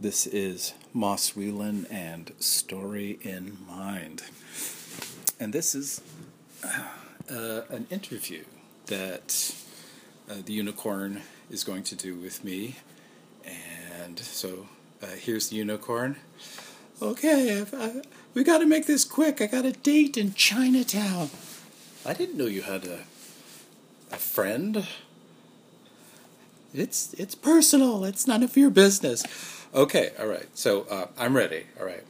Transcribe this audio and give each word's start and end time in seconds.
This 0.00 0.28
is 0.28 0.74
Moss 0.94 1.34
Whelan 1.34 1.84
and 1.90 2.30
Story 2.38 3.18
in 3.22 3.58
Mind. 3.66 4.22
And 5.40 5.52
this 5.52 5.74
is 5.74 6.00
uh, 6.62 7.62
an 7.68 7.88
interview 7.90 8.44
that 8.86 9.52
uh, 10.30 10.34
the 10.44 10.52
unicorn 10.52 11.22
is 11.50 11.64
going 11.64 11.82
to 11.82 11.96
do 11.96 12.14
with 12.14 12.44
me. 12.44 12.76
And 13.44 14.20
so 14.20 14.68
uh, 15.02 15.06
here's 15.18 15.48
the 15.48 15.56
unicorn. 15.56 16.14
Okay, 17.02 17.60
I've, 17.60 17.74
I, 17.74 18.02
we 18.34 18.44
got 18.44 18.58
to 18.58 18.66
make 18.66 18.86
this 18.86 19.04
quick. 19.04 19.40
I 19.40 19.48
got 19.48 19.64
a 19.64 19.72
date 19.72 20.16
in 20.16 20.32
Chinatown. 20.32 21.30
I 22.06 22.14
didn't 22.14 22.38
know 22.38 22.46
you 22.46 22.62
had 22.62 22.84
a 22.84 23.00
a 24.12 24.16
friend. 24.16 24.86
It's 26.72 27.14
it's 27.14 27.34
personal. 27.34 28.04
It's 28.04 28.28
none 28.28 28.44
of 28.44 28.56
your 28.56 28.70
business. 28.70 29.24
Okay, 29.74 30.12
all 30.18 30.26
right. 30.26 30.46
So 30.54 30.86
uh, 30.90 31.06
I'm 31.18 31.36
ready. 31.36 31.64
All 31.78 31.86
right. 31.86 32.04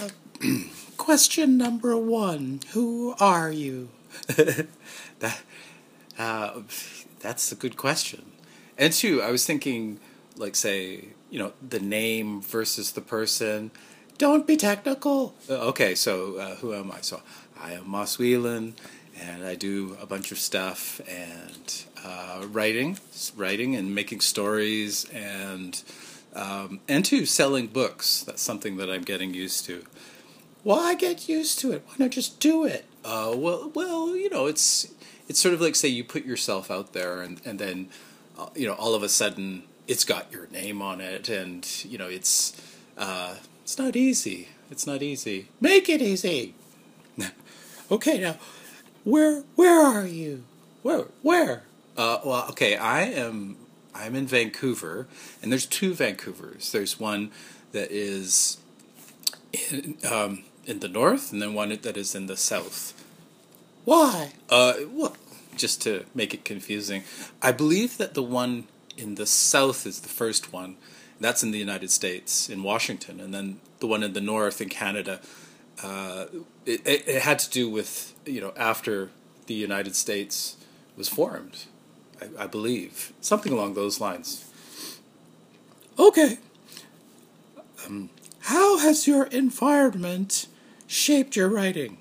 Uh, 0.00 0.08
question 0.96 1.56
number 1.58 1.96
one: 1.96 2.60
Who 2.72 3.14
are 3.20 3.50
you? 3.50 3.88
that 4.26 5.42
uh, 6.18 6.60
that's 7.20 7.50
a 7.52 7.54
good 7.54 7.76
question. 7.76 8.32
And 8.76 8.92
two, 8.92 9.20
I 9.20 9.30
was 9.32 9.44
thinking, 9.44 9.98
like, 10.36 10.54
say, 10.54 11.08
you 11.30 11.38
know, 11.40 11.52
the 11.66 11.80
name 11.80 12.40
versus 12.40 12.92
the 12.92 13.00
person. 13.00 13.72
Don't 14.18 14.46
be 14.46 14.56
technical. 14.56 15.34
Uh, 15.48 15.54
okay, 15.68 15.94
so 15.94 16.36
uh, 16.36 16.54
who 16.56 16.74
am 16.74 16.92
I? 16.92 17.00
So 17.00 17.22
I 17.60 17.72
am 17.72 17.88
Moss 17.88 18.18
Whelan 18.18 18.74
and 19.20 19.44
I 19.44 19.54
do 19.54 19.96
a 20.00 20.06
bunch 20.06 20.32
of 20.32 20.38
stuff 20.38 21.00
and 21.08 21.84
uh, 22.04 22.46
writing, 22.50 22.98
writing 23.36 23.74
and 23.74 23.94
making 23.94 24.20
stories 24.20 25.08
and 25.10 25.82
um, 26.38 26.80
and 26.88 27.04
to 27.06 27.26
selling 27.26 27.66
books. 27.66 28.22
That's 28.22 28.40
something 28.40 28.76
that 28.76 28.88
I'm 28.88 29.02
getting 29.02 29.34
used 29.34 29.66
to. 29.66 29.84
Why 30.62 30.94
get 30.94 31.28
used 31.28 31.58
to 31.60 31.72
it? 31.72 31.82
Why 31.86 31.94
not 31.98 32.10
just 32.10 32.40
do 32.40 32.64
it? 32.64 32.86
Uh, 33.04 33.34
well, 33.36 33.70
well, 33.74 34.16
you 34.16 34.30
know, 34.30 34.46
it's 34.46 34.92
it's 35.28 35.40
sort 35.40 35.54
of 35.54 35.60
like 35.60 35.74
say 35.74 35.88
you 35.88 36.04
put 36.04 36.24
yourself 36.24 36.70
out 36.70 36.92
there 36.92 37.22
and 37.22 37.40
and 37.44 37.58
then 37.58 37.88
uh, 38.38 38.48
you 38.54 38.66
know 38.66 38.74
all 38.74 38.94
of 38.94 39.02
a 39.02 39.08
sudden 39.08 39.64
it's 39.86 40.04
got 40.04 40.30
your 40.32 40.46
name 40.48 40.80
on 40.80 41.00
it 41.00 41.28
and 41.28 41.84
you 41.84 41.98
know 41.98 42.08
it's 42.08 42.60
uh, 42.96 43.36
it's 43.62 43.78
not 43.78 43.96
easy. 43.96 44.48
It's 44.70 44.86
not 44.86 45.02
easy. 45.02 45.48
Make 45.60 45.88
it 45.88 46.02
easy. 46.02 46.54
okay, 47.90 48.20
now 48.20 48.36
where 49.04 49.42
where 49.56 49.80
are 49.80 50.06
you? 50.06 50.44
Where 50.82 51.06
where? 51.22 51.64
Uh, 51.96 52.20
well, 52.24 52.46
okay, 52.50 52.76
I 52.76 53.02
am 53.02 53.56
I'm 53.98 54.14
in 54.14 54.26
Vancouver, 54.26 55.06
and 55.42 55.50
there's 55.50 55.66
two 55.66 55.92
Vancouvers. 55.92 56.70
There's 56.70 57.00
one 57.00 57.30
that 57.72 57.90
is 57.90 58.58
in 59.70 59.98
um, 60.10 60.44
in 60.64 60.80
the 60.80 60.88
north, 60.88 61.32
and 61.32 61.42
then 61.42 61.54
one 61.54 61.70
that 61.70 61.96
is 61.96 62.14
in 62.14 62.26
the 62.26 62.36
south. 62.36 62.94
Why? 63.84 64.32
Uh, 64.48 64.74
well, 64.90 65.16
just 65.56 65.82
to 65.82 66.04
make 66.14 66.34
it 66.34 66.44
confusing, 66.44 67.04
I 67.42 67.52
believe 67.52 67.98
that 67.98 68.14
the 68.14 68.22
one 68.22 68.68
in 68.96 69.16
the 69.16 69.26
south 69.26 69.86
is 69.86 70.00
the 70.00 70.08
first 70.08 70.52
one. 70.52 70.76
That's 71.20 71.42
in 71.42 71.50
the 71.50 71.58
United 71.58 71.90
States, 71.90 72.48
in 72.48 72.62
Washington, 72.62 73.18
and 73.18 73.34
then 73.34 73.60
the 73.80 73.88
one 73.88 74.04
in 74.04 74.12
the 74.12 74.20
north 74.20 74.60
in 74.60 74.68
Canada 74.68 75.20
uh, 75.82 76.26
it, 76.66 76.82
it, 76.86 77.22
had 77.22 77.38
to 77.38 77.50
do 77.50 77.70
with 77.70 78.14
you 78.26 78.40
know 78.40 78.52
after 78.56 79.10
the 79.46 79.54
United 79.54 79.94
States 79.94 80.56
was 80.96 81.08
formed, 81.08 81.64
I, 82.20 82.44
I 82.44 82.46
believe 82.46 83.12
something 83.20 83.52
along 83.52 83.74
those 83.74 84.00
lines. 84.00 84.50
Okay. 85.98 86.38
Um, 87.86 88.10
how 88.40 88.78
has 88.78 89.06
your 89.06 89.24
environment 89.26 90.46
shaped 90.86 91.36
your 91.36 91.48
writing? 91.48 91.98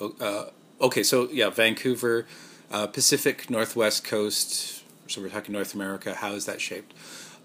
Oh, 0.00 0.14
uh, 0.20 0.84
okay, 0.84 1.02
so 1.02 1.28
yeah, 1.30 1.50
Vancouver, 1.50 2.26
uh, 2.70 2.86
Pacific 2.86 3.50
Northwest 3.50 4.04
coast. 4.04 4.84
So 5.08 5.20
we're 5.20 5.28
talking 5.28 5.52
North 5.52 5.74
America. 5.74 6.14
How 6.14 6.32
is 6.32 6.46
that 6.46 6.60
shaped? 6.60 6.92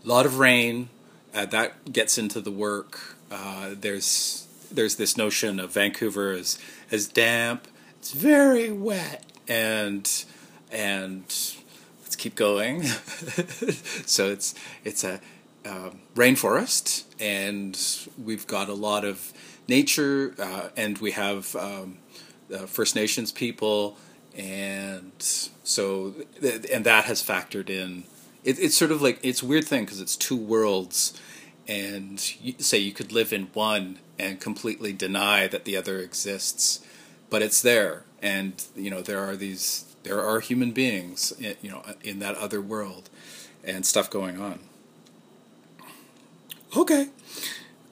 A 0.03 0.07
lot 0.07 0.25
of 0.25 0.39
rain. 0.39 0.89
Uh, 1.33 1.45
that 1.45 1.91
gets 1.91 2.17
into 2.17 2.41
the 2.41 2.51
work. 2.51 3.17
Uh, 3.31 3.71
there's 3.73 4.47
there's 4.71 4.95
this 4.95 5.17
notion 5.17 5.59
of 5.59 5.71
Vancouver 5.71 6.31
as 6.31 6.59
as 6.91 7.07
damp. 7.07 7.67
It's 7.99 8.11
very 8.11 8.71
wet 8.71 9.25
and 9.47 10.25
and 10.71 11.23
let's 12.01 12.15
keep 12.15 12.35
going. 12.35 12.83
so 14.05 14.29
it's 14.29 14.55
it's 14.83 15.03
a 15.03 15.19
um, 15.65 15.99
rainforest, 16.15 17.03
and 17.19 17.79
we've 18.17 18.47
got 18.47 18.69
a 18.69 18.73
lot 18.73 19.05
of 19.05 19.31
nature, 19.67 20.33
uh, 20.39 20.69
and 20.75 20.97
we 20.97 21.11
have 21.11 21.55
um, 21.55 21.97
uh, 22.53 22.65
First 22.65 22.95
Nations 22.95 23.31
people, 23.31 23.97
and 24.35 25.11
so 25.19 26.15
and 26.41 26.85
that 26.85 27.05
has 27.05 27.21
factored 27.21 27.69
in. 27.69 28.05
It, 28.43 28.59
it's 28.59 28.75
sort 28.75 28.91
of 28.91 29.01
like 29.01 29.19
it's 29.21 29.43
a 29.43 29.45
weird 29.45 29.65
thing 29.65 29.85
because 29.85 30.01
it's 30.01 30.15
two 30.15 30.37
worlds 30.37 31.19
and 31.67 32.35
you, 32.41 32.55
say 32.59 32.77
you 32.77 32.91
could 32.91 33.11
live 33.11 33.31
in 33.31 33.47
one 33.53 33.99
and 34.17 34.39
completely 34.39 34.93
deny 34.93 35.47
that 35.47 35.65
the 35.65 35.77
other 35.77 35.99
exists, 35.99 36.85
but 37.29 37.41
it's 37.41 37.61
there, 37.61 38.03
and 38.21 38.65
you 38.75 38.89
know 38.89 39.01
there 39.01 39.19
are 39.19 39.35
these 39.35 39.90
there 40.03 40.21
are 40.21 40.39
human 40.39 40.71
beings, 40.71 41.31
in, 41.39 41.55
you 41.61 41.69
know, 41.69 41.83
in 42.03 42.19
that 42.19 42.35
other 42.35 42.61
world, 42.61 43.09
and 43.63 43.85
stuff 43.85 44.09
going 44.09 44.39
on. 44.39 44.59
Okay, 46.75 47.09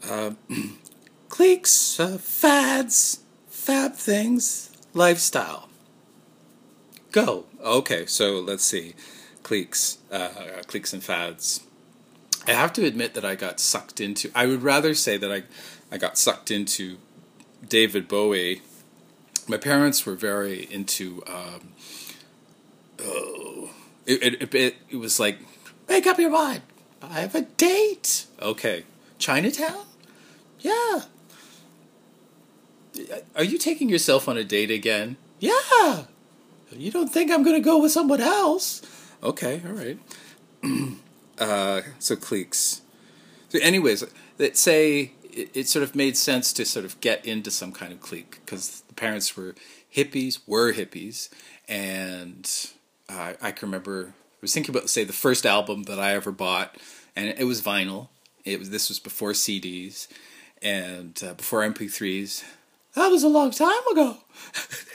uh, 0.09 0.31
cliques, 1.29 1.99
uh, 1.99 2.17
fads, 2.17 3.19
fab 3.47 3.93
things, 3.93 4.71
lifestyle. 4.93 5.69
Go. 7.11 7.45
Okay, 7.63 8.05
so 8.05 8.39
let's 8.39 8.63
see, 8.63 8.93
cliques, 9.43 9.97
uh, 10.11 10.61
cliques 10.67 10.93
and 10.93 11.03
fads 11.03 11.61
I 12.47 12.53
have 12.53 12.73
to 12.73 12.85
admit 12.85 13.13
that 13.13 13.25
I 13.25 13.35
got 13.35 13.59
sucked 13.59 13.99
into. 13.99 14.31
I 14.33 14.47
would 14.47 14.63
rather 14.63 14.93
say 14.93 15.17
that 15.17 15.31
I, 15.31 15.43
I 15.91 15.97
got 15.97 16.17
sucked 16.17 16.49
into 16.49 16.97
David 17.67 18.07
Bowie. 18.07 18.61
My 19.47 19.57
parents 19.57 20.05
were 20.05 20.15
very 20.15 20.63
into. 20.71 21.23
Um, 21.27 21.73
oh, 23.01 23.69
it, 24.05 24.41
it, 24.41 24.55
it, 24.55 24.75
it 24.89 24.95
was 24.97 25.19
like, 25.19 25.39
make 25.87 26.07
up 26.07 26.19
your 26.19 26.31
mind. 26.31 26.61
I 27.01 27.21
have 27.21 27.35
a 27.35 27.41
date. 27.41 28.25
Okay, 28.41 28.83
Chinatown. 29.17 29.85
Yeah. 30.59 31.01
Are 33.35 33.43
you 33.43 33.57
taking 33.57 33.89
yourself 33.89 34.27
on 34.27 34.37
a 34.37 34.43
date 34.43 34.71
again? 34.71 35.17
Yeah. 35.39 36.03
You 36.71 36.91
don't 36.91 37.07
think 37.07 37.31
I'm 37.31 37.43
going 37.43 37.55
to 37.55 37.63
go 37.63 37.81
with 37.81 37.91
someone 37.91 38.21
else? 38.21 38.81
Okay, 39.23 39.61
all 39.65 39.73
right. 39.73 39.99
uh, 41.39 41.81
so 41.97 42.15
cliques. 42.15 42.81
So, 43.49 43.59
anyways, 43.61 44.03
let's 44.37 44.59
say 44.59 45.13
it, 45.23 45.49
it, 45.53 45.67
sort 45.67 45.83
of 45.83 45.95
made 45.95 46.15
sense 46.15 46.53
to 46.53 46.65
sort 46.65 46.85
of 46.85 46.99
get 47.01 47.25
into 47.25 47.49
some 47.49 47.71
kind 47.71 47.91
of 47.91 47.99
clique 47.99 48.39
because 48.45 48.81
the 48.81 48.93
parents 48.93 49.35
were 49.35 49.55
hippies, 49.93 50.39
were 50.45 50.73
hippies, 50.73 51.29
and 51.67 52.71
uh, 53.09 53.33
I 53.41 53.51
can 53.51 53.67
remember 53.67 54.13
I 54.39 54.41
was 54.41 54.53
thinking 54.53 54.73
about 54.73 54.89
say 54.89 55.03
the 55.03 55.11
first 55.11 55.45
album 55.45 55.83
that 55.83 55.99
I 55.99 56.13
ever 56.13 56.31
bought, 56.31 56.77
and 57.15 57.27
it 57.27 57.43
was 57.43 57.61
vinyl. 57.61 58.07
It 58.45 58.59
was 58.59 58.69
this 58.69 58.87
was 58.87 58.99
before 58.99 59.31
CDs 59.31 60.07
and 60.61 61.21
uh, 61.25 61.33
before 61.33 61.61
MP3s. 61.61 62.43
That 62.93 63.09
was 63.09 63.23
a 63.23 63.27
long 63.27 63.51
time 63.51 63.87
ago. 63.91 64.17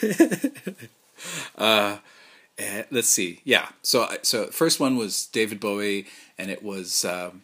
uh, 1.59 1.99
and 2.57 2.87
let's 2.91 3.09
see. 3.09 3.41
Yeah. 3.45 3.69
So 3.83 4.09
so 4.23 4.47
first 4.47 4.81
one 4.81 4.97
was 4.97 5.27
David 5.27 5.61
Bowie, 5.61 6.07
and 6.39 6.51
it 6.51 6.63
was 6.63 7.05
um, 7.05 7.43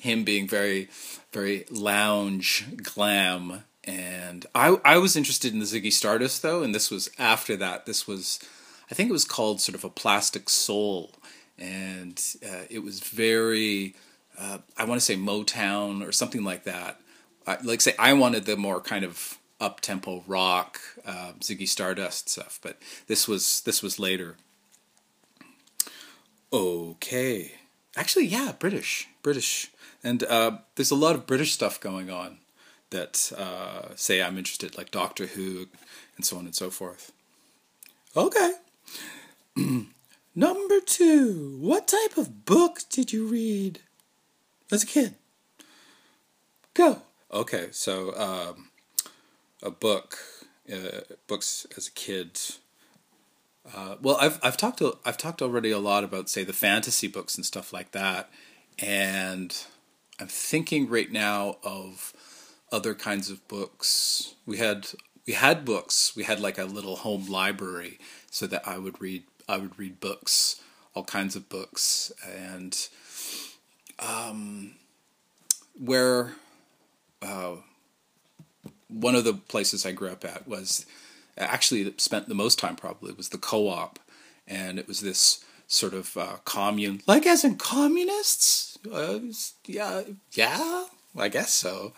him 0.00 0.22
being 0.22 0.46
very 0.46 0.88
very 1.32 1.64
lounge 1.70 2.66
glam. 2.82 3.64
And 3.82 4.46
I 4.54 4.76
I 4.84 4.98
was 4.98 5.16
interested 5.16 5.52
in 5.52 5.58
the 5.58 5.64
Ziggy 5.64 5.92
Stardust 5.92 6.42
though, 6.42 6.62
and 6.62 6.72
this 6.72 6.90
was 6.90 7.10
after 7.18 7.56
that. 7.56 7.86
This 7.86 8.06
was 8.06 8.38
I 8.92 8.94
think 8.94 9.08
it 9.08 9.14
was 9.14 9.24
called 9.24 9.62
sort 9.62 9.74
of 9.74 9.84
a 9.84 9.88
Plastic 9.88 10.50
Soul, 10.50 11.12
and 11.58 12.22
uh, 12.44 12.64
it 12.68 12.80
was 12.80 13.00
very 13.00 13.94
uh, 14.38 14.58
I 14.76 14.84
want 14.84 15.00
to 15.00 15.04
say 15.04 15.16
Motown 15.16 16.06
or 16.06 16.12
something 16.12 16.44
like 16.44 16.64
that. 16.64 17.00
I, 17.46 17.56
like 17.62 17.80
say 17.80 17.94
I 17.98 18.12
wanted 18.12 18.44
the 18.44 18.54
more 18.54 18.82
kind 18.82 19.02
of 19.02 19.38
up 19.58 19.80
tempo 19.80 20.22
rock, 20.26 20.78
uh, 21.06 21.32
Ziggy 21.40 21.66
Stardust 21.66 22.28
stuff. 22.28 22.60
But 22.62 22.76
this 23.06 23.26
was 23.26 23.62
this 23.62 23.82
was 23.82 23.98
later. 23.98 24.36
Okay, 26.52 27.52
actually, 27.96 28.26
yeah, 28.26 28.52
British, 28.58 29.08
British, 29.22 29.70
and 30.04 30.22
uh, 30.24 30.58
there's 30.74 30.90
a 30.90 30.94
lot 30.96 31.14
of 31.14 31.26
British 31.26 31.52
stuff 31.52 31.80
going 31.80 32.10
on 32.10 32.40
that 32.90 33.32
uh, 33.38 33.94
say 33.96 34.20
I'm 34.20 34.36
interested, 34.36 34.76
like 34.76 34.90
Doctor 34.90 35.28
Who, 35.28 35.68
and 36.18 36.26
so 36.26 36.36
on 36.36 36.44
and 36.44 36.54
so 36.54 36.68
forth. 36.68 37.10
Okay. 38.14 38.52
Number 40.34 40.80
two, 40.80 41.58
what 41.60 41.88
type 41.88 42.16
of 42.16 42.44
book 42.44 42.80
did 42.90 43.12
you 43.12 43.26
read? 43.26 43.80
as 44.72 44.82
a 44.82 44.86
kid? 44.86 45.14
Go. 46.74 47.02
Okay, 47.32 47.68
so 47.70 48.16
um, 48.16 48.70
a 49.62 49.70
book, 49.70 50.18
uh, 50.72 51.00
books 51.26 51.66
as 51.76 51.88
a 51.88 51.92
kid. 51.92 52.40
Uh, 53.74 53.96
well, 54.00 54.16
I've 54.20 54.40
I've 54.42 54.56
talked 54.56 54.82
I've 55.04 55.18
talked 55.18 55.42
already 55.42 55.70
a 55.70 55.78
lot 55.78 56.02
about 56.02 56.28
say 56.28 56.42
the 56.42 56.52
fantasy 56.52 57.06
books 57.06 57.36
and 57.36 57.46
stuff 57.46 57.72
like 57.72 57.92
that, 57.92 58.30
and 58.78 59.54
I'm 60.18 60.26
thinking 60.26 60.88
right 60.88 61.12
now 61.12 61.58
of 61.62 62.12
other 62.72 62.94
kinds 62.94 63.30
of 63.30 63.46
books. 63.48 64.34
We 64.46 64.56
had 64.56 64.88
we 65.26 65.34
had 65.34 65.64
books. 65.64 66.16
We 66.16 66.24
had 66.24 66.40
like 66.40 66.58
a 66.58 66.64
little 66.64 66.96
home 66.96 67.26
library, 67.28 67.98
so 68.32 68.46
that 68.46 68.66
I 68.66 68.78
would 68.78 69.00
read 69.00 69.24
I 69.48 69.58
would 69.58 69.78
read 69.78 70.00
books, 70.00 70.60
all 70.94 71.04
kinds 71.04 71.36
of 71.36 71.48
books, 71.48 72.10
and 72.26 72.76
um, 73.98 74.74
where 75.78 76.32
uh, 77.20 77.56
one 78.88 79.14
of 79.14 79.24
the 79.24 79.34
places 79.34 79.84
I 79.84 79.92
grew 79.92 80.08
up 80.08 80.24
at 80.24 80.48
was 80.48 80.86
actually 81.36 81.92
spent 81.98 82.28
the 82.28 82.34
most 82.34 82.58
time 82.58 82.74
probably 82.74 83.12
was 83.12 83.28
the 83.28 83.38
co-op, 83.38 83.98
and 84.48 84.78
it 84.78 84.88
was 84.88 85.00
this 85.00 85.44
sort 85.66 85.92
of 85.92 86.16
uh, 86.16 86.36
commune, 86.44 87.02
like 87.06 87.26
as 87.26 87.44
in 87.44 87.56
communists. 87.56 88.78
Uh, 88.90 89.18
yeah, 89.66 90.02
yeah, 90.32 90.84
I 91.16 91.28
guess 91.28 91.52
so. 91.52 91.92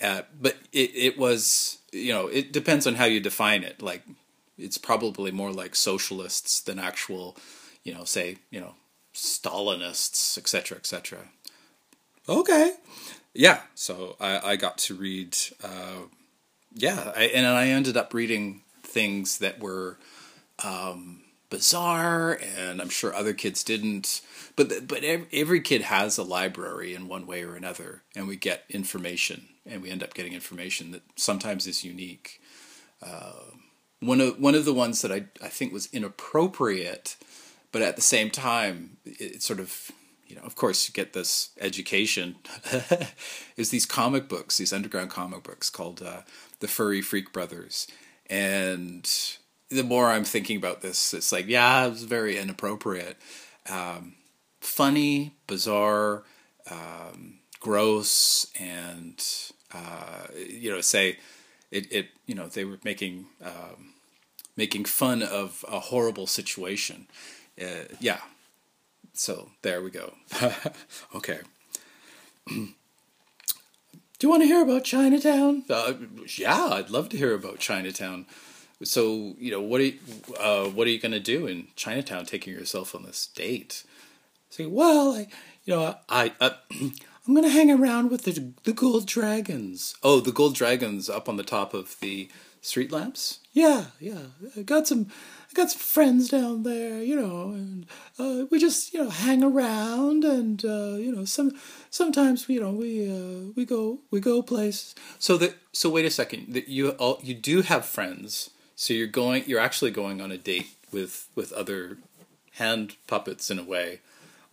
Uh, 0.00 0.22
but 0.40 0.56
it 0.72 0.90
it 0.94 1.18
was 1.18 1.78
you 1.92 2.12
know 2.12 2.28
it 2.28 2.52
depends 2.52 2.86
on 2.86 2.94
how 2.94 3.06
you 3.06 3.18
define 3.18 3.64
it. 3.64 3.82
Like 3.82 4.02
it's 4.58 4.78
probably 4.78 5.30
more 5.30 5.52
like 5.52 5.74
socialists 5.74 6.60
than 6.60 6.78
actual, 6.78 7.36
you 7.82 7.94
know, 7.94 8.04
say 8.04 8.38
you 8.50 8.60
know 8.60 8.74
Stalinists, 9.14 10.36
etc., 10.38 10.78
etc. 10.78 11.28
Okay, 12.28 12.72
yeah. 13.32 13.60
So 13.74 14.16
I 14.20 14.52
I 14.52 14.56
got 14.56 14.78
to 14.78 14.94
read. 14.94 15.36
Uh, 15.62 16.08
yeah, 16.74 17.12
I, 17.14 17.24
and 17.26 17.46
I 17.46 17.68
ended 17.68 17.96
up 17.96 18.12
reading 18.12 18.62
things 18.82 19.38
that 19.38 19.60
were 19.60 19.98
um, 20.64 21.22
bizarre, 21.50 22.38
and 22.42 22.80
I'm 22.80 22.88
sure 22.88 23.14
other 23.14 23.32
kids 23.32 23.62
didn't. 23.62 24.22
But 24.56 24.88
but 24.88 25.04
every 25.04 25.60
kid 25.60 25.82
has 25.82 26.18
a 26.18 26.22
library 26.22 26.94
in 26.94 27.08
one 27.08 27.26
way 27.26 27.44
or 27.44 27.54
another, 27.54 28.02
and 28.16 28.26
we 28.26 28.36
get 28.36 28.64
information, 28.68 29.48
and 29.64 29.82
we 29.82 29.90
end 29.90 30.02
up 30.02 30.14
getting 30.14 30.32
information 30.32 30.90
that 30.92 31.02
sometimes 31.16 31.66
is 31.66 31.84
unique. 31.84 32.40
Uh, 33.02 33.32
one 34.06 34.20
of 34.20 34.38
one 34.38 34.54
of 34.54 34.64
the 34.64 34.74
ones 34.74 35.02
that 35.02 35.12
I 35.12 35.26
I 35.42 35.48
think 35.48 35.72
was 35.72 35.88
inappropriate, 35.92 37.16
but 37.72 37.82
at 37.82 37.96
the 37.96 38.02
same 38.02 38.30
time, 38.30 38.96
it, 39.04 39.20
it 39.20 39.42
sort 39.42 39.60
of 39.60 39.90
you 40.26 40.36
know, 40.36 40.42
of 40.42 40.56
course, 40.56 40.88
you 40.88 40.92
get 40.92 41.12
this 41.12 41.50
education. 41.60 42.36
is 43.56 43.70
these 43.70 43.86
comic 43.86 44.28
books, 44.28 44.56
these 44.56 44.72
underground 44.72 45.10
comic 45.10 45.42
books 45.42 45.70
called 45.70 46.02
uh, 46.02 46.22
the 46.60 46.68
Furry 46.68 47.02
Freak 47.02 47.32
Brothers, 47.32 47.86
and 48.28 49.08
the 49.70 49.84
more 49.84 50.08
I'm 50.08 50.24
thinking 50.24 50.56
about 50.56 50.82
this, 50.82 51.14
it's 51.14 51.32
like, 51.32 51.46
yeah, 51.46 51.86
it 51.86 51.90
was 51.90 52.04
very 52.04 52.38
inappropriate, 52.38 53.16
um, 53.68 54.14
funny, 54.60 55.34
bizarre, 55.46 56.24
um, 56.70 57.38
gross, 57.60 58.46
and 58.58 59.22
uh, 59.72 60.26
you 60.36 60.70
know, 60.70 60.80
say 60.80 61.18
it, 61.70 61.92
it, 61.92 62.08
you 62.26 62.34
know, 62.34 62.46
they 62.46 62.64
were 62.64 62.78
making 62.84 63.26
um, 63.42 63.93
making 64.56 64.84
fun 64.84 65.22
of 65.22 65.64
a 65.68 65.80
horrible 65.80 66.26
situation. 66.26 67.06
Uh, 67.60 67.84
yeah, 68.00 68.20
so 69.12 69.50
there 69.62 69.82
we 69.82 69.90
go. 69.90 70.14
okay. 71.14 71.40
Do 72.48 74.28
you 74.28 74.28
want 74.28 74.42
to 74.42 74.46
hear 74.46 74.62
about 74.62 74.84
Chinatown? 74.84 75.64
Uh, 75.68 75.94
yeah, 76.38 76.66
I'd 76.66 76.90
love 76.90 77.08
to 77.10 77.16
hear 77.16 77.34
about 77.34 77.58
Chinatown. 77.58 78.26
So 78.82 79.34
you 79.38 79.50
know, 79.50 79.60
what 79.60 79.80
are 79.80 79.84
you, 79.84 79.98
uh, 80.38 80.64
what 80.66 80.86
are 80.86 80.90
you 80.90 81.00
going 81.00 81.12
to 81.12 81.20
do 81.20 81.46
in 81.46 81.68
Chinatown, 81.76 82.26
taking 82.26 82.52
yourself 82.52 82.94
on 82.94 83.02
this 83.04 83.26
date? 83.26 83.84
Say, 84.50 84.66
well, 84.66 85.14
I, 85.14 85.26
you 85.64 85.74
know, 85.74 85.96
I, 86.08 86.32
uh, 86.40 86.50
I'm 86.70 87.34
going 87.34 87.42
to 87.42 87.50
hang 87.50 87.70
around 87.70 88.10
with 88.10 88.22
the 88.22 88.52
the 88.64 88.72
gold 88.72 89.06
dragons. 89.06 89.94
Oh, 90.02 90.20
the 90.20 90.32
gold 90.32 90.54
dragons 90.54 91.08
up 91.08 91.28
on 91.28 91.36
the 91.36 91.42
top 91.42 91.72
of 91.72 91.98
the 92.00 92.28
street 92.64 92.90
lamps. 92.90 93.40
Yeah, 93.52 93.86
yeah. 94.00 94.22
I 94.56 94.62
got 94.62 94.88
some 94.88 95.08
got 95.54 95.70
some 95.70 95.80
friends 95.80 96.28
down 96.28 96.64
there, 96.64 97.02
you 97.02 97.14
know, 97.14 97.50
and 97.50 97.86
uh, 98.18 98.46
we 98.50 98.58
just 98.58 98.92
you 98.92 99.04
know 99.04 99.10
hang 99.10 99.44
around, 99.44 100.24
and 100.24 100.64
uh, 100.64 100.96
you 100.96 101.14
know 101.14 101.24
some 101.24 101.52
sometimes 101.90 102.48
you 102.48 102.60
know 102.60 102.72
we 102.72 103.08
uh, 103.08 103.52
we 103.54 103.64
go 103.64 104.00
we 104.10 104.20
go 104.20 104.42
places. 104.42 104.94
So 105.18 105.36
that 105.36 105.56
so 105.72 105.88
wait 105.90 106.04
a 106.04 106.10
second 106.10 106.52
that 106.54 106.68
you 106.68 106.90
all 106.90 107.20
you 107.22 107.34
do 107.34 107.62
have 107.62 107.84
friends, 107.84 108.50
so 108.74 108.94
you're 108.94 109.06
going 109.06 109.44
you're 109.46 109.60
actually 109.60 109.92
going 109.92 110.20
on 110.20 110.32
a 110.32 110.38
date 110.38 110.74
with 110.90 111.28
with 111.34 111.52
other 111.52 111.98
hand 112.52 112.96
puppets 113.06 113.50
in 113.50 113.58
a 113.58 113.64
way. 113.64 114.00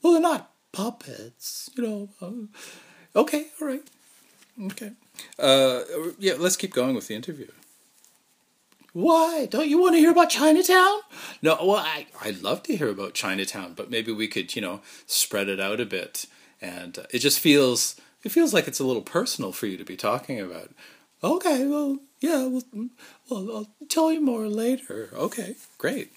Well, 0.02 0.14
they're 0.14 0.22
not 0.22 0.52
puppets, 0.72 1.70
you 1.76 1.84
know. 1.84 2.10
Uh, 2.22 3.20
okay, 3.20 3.48
all 3.60 3.68
right, 3.68 3.84
okay. 4.66 4.92
Uh, 5.40 5.82
yeah, 6.20 6.34
let's 6.38 6.58
keep 6.58 6.74
going 6.74 6.94
with 6.94 7.08
the 7.08 7.16
interview. 7.16 7.48
Why? 8.94 9.48
Don't 9.50 9.70
you 9.70 9.80
want 9.80 9.96
to 9.96 10.00
hear 10.00 10.12
about 10.12 10.30
Chinatown? 10.30 11.00
No, 11.42 11.58
well, 11.62 11.78
I, 11.78 12.08
I'd 12.22 12.42
love 12.42 12.62
to 12.64 12.76
hear 12.76 12.90
about 12.90 13.14
Chinatown, 13.14 13.74
but 13.74 13.90
maybe 13.90 14.12
we 14.12 14.28
could, 14.28 14.54
you 14.56 14.62
know, 14.62 14.82
spread 15.06 15.48
it 15.48 15.62
out 15.62 15.80
a 15.80 15.86
bit. 15.86 16.26
And 16.62 17.00
uh, 17.00 17.04
it 17.12 17.20
just 17.20 17.40
feels, 17.40 17.96
it 18.24 18.30
feels 18.30 18.54
like 18.54 18.68
it's 18.68 18.82
a 18.82 18.84
little 18.84 19.02
personal 19.02 19.54
for 19.54 19.68
you 19.68 19.78
to 19.78 19.86
be 19.86 19.96
talking 19.96 20.40
about. 20.42 20.72
Okay, 21.24 21.66
well, 21.68 22.00
yeah, 22.20 22.46
well, 22.48 22.64
well 23.30 23.50
I'll 23.56 23.88
tell 23.88 24.12
you 24.12 24.20
more 24.20 24.48
later. 24.48 25.10
Okay, 25.14 25.56
great. 25.78 26.12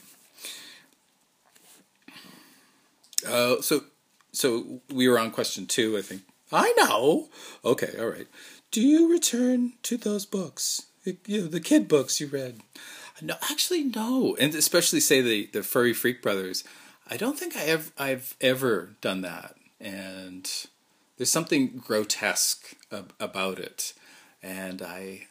Uh, 3.27 3.61
so, 3.61 3.85
so 4.33 4.81
we 4.93 5.09
were 5.09 5.19
on 5.19 5.31
question 5.31 5.67
two, 5.67 5.97
I 5.97 6.03
think. 6.03 6.23
I 6.51 6.73
know. 6.77 7.29
Okay, 7.65 7.95
all 7.99 8.09
right. 8.09 8.27
Do 8.73 8.81
you 8.81 9.11
return 9.11 9.75
to 9.85 9.97
those 9.97 10.27
books? 10.27 10.87
You 11.05 11.43
know, 11.43 11.47
the 11.47 11.61
kid 11.61 11.89
books 11.89 12.21
you 12.21 12.27
read. 12.27 12.61
No, 13.23 13.35
actually, 13.51 13.85
no, 13.85 14.37
and 14.41 14.55
especially 14.55 15.01
say 15.01 15.21
the 15.21 15.47
the 15.53 15.63
furry 15.63 15.93
freak 15.93 16.23
brothers. 16.23 16.65
I 17.09 17.17
don't 17.17 17.39
think 17.39 17.57
I 17.57 17.61
have 17.61 17.93
I've 17.99 18.37
ever 18.41 18.97
done 19.01 19.21
that, 19.23 19.55
and 19.81 20.51
there's 21.17 21.31
something 21.31 21.83
grotesque 21.85 22.75
ab- 22.91 23.13
about 23.21 23.59
it, 23.59 23.93
and 24.43 24.83
I 24.83 25.29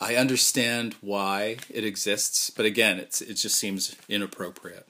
I 0.00 0.16
understand 0.16 0.96
why 1.00 1.58
it 1.70 1.84
exists, 1.84 2.50
but 2.50 2.66
again, 2.66 2.98
it's 2.98 3.22
it 3.22 3.34
just 3.34 3.56
seems 3.56 3.96
inappropriate. 4.08 4.86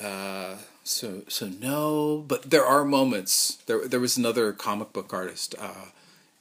Uh, 0.00 0.56
so 0.84 1.22
so 1.28 1.48
no, 1.48 2.24
but 2.26 2.50
there 2.50 2.64
are 2.64 2.84
moments. 2.84 3.56
There 3.66 3.88
there 3.88 4.00
was 4.00 4.16
another 4.16 4.52
comic 4.52 4.92
book 4.92 5.12
artist. 5.12 5.54
Uh, 5.58 5.86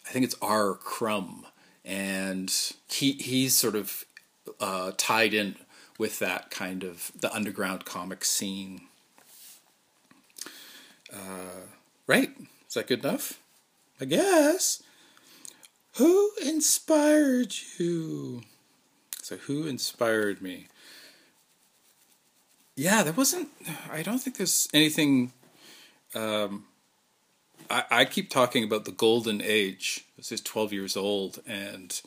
I 0.08 0.10
think 0.10 0.26
it's 0.26 0.36
R. 0.42 0.76
Crumb 0.76 1.46
and 1.84 2.54
he 2.90 3.14
he's 3.14 3.56
sort 3.56 3.76
of 3.76 4.06
uh, 4.60 4.92
tied 4.98 5.34
in 5.34 5.56
with 5.98 6.20
that 6.20 6.50
kind 6.52 6.84
of 6.84 7.12
the 7.20 7.34
underground 7.34 7.86
comic 7.86 8.24
scene. 8.26 8.82
Uh, 11.14 11.68
right? 12.08 12.30
Is 12.68 12.76
that 12.76 12.88
good 12.88 13.04
enough? 13.04 13.40
I 14.00 14.06
guess. 14.06 14.82
Who 15.98 16.32
inspired 16.42 17.54
you? 17.78 18.44
So 19.22 19.38
who 19.38 19.68
inspired 19.68 20.42
me? 20.42 20.68
Yeah, 22.76 23.04
there 23.04 23.14
wasn't. 23.14 23.50
I 23.92 24.02
don't 24.02 24.20
think 24.20 24.38
there's 24.38 24.70
anything. 24.74 25.34
Um, 26.16 26.66
I, 27.72 27.84
I 27.92 28.06
keep 28.06 28.30
talking 28.30 28.64
about 28.64 28.86
the 28.86 28.92
golden 28.92 29.42
age. 29.42 30.06
This 30.18 30.32
is 30.32 30.42
12 30.42 30.74
years 30.74 30.98
old, 30.98 31.40
and 31.48 32.00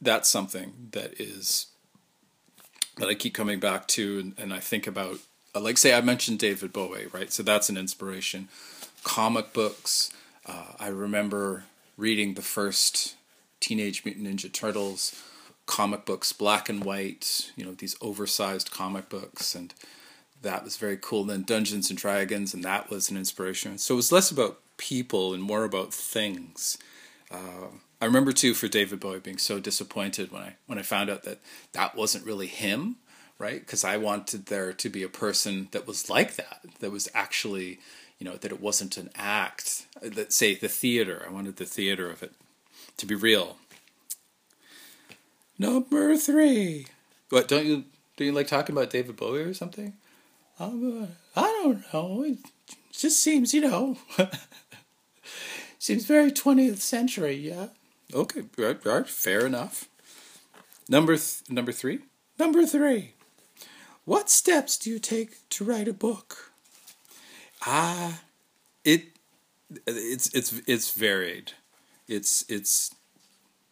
that's 0.00 0.28
something 0.28 0.88
that 0.92 1.20
is 1.20 1.66
that 2.96 3.08
I 3.08 3.14
keep 3.14 3.34
coming 3.34 3.58
back 3.58 3.88
to, 3.88 4.20
and, 4.20 4.34
and 4.38 4.54
I 4.54 4.60
think 4.60 4.86
about. 4.86 5.18
Like, 5.54 5.78
say, 5.78 5.94
I 5.94 6.00
mentioned 6.00 6.40
David 6.40 6.72
Bowie, 6.72 7.06
right? 7.12 7.32
So 7.32 7.42
that's 7.42 7.68
an 7.68 7.76
inspiration. 7.76 8.48
Comic 9.04 9.52
books. 9.52 10.12
Uh, 10.46 10.72
I 10.80 10.88
remember 10.88 11.64
reading 11.96 12.34
the 12.34 12.42
first 12.42 13.14
Teenage 13.60 14.04
Mutant 14.04 14.26
Ninja 14.26 14.52
Turtles 14.52 15.22
comic 15.66 16.04
books, 16.04 16.32
black 16.32 16.68
and 16.68 16.84
white. 16.84 17.52
You 17.56 17.64
know, 17.64 17.72
these 17.72 17.96
oversized 18.00 18.70
comic 18.70 19.08
books, 19.08 19.54
and 19.54 19.72
that 20.42 20.64
was 20.64 20.76
very 20.76 20.98
cool. 21.00 21.22
And 21.22 21.30
then 21.30 21.42
Dungeons 21.42 21.90
and 21.90 21.98
Dragons, 21.98 22.54
and 22.54 22.64
that 22.64 22.90
was 22.90 23.10
an 23.10 23.16
inspiration. 23.16 23.78
So 23.78 23.94
it 23.94 23.96
was 23.96 24.12
less 24.12 24.30
about 24.30 24.60
people 24.76 25.34
and 25.34 25.42
more 25.42 25.64
about 25.64 25.94
things. 25.94 26.78
Uh, 27.30 27.68
I 28.00 28.06
remember 28.06 28.32
too 28.32 28.54
for 28.54 28.68
David 28.68 29.00
Bowie 29.00 29.20
being 29.20 29.38
so 29.38 29.58
disappointed 29.58 30.30
when 30.30 30.42
I 30.42 30.56
when 30.66 30.78
I 30.78 30.82
found 30.82 31.10
out 31.10 31.22
that 31.22 31.40
that 31.72 31.96
wasn't 31.96 32.26
really 32.26 32.46
him, 32.46 32.96
right? 33.38 33.60
Because 33.60 33.84
I 33.84 33.96
wanted 33.96 34.46
there 34.46 34.72
to 34.72 34.88
be 34.88 35.02
a 35.02 35.08
person 35.08 35.68
that 35.70 35.86
was 35.86 36.10
like 36.10 36.34
that, 36.36 36.60
that 36.80 36.90
was 36.92 37.08
actually, 37.14 37.78
you 38.18 38.26
know 38.26 38.36
that 38.36 38.52
it 38.52 38.60
wasn't 38.60 38.96
an 38.96 39.10
act. 39.14 39.86
That 40.02 40.32
say 40.32 40.54
the 40.54 40.68
theater. 40.68 41.24
I 41.26 41.32
wanted 41.32 41.56
the 41.56 41.64
theater 41.64 42.10
of 42.10 42.22
it 42.22 42.32
to 42.98 43.06
be 43.06 43.14
real. 43.14 43.56
Number 45.58 46.16
three. 46.16 46.86
What 47.30 47.48
don't 47.48 47.64
you 47.64 47.84
do? 48.16 48.24
You 48.24 48.32
like 48.32 48.48
talking 48.48 48.74
about 48.74 48.90
David 48.90 49.16
Bowie 49.16 49.40
or 49.40 49.54
something? 49.54 49.94
Um, 50.58 51.08
I 51.34 51.42
don't 51.62 51.92
know. 51.92 52.22
It 52.22 52.38
just 52.92 53.22
seems, 53.22 53.52
you 53.52 53.60
know, 53.60 53.96
seems 55.78 56.04
very 56.06 56.30
twentieth 56.30 56.80
century. 56.82 57.34
Yeah. 57.34 57.68
Okay. 58.14 58.44
Right, 58.56 58.84
right. 58.84 59.08
Fair 59.08 59.46
enough. 59.46 59.88
Number 60.88 61.16
th- 61.16 61.42
number 61.48 61.72
three. 61.72 62.00
Number 62.38 62.66
three. 62.66 63.14
What 64.04 64.28
steps 64.30 64.76
do 64.76 64.90
you 64.90 64.98
take 64.98 65.48
to 65.50 65.64
write 65.64 65.88
a 65.88 65.94
book? 65.94 66.52
Ah, 67.66 68.22
it 68.84 69.06
it's 69.86 70.32
it's 70.34 70.60
it's 70.66 70.90
varied. 70.92 71.52
It's 72.06 72.44
it's. 72.48 72.94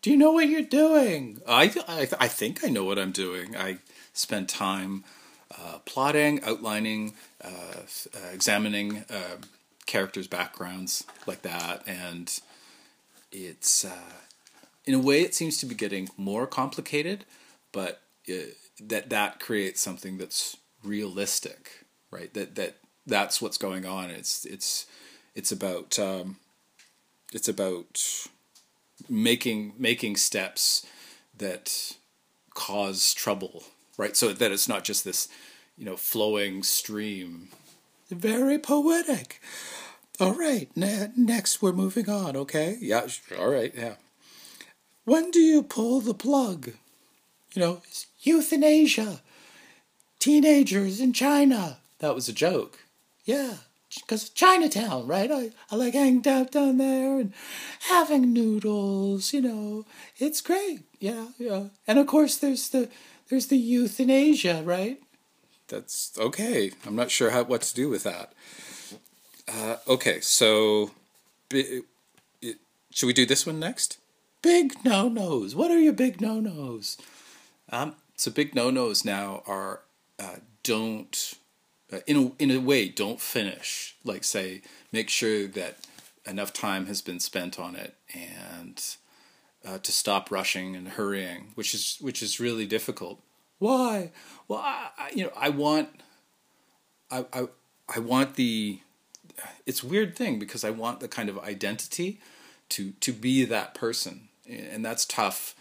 Do 0.00 0.10
you 0.10 0.16
know 0.16 0.32
what 0.32 0.48
you're 0.48 0.62
doing? 0.62 1.40
I 1.46 1.72
I 1.86 2.08
I 2.18 2.28
think 2.28 2.64
I 2.64 2.68
know 2.68 2.84
what 2.84 2.98
I'm 2.98 3.12
doing. 3.12 3.56
I 3.56 3.78
spend 4.14 4.48
time 4.48 5.04
uh, 5.58 5.78
plotting, 5.84 6.42
outlining, 6.44 7.14
uh, 7.42 7.48
uh, 8.14 8.28
examining 8.32 9.04
uh, 9.10 9.36
characters' 9.86 10.26
backgrounds 10.26 11.04
like 11.26 11.42
that, 11.42 11.82
and 11.86 12.40
it's 13.30 13.84
uh, 13.84 14.12
in 14.84 14.94
a 14.94 14.98
way 14.98 15.22
it 15.22 15.34
seems 15.34 15.58
to 15.58 15.66
be 15.66 15.74
getting 15.74 16.08
more 16.16 16.46
complicated, 16.46 17.24
but 17.72 18.02
that 18.80 19.10
that 19.10 19.40
creates 19.40 19.80
something 19.80 20.18
that's 20.18 20.56
realistic, 20.84 21.84
right? 22.10 22.32
That 22.34 22.54
that 22.56 22.76
that's 23.06 23.40
what's 23.42 23.58
going 23.58 23.84
on. 23.86 24.10
It's 24.10 24.44
it's 24.44 24.86
it's 25.34 25.52
about 25.52 25.98
um, 25.98 26.36
it's 27.32 27.48
about 27.48 28.00
making 29.08 29.74
making 29.78 30.16
steps 30.16 30.86
that 31.36 31.96
cause 32.54 33.14
trouble, 33.14 33.64
right? 33.96 34.16
So 34.16 34.32
that 34.32 34.52
it's 34.52 34.68
not 34.68 34.84
just 34.84 35.04
this, 35.04 35.28
you 35.76 35.84
know, 35.84 35.96
flowing 35.96 36.62
stream. 36.62 37.48
Very 38.10 38.58
poetic. 38.58 39.40
All 40.20 40.34
right, 40.34 40.68
ne- 40.76 41.10
next 41.16 41.62
we're 41.62 41.72
moving 41.72 42.08
on. 42.08 42.36
Okay, 42.36 42.76
yeah, 42.80 43.06
all 43.38 43.50
right, 43.50 43.72
yeah. 43.74 43.94
When 45.04 45.30
do 45.30 45.40
you 45.40 45.62
pull 45.62 46.00
the 46.00 46.14
plug? 46.14 46.72
You 47.54 47.60
know, 47.60 47.82
euthanasia, 48.20 49.20
teenagers 50.18 51.00
in 51.00 51.12
China. 51.12 51.78
That 51.98 52.14
was 52.14 52.28
a 52.28 52.32
joke. 52.32 52.80
Yeah, 53.24 53.54
because 54.00 54.28
Chinatown, 54.28 55.06
right? 55.06 55.30
I, 55.30 55.50
I 55.70 55.76
like 55.76 55.94
hanging 55.94 56.26
out 56.28 56.52
down 56.52 56.78
there 56.78 57.18
and 57.18 57.32
having 57.88 58.32
noodles. 58.32 59.32
You 59.32 59.40
know, 59.40 59.86
it's 60.18 60.40
great. 60.40 60.80
Yeah, 61.00 61.28
yeah. 61.38 61.64
And 61.86 61.98
of 61.98 62.06
course, 62.06 62.36
there's 62.36 62.68
the 62.68 62.88
there's 63.32 63.46
the 63.46 63.56
euthanasia, 63.56 64.62
right? 64.62 65.00
That's 65.68 66.12
okay. 66.18 66.70
I'm 66.86 66.94
not 66.94 67.10
sure 67.10 67.30
how 67.30 67.44
what 67.44 67.62
to 67.62 67.74
do 67.74 67.88
with 67.88 68.02
that. 68.02 68.34
Uh, 69.48 69.76
okay, 69.88 70.20
so 70.20 70.90
it, 71.50 71.86
it, 72.42 72.58
should 72.90 73.06
we 73.06 73.14
do 73.14 73.24
this 73.24 73.46
one 73.46 73.58
next? 73.58 73.96
Big 74.42 74.84
no 74.84 75.08
nos. 75.08 75.54
What 75.54 75.70
are 75.70 75.78
your 75.78 75.94
big 75.94 76.20
no 76.20 76.40
nos? 76.40 76.98
Um, 77.70 77.94
so 78.16 78.30
big 78.30 78.54
no 78.54 78.68
nos 78.68 79.02
now 79.02 79.42
are 79.46 79.80
uh, 80.18 80.36
don't 80.62 81.32
uh, 81.90 82.00
in 82.06 82.34
a, 82.38 82.42
in 82.42 82.50
a 82.50 82.58
way 82.58 82.90
don't 82.90 83.18
finish. 83.18 83.96
Like 84.04 84.24
say, 84.24 84.60
make 84.92 85.08
sure 85.08 85.46
that 85.46 85.78
enough 86.26 86.52
time 86.52 86.84
has 86.84 87.00
been 87.00 87.18
spent 87.18 87.58
on 87.58 87.76
it 87.76 87.94
and 88.12 88.78
uh, 89.66 89.78
to 89.78 89.92
stop 89.92 90.30
rushing 90.30 90.74
and 90.76 90.88
hurrying, 90.88 91.52
which 91.54 91.74
is 91.74 91.98
which 92.00 92.22
is 92.22 92.40
really 92.40 92.66
difficult. 92.66 93.20
Why? 93.58 94.10
Well, 94.48 94.58
I, 94.58 94.88
I, 94.98 95.10
you 95.14 95.24
know 95.24 95.32
I 95.36 95.48
want 95.48 95.88
I, 97.10 97.24
I 97.32 97.48
I 97.94 97.98
want 98.00 98.34
the 98.34 98.80
it's 99.66 99.84
weird 99.84 100.16
thing 100.16 100.38
because 100.38 100.64
I 100.64 100.70
want 100.70 101.00
the 101.00 101.08
kind 101.08 101.28
of 101.28 101.38
identity 101.38 102.20
to 102.70 102.92
to 103.00 103.12
be 103.12 103.44
that 103.44 103.74
person, 103.74 104.28
and 104.48 104.84
that's 104.84 105.04
tough. 105.04 105.54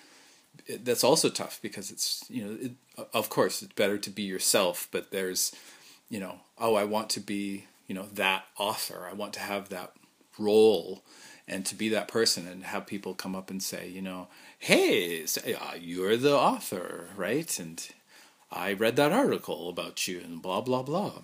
That's 0.67 1.03
also 1.03 1.29
tough 1.29 1.59
because 1.61 1.91
it's 1.91 2.23
you 2.29 2.43
know 2.43 2.57
it, 2.59 2.71
of 3.13 3.29
course 3.29 3.61
it's 3.61 3.73
better 3.73 3.97
to 3.97 4.09
be 4.09 4.23
yourself, 4.23 4.87
but 4.91 5.11
there's 5.11 5.51
you 6.09 6.19
know 6.19 6.39
oh 6.57 6.75
I 6.75 6.83
want 6.83 7.09
to 7.11 7.19
be 7.19 7.65
you 7.87 7.95
know 7.95 8.07
that 8.13 8.45
author. 8.57 9.07
I 9.09 9.13
want 9.13 9.33
to 9.33 9.41
have 9.41 9.69
that 9.69 9.93
role 10.39 11.03
and 11.47 11.65
to 11.65 11.75
be 11.75 11.89
that 11.89 12.07
person 12.07 12.47
and 12.47 12.63
have 12.63 12.85
people 12.85 13.13
come 13.13 13.35
up 13.35 13.49
and 13.49 13.61
say 13.61 13.87
you 13.87 14.01
know 14.01 14.27
hey 14.59 15.25
say, 15.25 15.53
uh, 15.53 15.75
you're 15.79 16.17
the 16.17 16.35
author 16.35 17.09
right 17.15 17.59
and 17.59 17.89
I 18.51 18.73
read 18.73 18.97
that 18.97 19.13
article 19.13 19.69
about 19.69 20.07
you 20.07 20.19
and 20.19 20.41
blah 20.41 20.61
blah 20.61 20.83
blah 20.83 21.21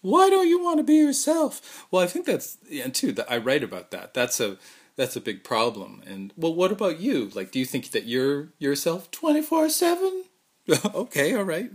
why 0.00 0.30
don't 0.30 0.48
you 0.48 0.62
want 0.62 0.78
to 0.78 0.84
be 0.84 0.94
yourself? 0.94 1.86
Well, 1.90 2.02
I 2.02 2.06
think 2.06 2.26
that's 2.26 2.56
and 2.70 2.94
too 2.94 3.12
that 3.12 3.30
I 3.30 3.38
write 3.38 3.64
about 3.64 3.90
that. 3.90 4.14
That's 4.14 4.40
a 4.40 4.56
that's 4.96 5.16
a 5.16 5.20
big 5.20 5.44
problem. 5.44 6.02
And 6.06 6.32
well, 6.36 6.54
what 6.54 6.72
about 6.72 7.00
you? 7.00 7.30
Like, 7.34 7.50
do 7.50 7.58
you 7.58 7.64
think 7.64 7.90
that 7.90 8.06
you're 8.06 8.48
yourself 8.58 9.10
twenty 9.10 9.42
four 9.42 9.68
seven? 9.68 10.24
Okay, 10.94 11.34
all 11.34 11.44
right. 11.44 11.70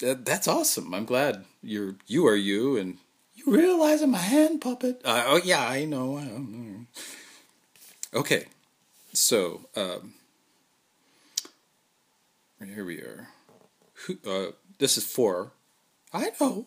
That, 0.00 0.26
that's 0.26 0.46
awesome. 0.46 0.92
I'm 0.92 1.06
glad 1.06 1.46
you're 1.62 1.96
you 2.06 2.26
are 2.26 2.36
you, 2.36 2.76
and 2.76 2.98
you 3.46 3.52
realize 3.52 4.02
I'm 4.02 4.14
a 4.14 4.18
hand 4.18 4.60
puppet. 4.60 5.00
Uh, 5.04 5.24
oh 5.26 5.40
yeah, 5.42 5.66
I 5.66 5.84
know. 5.84 6.18
I 6.18 6.24
know. 6.24 6.86
Okay, 8.12 8.46
so 9.12 9.62
um, 9.76 10.14
here 12.64 12.84
we 12.84 12.98
are. 12.98 13.28
Uh, 14.26 14.52
this 14.78 14.96
is 14.96 15.04
four 15.04 15.52
I 16.12 16.32
know. 16.40 16.66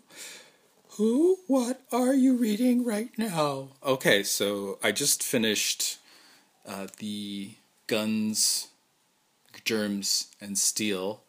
Who, 0.92 1.40
what 1.48 1.82
are 1.92 2.14
you 2.14 2.38
reading 2.38 2.86
right 2.86 3.10
now? 3.18 3.70
Okay, 3.84 4.24
so 4.24 4.78
I 4.84 4.92
just 4.92 5.24
finished 5.24 5.98
uh, 6.68 6.88
the 7.00 7.56
Guns, 7.88 8.68
Germs, 9.66 10.28
and 10.40 10.58
Steel, 10.58 11.24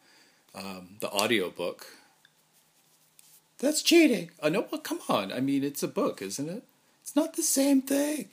um, 0.53 0.97
the 0.99 1.09
audiobook. 1.09 1.87
That's 3.65 3.81
cheating. 3.81 4.29
Uh, 4.39 4.49
know, 4.49 4.67
well, 4.71 4.79
come 4.79 4.99
on. 5.09 5.31
I 5.31 5.39
mean, 5.39 5.63
it's 5.63 5.81
a 5.81 5.87
book, 5.87 6.21
isn't 6.21 6.47
it? 6.47 6.61
It's 7.01 7.15
not 7.15 7.35
the 7.35 7.41
same 7.41 7.81
thing. 7.81 8.29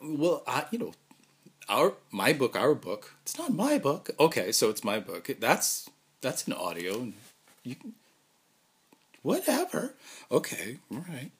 Well, 0.00 0.44
I, 0.46 0.66
you 0.70 0.78
know, 0.78 0.92
our 1.68 1.94
my 2.12 2.32
book, 2.32 2.54
our 2.54 2.76
book. 2.76 3.12
It's 3.22 3.36
not 3.36 3.52
my 3.52 3.78
book. 3.78 4.10
Okay, 4.20 4.52
so 4.52 4.70
it's 4.70 4.84
my 4.84 5.00
book. 5.00 5.28
That's 5.40 5.90
that's 6.20 6.46
an 6.46 6.52
audio, 6.52 7.12
you 7.64 7.74
can 7.74 7.94
Whatever. 9.22 9.94
Okay, 10.30 10.78
all 10.92 11.04
right. 11.08 11.32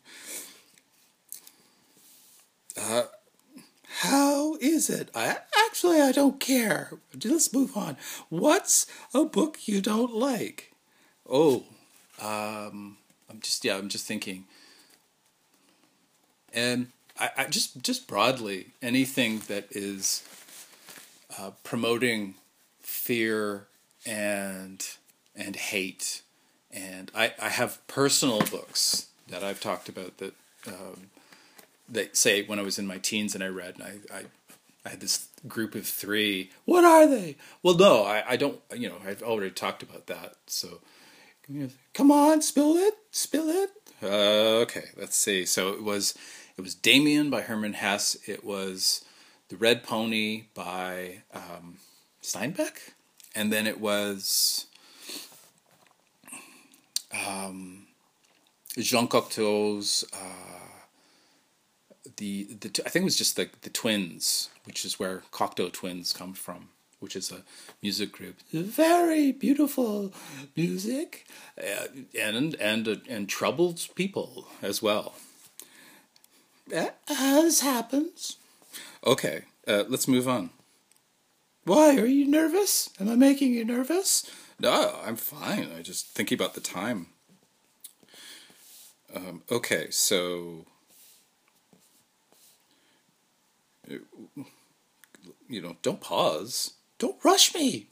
Uh, 2.77 3.05
how 4.03 4.57
is 4.57 4.91
it? 4.91 5.11
I 5.15 5.37
actually 5.69 6.01
I 6.01 6.11
don't 6.11 6.41
care. 6.41 6.99
Let's 7.25 7.53
move 7.53 7.77
on. 7.77 7.97
What's 8.31 8.89
a 9.15 9.25
book 9.25 9.69
you 9.69 9.81
don't 9.81 10.13
like? 10.13 10.73
Oh, 11.31 11.63
um, 12.21 12.97
I'm 13.33 13.41
just 13.41 13.65
yeah, 13.65 13.77
I'm 13.77 13.89
just 13.89 14.07
thinking. 14.07 14.45
And 16.53 16.89
I, 17.19 17.31
I 17.39 17.45
just 17.47 17.83
just 17.83 18.07
broadly 18.07 18.69
anything 18.83 19.41
that 19.49 19.69
is 19.71 20.23
uh, 21.39 21.53
promoting 21.65 22.35
fear 22.83 23.67
and 24.05 24.85
and 25.35 25.57
hate 25.57 26.23
and 26.73 27.11
I, 27.15 27.33
I 27.41 27.49
have 27.51 27.87
personal 27.87 28.41
books 28.41 29.09
that 29.29 29.45
I've 29.45 29.61
talked 29.61 29.89
about 29.89 30.19
that 30.19 30.35
um, 30.67 31.11
that 31.89 32.17
say 32.17 32.45
when 32.45 32.59
I 32.59 32.63
was 32.63 32.79
in 32.79 32.87
my 32.87 32.99
teens 32.99 33.35
and 33.35 33.45
I 33.45 33.49
read 33.49 33.77
and 33.79 33.85
I, 33.85 34.17
I 34.17 34.23
I 34.85 34.89
had 34.91 35.01
this 35.01 35.29
group 35.47 35.77
of 35.77 35.87
three. 35.87 36.51
What 36.65 36.85
are 36.85 37.07
they? 37.07 37.37
Well, 37.63 37.77
no, 37.77 38.03
I, 38.03 38.25
I 38.31 38.37
don't. 38.37 38.59
You 38.75 38.89
know, 38.89 38.97
I've 39.07 39.23
already 39.23 39.53
talked 39.53 39.83
about 39.83 40.07
that. 40.09 40.35
So, 40.47 40.81
come 41.95 42.11
on, 42.11 42.43
spill 42.43 42.77
it, 42.77 42.95
spill 43.11 43.49
it. 43.49 43.71
Uh, 44.03 44.61
okay, 44.63 44.85
let's 44.97 45.17
see. 45.17 45.45
So 45.45 45.73
it 45.73 45.83
was, 45.83 46.15
it 46.57 46.63
was 46.63 46.75
Demian 46.75 47.31
by 47.31 47.43
Hermann 47.43 47.75
Hesse. 47.75 48.17
It 48.27 48.45
was 48.45 49.05
The 49.49 49.57
Red 49.57 49.83
Pony 49.83 50.45
by 50.55 51.23
um, 51.33 51.79
Steinbeck, 52.23 52.93
and 53.35 53.53
then 53.53 53.67
it 53.67 53.81
was 53.81 54.67
um, 57.13 57.87
Jean 58.79 59.09
Cocteau's 59.09 60.05
uh, 60.13 60.63
the 62.17 62.45
the 62.61 62.83
I 62.85 62.89
think 62.89 63.03
it 63.03 63.05
was 63.05 63.19
just 63.19 63.37
the 63.37 63.49
the 63.63 63.71
twins, 63.71 64.51
which 64.65 64.85
is 64.85 64.99
where 64.99 65.23
Cocteau 65.31 65.73
twins 65.73 66.13
come 66.13 66.33
from. 66.33 66.69
Which 67.03 67.17
is 67.17 67.33
a 67.33 67.43
music 67.83 68.13
group. 68.13 68.37
Very 68.53 69.33
beautiful 69.33 70.13
music, 70.57 71.27
uh, 71.59 71.89
and 72.19 72.55
and 72.55 72.89
uh, 72.89 72.97
and 73.09 73.29
troubled 73.29 73.89
people 73.97 74.47
as 74.63 74.81
well. 74.81 75.15
As 77.09 77.61
happens. 77.61 78.37
Okay, 79.05 79.43
uh, 79.67 79.85
let's 79.89 80.07
move 80.07 80.29
on. 80.29 80.51
Why 81.65 81.97
are 81.99 82.07
you 82.07 82.27
nervous? 82.27 82.91
Am 83.01 83.09
I 83.09 83.17
making 83.17 83.53
you 83.53 83.65
nervous? 83.65 84.31
No, 84.61 85.01
I'm 85.05 85.17
fine. 85.17 85.71
I 85.77 85.83
just 85.83 86.07
thinking 86.07 86.37
about 86.37 86.55
the 86.55 86.61
time. 86.61 87.09
Um, 89.15 89.43
okay, 89.51 89.89
so 89.91 90.67
you 95.49 95.61
know, 95.61 95.77
don't 95.83 96.01
pause. 96.01 96.75
Don't 97.03 97.25
rush 97.25 97.53
me. 97.53 97.89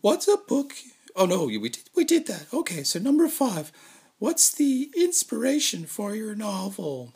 What's 0.00 0.26
a 0.26 0.38
book? 0.38 0.72
Oh 1.14 1.26
no, 1.26 1.44
we 1.44 1.68
did 1.68 1.90
we 1.94 2.06
did 2.06 2.26
that. 2.26 2.46
Okay, 2.54 2.82
so 2.82 2.98
number 2.98 3.28
five. 3.28 3.70
What's 4.18 4.50
the 4.50 4.90
inspiration 4.96 5.84
for 5.84 6.14
your 6.14 6.34
novel? 6.34 7.12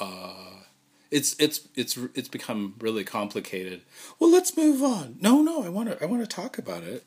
Uh, 0.00 0.64
it's 1.12 1.36
it's 1.38 1.68
it's 1.76 1.96
it's 2.16 2.26
become 2.26 2.74
really 2.80 3.04
complicated. 3.04 3.82
Well, 4.18 4.32
let's 4.32 4.56
move 4.56 4.82
on. 4.82 5.18
No, 5.20 5.40
no, 5.40 5.62
I 5.62 5.68
want 5.68 5.90
to 5.90 6.02
I 6.02 6.06
want 6.06 6.28
to 6.28 6.36
talk 6.36 6.58
about 6.58 6.82
it. 6.82 7.04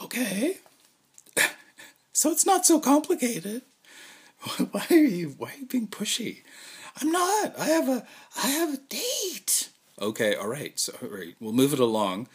Okay. 0.00 0.56
so 2.14 2.30
it's 2.30 2.46
not 2.46 2.64
so 2.64 2.80
complicated. 2.80 3.60
Why 4.70 4.86
are 4.88 4.96
you 4.96 5.34
why 5.36 5.50
are 5.50 5.58
you 5.60 5.66
being 5.66 5.88
pushy? 5.88 6.44
I'm 6.98 7.12
not. 7.12 7.58
I 7.58 7.66
have 7.66 7.90
a 7.90 8.06
I 8.42 8.46
have 8.48 8.72
a 8.72 8.78
date. 8.78 9.68
Okay, 10.00 10.34
all 10.34 10.48
right. 10.48 10.78
So 10.78 10.92
all 11.02 11.08
right, 11.08 11.34
we'll 11.40 11.52
move 11.52 11.72
it 11.72 11.78
along. 11.78 12.28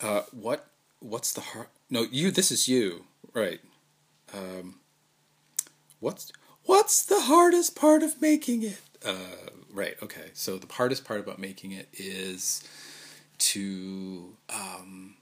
Uh, 0.00 0.22
what 0.32 0.66
what's 1.00 1.32
the 1.32 1.40
hard? 1.40 1.68
No, 1.90 2.06
you. 2.10 2.30
This 2.30 2.50
is 2.50 2.68
you, 2.68 3.04
right? 3.32 3.60
Um, 4.32 4.76
what's 6.00 6.32
what's 6.64 7.04
the 7.04 7.20
hardest 7.22 7.76
part 7.76 8.02
of 8.02 8.20
making 8.20 8.62
it? 8.62 8.80
Uh, 9.04 9.50
right. 9.72 9.96
Okay. 10.02 10.30
So 10.32 10.58
the 10.58 10.72
hardest 10.72 11.04
part 11.04 11.20
about 11.20 11.38
making 11.38 11.72
it 11.72 11.88
is 11.92 12.62
to. 13.38 14.36
Um, 14.50 15.14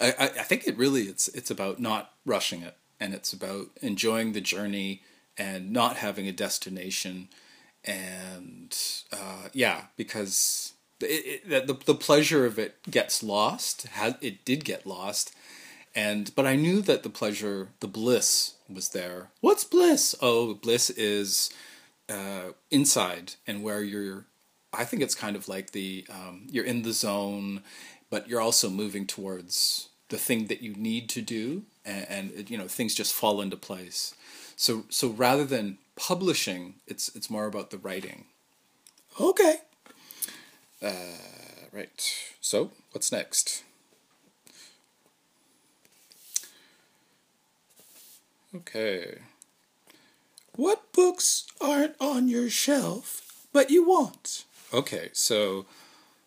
I, 0.00 0.12
I 0.18 0.28
think 0.28 0.66
it 0.66 0.78
really 0.78 1.02
it's 1.02 1.28
it's 1.28 1.50
about 1.50 1.78
not 1.78 2.12
rushing 2.24 2.62
it, 2.62 2.76
and 2.98 3.12
it's 3.12 3.32
about 3.32 3.68
enjoying 3.82 4.32
the 4.32 4.40
journey 4.40 5.02
and 5.36 5.72
not 5.72 5.96
having 5.96 6.26
a 6.26 6.32
destination 6.32 7.28
and 7.84 8.76
uh, 9.12 9.48
yeah 9.52 9.84
because 9.96 10.74
it, 11.00 11.42
it, 11.50 11.66
the, 11.66 11.74
the 11.84 11.94
pleasure 11.94 12.44
of 12.44 12.58
it 12.58 12.76
gets 12.90 13.22
lost 13.22 13.86
it 14.20 14.44
did 14.44 14.64
get 14.64 14.86
lost. 14.86 15.34
And 15.94 16.32
but 16.36 16.46
i 16.46 16.56
knew 16.56 16.80
that 16.82 17.02
the 17.02 17.10
pleasure 17.10 17.68
the 17.80 17.88
bliss 17.88 18.54
was 18.72 18.90
there. 18.90 19.30
What's 19.40 19.64
bliss? 19.64 20.14
Oh 20.20 20.54
bliss 20.54 20.90
is 20.90 21.50
uh, 22.08 22.52
inside 22.70 23.34
and 23.46 23.62
where 23.62 23.82
you're 23.82 24.26
i 24.72 24.84
think 24.84 25.02
it's 25.02 25.14
kind 25.14 25.36
of 25.36 25.48
like 25.48 25.70
the 25.70 26.04
um, 26.10 26.46
you're 26.50 26.64
in 26.64 26.82
the 26.82 26.92
zone 26.92 27.62
but 28.10 28.28
you're 28.28 28.40
also 28.40 28.68
moving 28.68 29.06
towards 29.06 29.90
the 30.10 30.18
thing 30.18 30.46
that 30.46 30.60
you 30.60 30.74
need 30.74 31.08
to 31.08 31.22
do 31.22 31.62
and, 31.84 32.32
and 32.34 32.50
you 32.50 32.58
know 32.58 32.68
things 32.68 32.94
just 32.94 33.14
fall 33.14 33.40
into 33.40 33.56
place. 33.56 34.14
So 34.56 34.84
so 34.90 35.08
rather 35.08 35.44
than 35.44 35.78
publishing, 35.96 36.74
it's 36.86 37.14
it's 37.14 37.30
more 37.30 37.46
about 37.46 37.70
the 37.70 37.78
writing. 37.78 38.26
Okay. 39.20 39.56
Uh, 40.82 41.68
right. 41.72 42.14
So 42.40 42.70
what's 42.92 43.12
next? 43.12 43.64
Okay. 48.54 49.18
What 50.56 50.92
books 50.92 51.46
aren't 51.60 51.94
on 52.00 52.28
your 52.28 52.50
shelf 52.50 53.46
but 53.52 53.70
you 53.70 53.84
want? 53.84 54.44
Okay, 54.72 55.10
so 55.12 55.66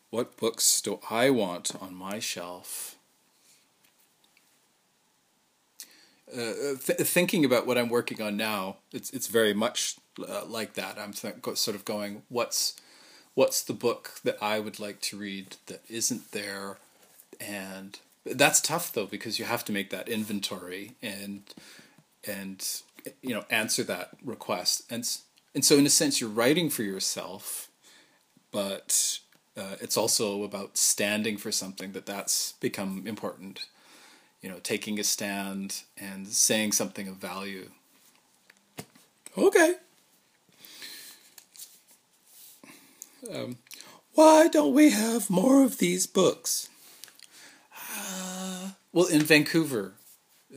what 0.09 0.37
books 0.37 0.81
do 0.81 0.99
I 1.09 1.29
want 1.29 1.75
on 1.81 1.95
my 1.95 2.19
shelf? 2.19 2.95
Uh, 6.33 6.75
th- 6.83 6.99
thinking 6.99 7.45
about 7.45 7.67
what 7.67 7.77
I'm 7.77 7.89
working 7.89 8.21
on 8.21 8.37
now, 8.37 8.77
it's 8.91 9.09
it's 9.11 9.27
very 9.27 9.53
much 9.53 9.95
uh, 10.19 10.45
like 10.45 10.73
that. 10.73 10.97
I'm 10.97 11.13
th- 11.13 11.35
sort 11.55 11.75
of 11.75 11.85
going, 11.85 12.23
what's 12.29 12.75
what's 13.35 13.63
the 13.63 13.73
book 13.73 14.19
that 14.23 14.37
I 14.41 14.59
would 14.59 14.79
like 14.79 15.01
to 15.01 15.17
read 15.17 15.57
that 15.67 15.81
isn't 15.89 16.31
there, 16.31 16.77
and 17.39 17.99
that's 18.25 18.61
tough 18.61 18.91
though 18.93 19.05
because 19.05 19.39
you 19.39 19.45
have 19.45 19.65
to 19.65 19.71
make 19.71 19.89
that 19.89 20.09
inventory 20.09 20.93
and 21.01 21.43
and 22.25 22.81
you 23.21 23.33
know 23.33 23.45
answer 23.49 23.83
that 23.83 24.09
request. 24.23 24.83
And 24.89 25.07
and 25.53 25.63
so 25.63 25.77
in 25.77 25.85
a 25.85 25.89
sense 25.89 26.19
you're 26.19 26.29
writing 26.29 26.69
for 26.69 26.83
yourself, 26.83 27.69
but 28.51 29.19
uh, 29.55 29.75
it's 29.81 29.97
also 29.97 30.43
about 30.43 30.77
standing 30.77 31.37
for 31.37 31.51
something 31.51 31.91
that 31.91 32.05
that's 32.05 32.53
become 32.53 33.03
important 33.05 33.67
you 34.43 34.49
know, 34.49 34.59
taking 34.61 34.99
a 34.99 35.03
stand 35.03 35.83
and 35.97 36.27
saying 36.27 36.73
something 36.73 37.07
of 37.07 37.15
value. 37.15 37.69
Okay. 39.37 39.75
Um, 43.33 43.57
why 44.13 44.49
don't 44.49 44.73
we 44.73 44.91
have 44.91 45.29
more 45.29 45.63
of 45.63 45.77
these 45.77 46.05
books? 46.05 46.67
Uh, 47.97 48.71
well, 48.91 49.05
in 49.05 49.21
Vancouver, 49.21 49.93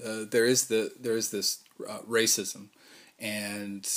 uh, 0.04 0.24
there 0.28 0.44
is 0.44 0.66
the 0.66 0.92
there 0.98 1.16
is 1.16 1.30
this 1.30 1.62
uh, 1.88 2.00
racism, 2.00 2.68
and 3.20 3.88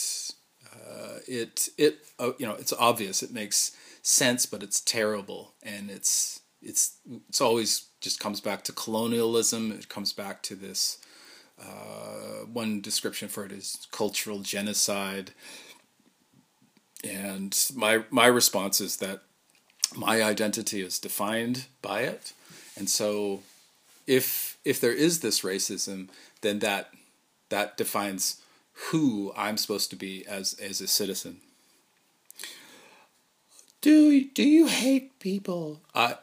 uh, 0.71 1.17
it 1.28 1.69
it 1.80 2.06
uh, 2.19 2.32
you 2.38 2.45
know 2.45 2.54
it's 2.54 2.73
obvious. 2.73 3.23
It 3.23 3.34
makes 3.34 3.75
sense, 4.04 4.45
but 4.45 4.62
it's 4.62 4.82
terrible, 4.82 5.56
and 5.63 5.89
it's 5.89 6.41
it's 6.62 6.97
it's 7.28 7.41
always 7.41 7.88
just 7.99 8.19
comes 8.19 8.41
back 8.41 8.63
to 8.65 8.71
colonialism. 8.71 9.71
It 9.71 9.89
comes 9.89 10.13
back 10.13 10.41
to 10.43 10.55
this. 10.55 10.97
Uh, 11.62 12.45
one 12.51 12.79
description 12.81 13.27
for 13.27 13.45
it 13.45 13.51
is 13.51 13.88
cultural 13.91 14.39
genocide, 14.39 15.31
and 17.03 17.57
my 17.75 18.03
my 18.09 18.27
response 18.27 18.79
is 18.79 18.97
that 18.97 19.21
my 19.95 20.23
identity 20.23 20.81
is 20.81 20.99
defined 20.99 21.65
by 21.81 22.01
it, 22.01 22.31
and 22.77 22.89
so 22.89 23.41
if 24.07 24.57
if 24.63 24.79
there 24.79 24.93
is 24.93 25.19
this 25.19 25.41
racism, 25.41 26.07
then 26.41 26.59
that 26.59 26.91
that 27.49 27.75
defines 27.75 28.41
who 28.91 29.33
I'm 29.35 29.57
supposed 29.57 29.89
to 29.89 29.95
be 29.95 30.25
as 30.25 30.53
as 30.53 30.79
a 30.79 30.88
citizen. 30.88 31.41
Do 33.81 34.23
do 34.23 34.43
you 34.43 34.67
hate 34.67 35.19
people? 35.19 35.81
I 35.93 36.15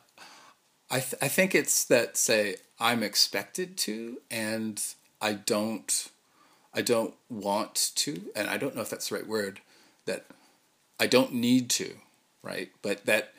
I 0.91 1.01
th- 1.01 1.21
I 1.21 1.29
think 1.29 1.55
it's 1.55 1.85
that 1.85 2.17
say 2.17 2.57
I'm 2.79 3.03
expected 3.03 3.77
to 3.79 4.19
and 4.31 4.83
I 5.21 5.33
don't 5.33 6.11
I 6.75 6.83
don't 6.83 7.15
want 7.29 7.93
to 7.97 8.23
and 8.35 8.49
I 8.49 8.57
don't 8.57 8.75
know 8.75 8.83
if 8.83 8.91
that's 8.91 9.09
the 9.09 9.17
right 9.17 9.27
word 9.27 9.61
that 10.05 10.27
I 11.01 11.07
don't 11.07 11.35
need 11.35 11.71
to 11.71 11.97
right? 12.47 12.71
But 12.81 13.05
that 13.07 13.33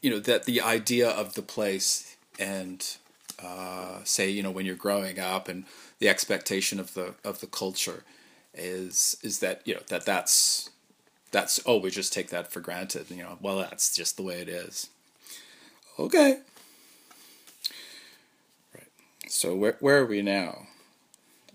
you 0.00 0.10
know 0.10 0.20
that 0.20 0.44
the 0.44 0.60
idea 0.60 1.08
of 1.08 1.34
the 1.34 1.42
place 1.42 2.16
and 2.38 2.96
uh, 3.42 3.98
say 4.04 4.30
you 4.30 4.42
know 4.42 4.50
when 4.50 4.64
you're 4.64 4.76
growing 4.76 5.18
up 5.18 5.48
and 5.48 5.64
the 5.98 6.08
expectation 6.08 6.78
of 6.80 6.94
the 6.94 7.14
of 7.24 7.40
the 7.40 7.46
culture 7.46 8.04
is 8.54 9.16
is 9.22 9.40
that 9.40 9.62
you 9.64 9.74
know 9.74 9.80
that 9.88 10.06
that's 10.06 10.70
that's 11.32 11.60
oh 11.66 11.78
we 11.78 11.90
just 11.90 12.12
take 12.12 12.30
that 12.30 12.52
for 12.52 12.60
granted 12.60 13.10
you 13.10 13.22
know 13.22 13.36
well 13.42 13.58
that's 13.58 13.94
just 13.94 14.16
the 14.16 14.22
way 14.22 14.36
it 14.36 14.48
is 14.48 14.88
Okay. 15.98 16.38
Right. 18.74 18.88
So 19.28 19.54
where 19.54 19.76
where 19.80 19.98
are 19.98 20.06
we 20.06 20.22
now? 20.22 20.66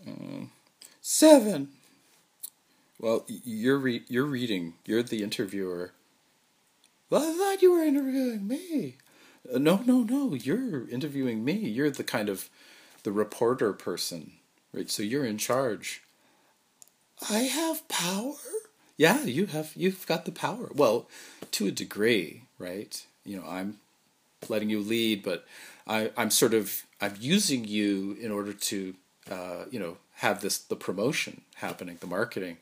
Uh, 0.08 0.46
seven. 1.02 1.70
Well, 3.00 3.26
you're 3.28 3.78
re- 3.78 4.04
you're 4.08 4.26
reading. 4.26 4.74
You're 4.86 5.04
the 5.04 5.24
interviewer. 5.24 5.92
Well, 7.10 7.24
I 7.24 7.38
thought 7.38 7.62
you 7.62 7.72
were 7.72 7.84
interviewing 7.84 8.48
me. 8.48 8.96
Uh, 9.54 9.58
no, 9.58 9.82
no, 9.86 10.04
no. 10.04 10.34
You're 10.34 10.88
interviewing 10.90 11.44
me. 11.44 11.54
You're 11.54 11.90
the 11.90 12.04
kind 12.04 12.30
of 12.30 12.50
the 13.04 13.12
reporter 13.12 13.74
person, 13.74 14.34
right? 14.74 14.90
So 14.90 15.02
you're 15.04 15.26
in 15.26 15.38
charge. 15.38 16.02
I 17.30 17.40
have 17.40 17.88
power. 17.88 18.36
Yeah, 18.98 19.24
you 19.24 19.48
have. 19.48 19.72
You've 19.76 20.06
got 20.08 20.26
the 20.26 20.32
power. 20.32 20.70
Well, 20.74 21.08
to 21.52 21.68
a 21.68 21.72
degree, 21.72 22.44
right? 22.58 23.06
You 23.26 23.38
know, 23.38 23.48
I'm 23.48 23.80
letting 24.48 24.70
you 24.70 24.80
lead, 24.80 25.24
but 25.24 25.46
I, 25.88 26.12
I'm 26.16 26.30
sort 26.30 26.54
of 26.54 26.84
I'm 27.02 27.16
using 27.20 27.66
you 27.66 28.18
in 28.22 28.32
order 28.32 28.54
to 28.54 28.96
uh, 29.30 29.66
you 29.72 29.80
know 29.80 29.98
have 30.16 30.42
this 30.42 30.58
the 30.58 30.76
promotion 30.76 31.42
happening, 31.56 31.98
the 32.00 32.08
marketing. 32.08 32.58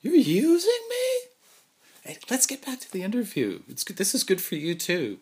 You're 0.00 0.14
using 0.14 0.82
me? 0.90 1.30
Hey, 2.04 2.18
let's 2.28 2.46
get 2.46 2.66
back 2.66 2.80
to 2.80 2.90
the 2.90 3.04
interview. 3.04 3.60
It's 3.68 3.84
good. 3.84 3.96
This 3.96 4.14
is 4.14 4.24
good 4.24 4.40
for 4.40 4.56
you 4.56 4.74
too. 4.74 5.18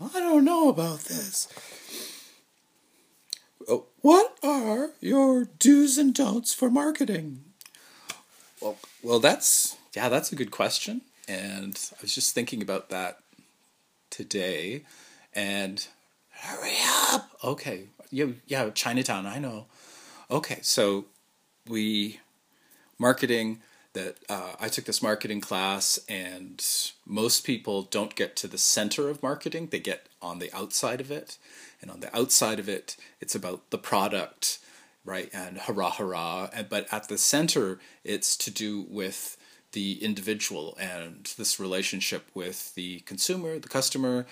I 0.00 0.20
don't 0.20 0.44
know 0.44 0.68
about 0.68 1.00
this. 1.00 1.48
Oh, 3.68 3.86
what 4.00 4.38
are 4.42 4.90
your 5.00 5.46
do's 5.58 5.98
and 5.98 6.14
don'ts 6.14 6.54
for 6.54 6.70
marketing? 6.70 7.44
Well, 8.60 8.76
well, 9.02 9.18
that's 9.18 9.76
yeah, 9.94 10.08
that's 10.08 10.30
a 10.32 10.36
good 10.36 10.50
question, 10.50 11.02
and 11.26 11.78
I 11.98 12.02
was 12.02 12.14
just 12.14 12.34
thinking 12.34 12.62
about 12.62 12.90
that 12.90 13.20
today, 14.10 14.84
and 15.34 15.86
hurry 16.30 16.76
up. 17.12 17.30
Okay, 17.42 17.88
yeah, 18.10 18.26
yeah, 18.46 18.70
Chinatown. 18.70 19.26
I 19.26 19.38
know. 19.38 19.66
Okay, 20.30 20.58
so 20.62 21.06
we 21.66 22.20
marketing 22.98 23.60
that 23.94 24.16
uh, 24.28 24.52
I 24.60 24.68
took 24.68 24.84
this 24.84 25.02
marketing 25.02 25.40
class, 25.40 25.98
and 26.08 26.64
most 27.06 27.44
people 27.44 27.82
don't 27.82 28.14
get 28.14 28.36
to 28.36 28.46
the 28.46 28.58
center 28.58 29.08
of 29.08 29.22
marketing; 29.22 29.68
they 29.70 29.80
get 29.80 30.06
on 30.20 30.38
the 30.38 30.54
outside 30.54 31.00
of 31.00 31.10
it, 31.10 31.38
and 31.80 31.90
on 31.90 32.00
the 32.00 32.14
outside 32.16 32.58
of 32.58 32.68
it, 32.68 32.96
it's 33.20 33.34
about 33.34 33.70
the 33.70 33.78
product, 33.78 34.58
right? 35.04 35.30
And 35.32 35.58
hurrah, 35.58 35.92
hurrah! 35.92 36.50
And 36.52 36.68
but 36.68 36.86
at 36.92 37.08
the 37.08 37.18
center, 37.18 37.78
it's 38.04 38.36
to 38.38 38.50
do 38.50 38.84
with 38.88 39.37
the 39.78 40.02
individual 40.02 40.76
and 40.80 41.32
this 41.38 41.60
relationship 41.60 42.24
with 42.34 42.74
the 42.74 42.98
consumer, 43.00 43.60
the 43.60 43.68
customer, 43.68 44.26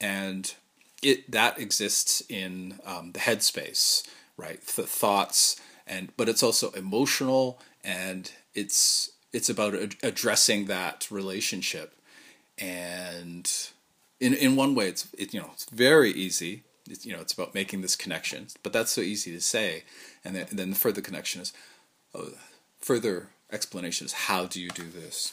and 0.00 0.54
it 1.00 1.30
that 1.30 1.60
exists 1.60 2.24
in 2.28 2.80
um, 2.84 3.12
the 3.12 3.20
headspace, 3.20 4.04
right? 4.36 4.60
The 4.60 4.82
thoughts, 4.82 5.60
and 5.86 6.08
but 6.16 6.28
it's 6.28 6.42
also 6.42 6.72
emotional 6.72 7.60
and 7.84 8.32
it's 8.52 9.12
it's 9.32 9.48
about 9.48 9.76
ad- 9.76 9.94
addressing 10.02 10.66
that 10.66 11.06
relationship. 11.08 11.94
And 12.58 13.48
in 14.18 14.34
in 14.34 14.56
one 14.56 14.74
way 14.74 14.88
it's 14.88 15.06
it, 15.16 15.32
you 15.32 15.40
know 15.40 15.50
it's 15.52 15.66
very 15.70 16.10
easy. 16.10 16.64
It's, 16.90 17.06
you 17.06 17.12
know 17.12 17.20
it's 17.20 17.32
about 17.32 17.54
making 17.54 17.82
this 17.82 17.94
connection 17.94 18.48
but 18.64 18.72
that's 18.72 18.90
so 18.90 19.02
easy 19.02 19.30
to 19.30 19.40
say. 19.40 19.84
And 20.24 20.34
then, 20.34 20.46
and 20.50 20.58
then 20.58 20.70
the 20.70 20.82
further 20.84 21.00
connection 21.00 21.42
is 21.42 21.52
oh, 22.12 22.32
further 22.80 23.28
explanation 23.52 24.06
is 24.06 24.12
how 24.12 24.46
do 24.46 24.60
you 24.60 24.70
do 24.70 24.84
this? 24.84 25.32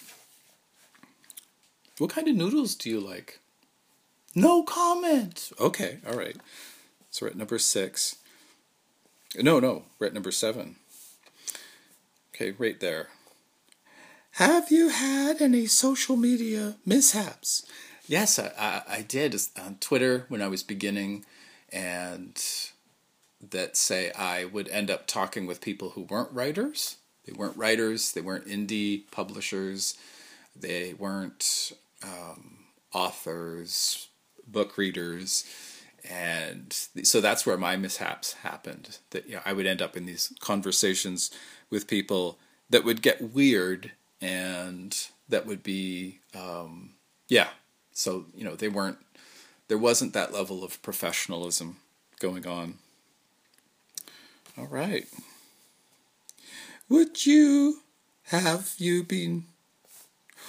What 1.97 2.11
kind 2.11 2.27
of 2.27 2.35
noodles 2.35 2.75
do 2.75 2.89
you 2.89 2.99
like? 2.99 3.39
No 4.35 4.63
comment. 4.63 5.51
Okay 5.59 5.99
all 6.07 6.17
right. 6.17 6.37
So 7.09 7.25
we're 7.25 7.31
at 7.31 7.37
number 7.37 7.57
six. 7.57 8.17
No 9.35 9.59
no 9.59 9.83
we're 9.99 10.07
at 10.07 10.13
number 10.13 10.31
seven. 10.31 10.75
Okay, 12.39 12.53
right 12.59 12.79
there. 12.79 13.07
Have 14.33 14.69
you 14.69 14.89
had 14.89 15.41
any 15.41 15.65
social 15.65 16.15
media 16.15 16.75
mishaps? 16.85 17.65
Yes, 18.07 18.37
I, 18.37 18.51
I, 18.55 18.97
I 18.97 19.01
did. 19.01 19.35
On 19.59 19.77
Twitter 19.79 20.25
when 20.29 20.43
I 20.43 20.47
was 20.47 20.61
beginning, 20.61 21.25
and 21.73 22.39
that 23.41 23.75
say 23.75 24.11
I 24.11 24.45
would 24.45 24.69
end 24.69 24.91
up 24.91 25.07
talking 25.07 25.47
with 25.47 25.61
people 25.61 25.89
who 25.89 26.03
weren't 26.03 26.31
writers. 26.31 26.97
They 27.27 27.33
weren't 27.33 27.57
writers, 27.57 28.13
they 28.13 28.21
weren't 28.21 28.47
indie 28.47 29.03
publishers, 29.11 29.95
they 30.55 30.93
weren't 30.93 31.73
um, 32.03 32.65
authors, 32.93 34.07
book 34.47 34.77
readers 34.77 35.45
and 36.09 36.71
so 37.03 37.19
that's 37.19 37.45
where 37.45 37.57
my 37.57 37.75
mishaps 37.75 38.31
happened 38.35 38.97
that 39.09 39.27
you 39.27 39.35
know 39.35 39.41
i 39.45 39.51
would 39.51 39.65
end 39.65 39.81
up 39.81 39.97
in 39.97 40.05
these 40.05 40.31
conversations 40.39 41.29
with 41.69 41.85
people 41.85 42.37
that 42.69 42.85
would 42.85 43.01
get 43.01 43.33
weird 43.33 43.91
and 44.21 45.09
that 45.27 45.45
would 45.45 45.61
be 45.63 46.19
um, 46.33 46.91
yeah 47.27 47.49
so 47.91 48.25
you 48.33 48.45
know 48.45 48.55
they 48.55 48.69
weren't 48.69 48.99
there 49.67 49.77
wasn't 49.77 50.13
that 50.13 50.33
level 50.33 50.63
of 50.63 50.81
professionalism 50.81 51.77
going 52.19 52.47
on. 52.47 52.75
All 54.57 54.67
right 54.67 55.07
would 56.89 57.25
you 57.25 57.81
have 58.23 58.75
you 58.77 59.03
been 59.03 59.45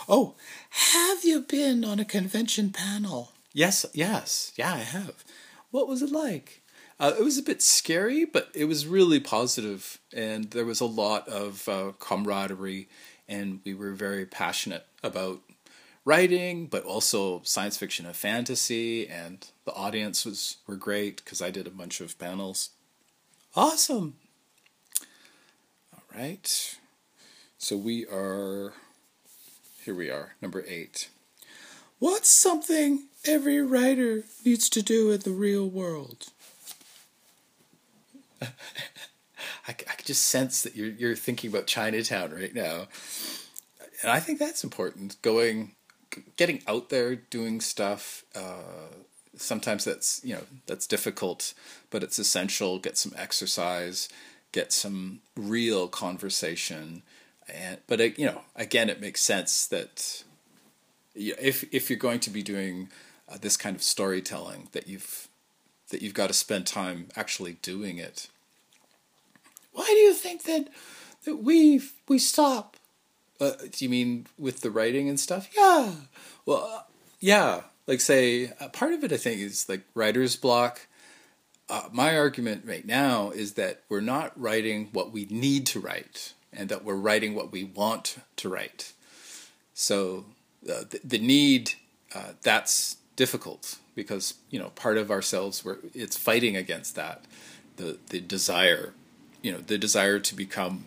oh 0.08 0.34
have 0.70 1.24
you 1.24 1.40
been 1.40 1.84
on 1.84 1.98
a 1.98 2.04
convention 2.04 2.70
panel 2.70 3.32
yes 3.52 3.86
yes 3.92 4.52
yeah 4.56 4.72
i 4.72 4.78
have 4.78 5.24
what 5.70 5.88
was 5.88 6.02
it 6.02 6.10
like 6.10 6.62
uh, 7.00 7.14
it 7.16 7.22
was 7.22 7.38
a 7.38 7.42
bit 7.42 7.62
scary, 7.62 8.24
but 8.24 8.50
it 8.54 8.64
was 8.64 8.86
really 8.86 9.20
positive, 9.20 10.00
and 10.12 10.50
there 10.50 10.64
was 10.64 10.80
a 10.80 10.84
lot 10.86 11.28
of 11.28 11.68
uh, 11.68 11.92
camaraderie, 12.00 12.88
and 13.28 13.60
we 13.64 13.72
were 13.72 13.92
very 13.92 14.26
passionate 14.26 14.84
about 15.02 15.40
writing, 16.04 16.66
but 16.66 16.82
also 16.82 17.40
science 17.44 17.76
fiction 17.76 18.04
and 18.04 18.16
fantasy, 18.16 19.06
and 19.06 19.46
the 19.64 19.72
audience 19.74 20.24
was 20.24 20.56
were 20.66 20.74
great 20.74 21.22
because 21.22 21.40
I 21.40 21.50
did 21.50 21.68
a 21.68 21.70
bunch 21.70 22.00
of 22.00 22.18
panels. 22.18 22.70
Awesome. 23.54 24.14
Right, 26.14 26.76
so 27.58 27.76
we 27.76 28.06
are 28.06 28.72
here. 29.84 29.94
We 29.94 30.10
are 30.10 30.32
number 30.40 30.64
eight. 30.66 31.10
What's 31.98 32.28
something 32.28 33.04
every 33.24 33.60
writer 33.60 34.24
needs 34.44 34.68
to 34.70 34.82
do 34.82 35.10
in 35.10 35.20
the 35.20 35.30
real 35.30 35.68
world? 35.68 36.28
I, 38.42 38.48
I 39.68 39.72
can 39.74 40.04
just 40.04 40.22
sense 40.22 40.62
that 40.62 40.74
you're 40.74 40.90
you're 40.90 41.14
thinking 41.16 41.50
about 41.50 41.66
Chinatown 41.66 42.32
right 42.32 42.54
now, 42.54 42.88
and 44.02 44.10
I 44.10 44.18
think 44.18 44.38
that's 44.38 44.64
important. 44.64 45.20
Going, 45.22 45.72
getting 46.36 46.62
out 46.66 46.88
there, 46.88 47.16
doing 47.16 47.60
stuff. 47.60 48.24
Uh, 48.34 48.94
sometimes 49.36 49.84
that's 49.84 50.20
you 50.24 50.34
know 50.34 50.44
that's 50.66 50.86
difficult, 50.86 51.52
but 51.90 52.02
it's 52.02 52.18
essential. 52.18 52.78
Get 52.78 52.96
some 52.96 53.12
exercise, 53.16 54.08
get 54.52 54.72
some 54.72 55.20
real 55.36 55.88
conversation, 55.88 57.02
and 57.48 57.78
but 57.86 58.00
it, 58.00 58.18
you 58.18 58.26
know 58.26 58.42
again, 58.56 58.88
it 58.88 59.00
makes 59.00 59.22
sense 59.22 59.66
that 59.66 60.24
if 61.14 61.64
if 61.72 61.90
you're 61.90 61.98
going 61.98 62.20
to 62.20 62.30
be 62.30 62.42
doing 62.42 62.88
uh, 63.28 63.38
this 63.40 63.56
kind 63.56 63.76
of 63.76 63.82
storytelling, 63.82 64.68
that 64.72 64.88
you've 64.88 65.28
that 65.90 66.02
you've 66.02 66.14
got 66.14 66.28
to 66.28 66.34
spend 66.34 66.66
time 66.66 67.08
actually 67.16 67.54
doing 67.62 67.98
it. 67.98 68.28
Why 69.72 69.86
do 69.86 69.94
you 69.94 70.14
think 70.14 70.44
that 70.44 70.68
that 71.24 71.36
we 71.36 71.80
we 72.08 72.18
stop? 72.18 72.76
Uh, 73.40 73.52
do 73.70 73.84
you 73.84 73.88
mean 73.88 74.26
with 74.38 74.60
the 74.60 74.70
writing 74.70 75.08
and 75.08 75.18
stuff? 75.20 75.48
Yeah. 75.56 75.92
Well, 76.44 76.70
uh, 76.72 76.82
yeah. 77.20 77.62
Like 77.86 78.00
say, 78.00 78.52
uh, 78.60 78.68
part 78.68 78.92
of 78.92 79.04
it 79.04 79.12
I 79.12 79.16
think 79.16 79.40
is 79.40 79.68
like 79.68 79.82
writer's 79.94 80.36
block. 80.36 80.87
Uh, 81.70 81.88
my 81.92 82.16
argument 82.16 82.64
right 82.66 82.86
now 82.86 83.30
is 83.30 83.54
that 83.54 83.82
we're 83.88 84.00
not 84.00 84.38
writing 84.40 84.88
what 84.92 85.12
we 85.12 85.26
need 85.30 85.66
to 85.66 85.80
write, 85.80 86.32
and 86.52 86.68
that 86.70 86.84
we're 86.84 86.94
writing 86.94 87.34
what 87.34 87.52
we 87.52 87.62
want 87.62 88.16
to 88.36 88.48
write. 88.48 88.92
So 89.74 90.24
uh, 90.64 90.84
the, 90.88 91.00
the 91.04 91.18
need 91.18 91.72
uh, 92.14 92.32
that's 92.42 92.96
difficult 93.16 93.76
because 93.94 94.34
you 94.50 94.58
know 94.58 94.70
part 94.70 94.96
of 94.96 95.10
ourselves 95.10 95.64
where 95.64 95.78
it's 95.94 96.16
fighting 96.16 96.56
against 96.56 96.94
that. 96.96 97.24
The 97.76 97.98
the 98.08 98.20
desire 98.20 98.94
you 99.42 99.52
know 99.52 99.58
the 99.58 99.76
desire 99.76 100.18
to 100.18 100.34
become 100.34 100.86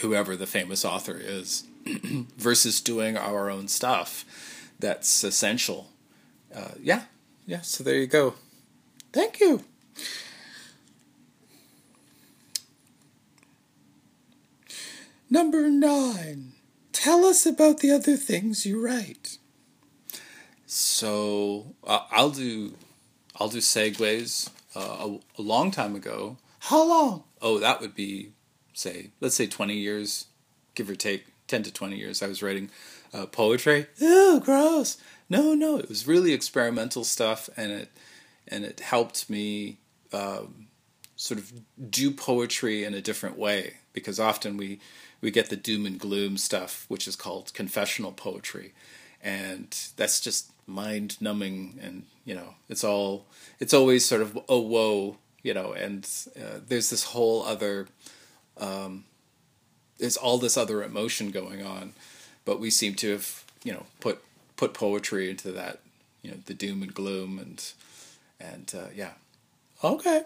whoever 0.00 0.36
the 0.36 0.46
famous 0.46 0.86
author 0.86 1.18
is 1.20 1.64
versus 2.38 2.80
doing 2.80 3.18
our 3.18 3.50
own 3.50 3.68
stuff 3.68 4.24
that's 4.78 5.22
essential. 5.22 5.90
Uh, 6.54 6.72
yeah. 6.82 7.02
Yeah. 7.46 7.60
So 7.60 7.84
there 7.84 7.96
you 7.96 8.06
go. 8.06 8.34
Thank 9.12 9.38
you 9.38 9.64
number 15.30 15.68
nine 15.68 16.52
tell 16.92 17.24
us 17.24 17.46
about 17.46 17.78
the 17.78 17.90
other 17.90 18.16
things 18.16 18.66
you 18.66 18.84
write 18.84 19.38
so 20.74 21.74
uh, 21.84 22.00
I'll 22.10 22.30
do 22.30 22.72
I'll 23.36 23.48
do 23.48 23.58
segues. 23.58 24.48
Uh, 24.74 25.18
a, 25.36 25.40
a, 25.40 25.42
long 25.42 25.70
time 25.70 25.94
ago. 25.94 26.38
How 26.60 26.88
long? 26.88 27.24
Oh, 27.42 27.58
that 27.58 27.82
would 27.82 27.94
be 27.94 28.30
say 28.72 29.10
let's 29.20 29.34
say 29.34 29.46
twenty 29.46 29.74
years, 29.74 30.28
give 30.74 30.88
or 30.88 30.94
take 30.94 31.26
ten 31.46 31.62
to 31.64 31.70
twenty 31.70 31.98
years. 31.98 32.22
I 32.22 32.26
was 32.26 32.42
writing 32.42 32.70
uh, 33.12 33.26
poetry. 33.26 33.86
Ew, 33.98 34.40
gross. 34.42 34.96
No, 35.28 35.52
no, 35.54 35.76
it 35.76 35.90
was 35.90 36.06
really 36.06 36.32
experimental 36.32 37.04
stuff, 37.04 37.50
and 37.54 37.70
it 37.70 37.90
and 38.48 38.64
it 38.64 38.80
helped 38.80 39.28
me 39.28 39.78
um, 40.14 40.66
sort 41.16 41.38
of 41.38 41.52
do 41.90 42.10
poetry 42.10 42.84
in 42.84 42.94
a 42.94 43.00
different 43.00 43.38
way 43.38 43.74
because 43.92 44.18
often 44.18 44.56
we 44.56 44.80
we 45.20 45.30
get 45.30 45.50
the 45.50 45.56
doom 45.56 45.86
and 45.86 46.00
gloom 46.00 46.36
stuff, 46.36 46.84
which 46.88 47.06
is 47.06 47.14
called 47.14 47.54
confessional 47.54 48.10
poetry, 48.10 48.72
and 49.22 49.88
that's 49.96 50.20
just 50.20 50.50
mind 50.66 51.20
numbing 51.20 51.78
and 51.82 52.04
you 52.24 52.34
know 52.34 52.54
it's 52.68 52.84
all 52.84 53.26
it's 53.58 53.74
always 53.74 54.04
sort 54.04 54.22
of 54.22 54.38
oh 54.48 54.60
whoa 54.60 55.16
you 55.42 55.52
know 55.52 55.72
and 55.72 56.08
uh, 56.36 56.58
there's 56.66 56.90
this 56.90 57.04
whole 57.04 57.42
other 57.42 57.88
um, 58.58 59.04
there's 59.98 60.16
all 60.16 60.38
this 60.38 60.56
other 60.56 60.82
emotion 60.82 61.30
going 61.30 61.64
on 61.64 61.92
but 62.44 62.60
we 62.60 62.70
seem 62.70 62.94
to 62.94 63.10
have 63.10 63.44
you 63.64 63.72
know 63.72 63.84
put 64.00 64.22
put 64.56 64.72
poetry 64.72 65.30
into 65.30 65.50
that 65.50 65.80
you 66.22 66.30
know 66.30 66.36
the 66.46 66.54
doom 66.54 66.82
and 66.82 66.94
gloom 66.94 67.38
and 67.38 67.72
and 68.40 68.72
uh, 68.76 68.88
yeah 68.94 69.12
Okay. 69.84 70.22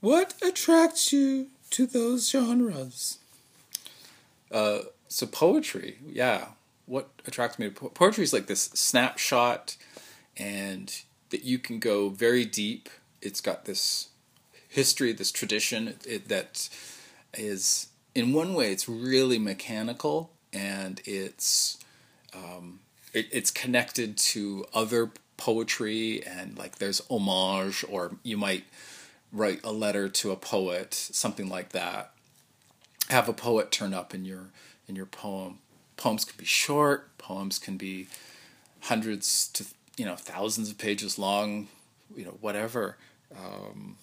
What 0.00 0.34
attracts 0.42 1.12
you 1.12 1.48
to 1.70 1.86
those 1.86 2.30
genres? 2.30 3.18
Uh, 4.52 4.80
so 5.08 5.26
poetry, 5.26 5.98
yeah. 6.06 6.48
What 6.86 7.08
attracts 7.26 7.58
me 7.58 7.66
to 7.66 7.72
po- 7.72 7.88
poetry 7.88 8.22
is 8.22 8.32
like 8.32 8.46
this 8.46 8.62
snapshot, 8.62 9.76
and 10.36 10.94
that 11.30 11.42
you 11.42 11.58
can 11.58 11.80
go 11.80 12.10
very 12.10 12.44
deep. 12.44 12.88
It's 13.20 13.40
got 13.40 13.64
this 13.64 14.10
history, 14.68 15.12
this 15.12 15.32
tradition 15.32 15.96
it, 16.06 16.28
that 16.28 16.68
is, 17.34 17.88
in 18.14 18.32
one 18.32 18.54
way, 18.54 18.70
it's 18.70 18.88
really 18.88 19.40
mechanical, 19.40 20.30
and 20.52 21.00
it's 21.04 21.78
um, 22.32 22.80
it, 23.12 23.26
it's 23.32 23.50
connected 23.50 24.16
to 24.18 24.64
other 24.72 25.10
poetry, 25.36 26.24
and 26.24 26.56
like 26.56 26.76
there's 26.76 27.00
homage, 27.10 27.84
or 27.88 28.12
you 28.22 28.36
might 28.36 28.64
write 29.32 29.60
a 29.64 29.72
letter 29.72 30.08
to 30.08 30.30
a 30.30 30.36
poet, 30.36 30.94
something 30.94 31.48
like 31.48 31.70
that. 31.70 32.12
Have 33.08 33.28
a 33.28 33.32
poet 33.32 33.70
turn 33.70 33.94
up 33.94 34.14
in 34.14 34.24
your 34.24 34.48
in 34.88 34.96
your 34.96 35.06
poem. 35.06 35.58
Poems 35.96 36.24
can 36.24 36.36
be 36.36 36.44
short. 36.44 37.16
Poems 37.18 37.58
can 37.58 37.76
be 37.76 38.08
hundreds 38.80 39.48
to 39.48 39.64
you 39.96 40.04
know 40.04 40.16
thousands 40.16 40.70
of 40.70 40.78
pages 40.78 41.18
long. 41.18 41.68
You 42.16 42.24
know 42.24 42.38
whatever. 42.40 42.96
Um, 43.36 43.96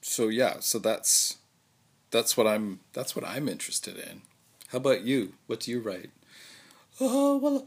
so 0.00 0.28
yeah, 0.28 0.56
so 0.60 0.78
that's 0.78 1.38
that's 2.10 2.36
what 2.36 2.46
I'm 2.46 2.80
that's 2.92 3.14
what 3.14 3.26
I'm 3.26 3.48
interested 3.48 3.96
in. 3.96 4.22
How 4.68 4.78
about 4.78 5.02
you? 5.02 5.34
What 5.46 5.60
do 5.60 5.70
you 5.70 5.80
write? 5.80 6.10
Oh 7.00 7.36
well, 7.38 7.66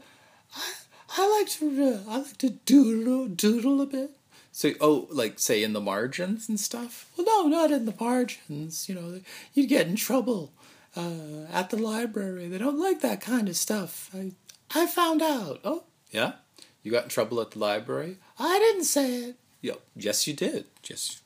I 0.54 0.72
I 1.16 1.38
like 1.38 1.48
to 1.58 1.66
uh, 2.06 2.10
I 2.10 2.18
like 2.18 2.38
to 2.38 2.50
doodle 2.50 3.28
doodle 3.28 3.80
a 3.80 3.86
bit. 3.86 4.10
So 4.50 4.72
oh, 4.80 5.08
like 5.10 5.38
say 5.38 5.62
in 5.62 5.72
the 5.72 5.80
margins 5.80 6.48
and 6.48 6.60
stuff. 6.60 7.06
Well, 7.16 7.26
no, 7.26 7.48
not 7.48 7.70
in 7.70 7.86
the 7.86 7.94
margins. 7.98 8.88
You 8.88 8.94
know, 8.94 9.20
you'd 9.54 9.68
get 9.68 9.86
in 9.86 9.96
trouble 9.96 10.52
uh, 10.96 11.46
at 11.52 11.70
the 11.70 11.76
library. 11.78 12.48
They 12.48 12.58
don't 12.58 12.78
like 12.78 13.00
that 13.00 13.20
kind 13.20 13.48
of 13.48 13.56
stuff. 13.56 14.10
I 14.14 14.32
I 14.74 14.86
found 14.86 15.22
out. 15.22 15.60
Oh, 15.64 15.84
Yeah, 16.10 16.32
you 16.82 16.92
got 16.92 17.04
in 17.04 17.08
trouble 17.10 17.40
at 17.40 17.52
the 17.52 17.58
library. 17.58 18.16
I 18.38 18.58
didn't 18.58 18.84
say 18.84 19.14
it. 19.16 19.36
Yep. 19.62 19.80
yes, 19.96 20.26
you 20.26 20.34
did. 20.34 20.64
Yes. 20.88 21.20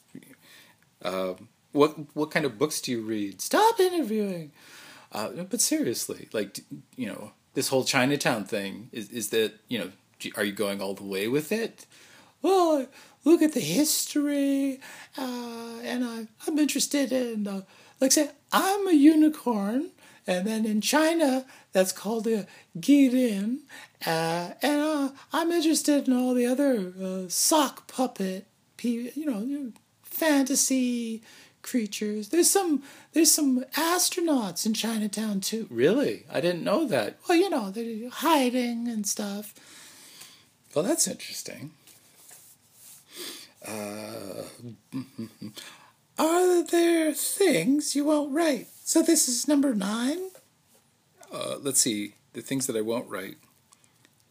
Um, 1.02 1.48
what 1.72 1.96
what 2.14 2.30
kind 2.30 2.46
of 2.46 2.58
books 2.58 2.80
do 2.80 2.92
you 2.92 3.02
read? 3.02 3.40
Stop 3.40 3.80
interviewing. 3.80 4.52
Uh, 5.12 5.28
but 5.50 5.60
seriously, 5.60 6.28
like 6.32 6.60
you 6.96 7.06
know, 7.06 7.32
this 7.56 7.68
whole 7.68 7.84
Chinatown 7.84 8.44
thing 8.44 8.90
is 8.92 9.08
is 9.10 9.30
that 9.30 9.54
you 9.66 9.78
know, 9.78 9.90
are 10.36 10.44
you 10.44 10.52
going 10.52 10.80
all 10.80 10.94
the 10.94 11.02
way 11.02 11.26
with 11.26 11.50
it? 11.50 11.86
Well, 12.42 12.86
look 13.24 13.40
at 13.42 13.54
the 13.54 13.60
history, 13.60 14.78
uh, 15.18 15.80
and 15.82 16.04
I, 16.04 16.28
I'm 16.46 16.58
interested 16.58 17.10
in, 17.10 17.48
uh, 17.48 17.62
like, 17.98 18.12
say, 18.12 18.30
I'm 18.52 18.86
a 18.86 18.92
unicorn, 18.92 19.90
and 20.26 20.46
then 20.46 20.66
in 20.66 20.82
China, 20.82 21.46
that's 21.72 21.92
called 21.92 22.26
a 22.26 22.46
girin, 22.78 23.60
uh, 24.06 24.50
and 24.62 24.80
uh, 24.80 25.08
I'm 25.32 25.50
interested 25.50 26.06
in 26.06 26.14
all 26.14 26.34
the 26.34 26.46
other 26.46 26.92
uh, 27.02 27.28
sock 27.28 27.88
puppet, 27.88 28.46
you 28.82 29.10
know, 29.16 29.72
fantasy 30.02 31.22
creatures. 31.66 32.30
There's 32.30 32.50
some, 32.50 32.82
there's 33.12 33.30
some 33.30 33.64
astronauts 33.74 34.64
in 34.64 34.72
Chinatown 34.72 35.40
too. 35.40 35.66
Really, 35.70 36.24
I 36.32 36.40
didn't 36.40 36.64
know 36.64 36.86
that. 36.86 37.18
Well, 37.28 37.36
you 37.36 37.50
know, 37.50 37.70
they're 37.70 38.08
hiding 38.10 38.88
and 38.88 39.06
stuff. 39.06 39.52
Well, 40.74 40.84
that's 40.84 41.06
interesting. 41.06 41.72
Uh, 43.66 44.44
Are 46.18 46.64
there 46.64 47.12
things 47.12 47.94
you 47.94 48.04
won't 48.04 48.32
write? 48.32 48.68
So 48.84 49.02
this 49.02 49.28
is 49.28 49.46
number 49.46 49.74
nine? 49.74 50.30
uh, 51.32 51.56
let's 51.60 51.80
see 51.80 52.14
the 52.32 52.40
things 52.40 52.66
that 52.66 52.76
I 52.76 52.80
won't 52.80 53.08
write. 53.08 53.36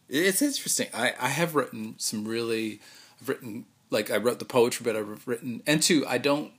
It's 0.08 0.42
interesting. 0.42 0.88
I, 0.94 1.14
I 1.20 1.28
have 1.28 1.54
written 1.54 1.94
some 1.98 2.26
really, 2.26 2.80
I've 3.20 3.28
written 3.28 3.66
like 3.90 4.10
I 4.10 4.16
wrote 4.16 4.38
the 4.38 4.44
poetry, 4.44 4.84
but 4.84 4.96
I've 4.96 5.26
written 5.26 5.62
and 5.66 5.82
two 5.82 6.04
I 6.06 6.18
don't, 6.18 6.52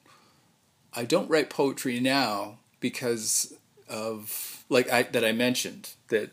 I 0.97 1.05
don't 1.05 1.29
write 1.29 1.51
poetry 1.51 1.99
now 1.99 2.57
because 2.79 3.53
of 3.87 4.63
like 4.67 4.91
I 4.91 5.03
that 5.03 5.23
I 5.23 5.31
mentioned 5.31 5.91
that 6.09 6.31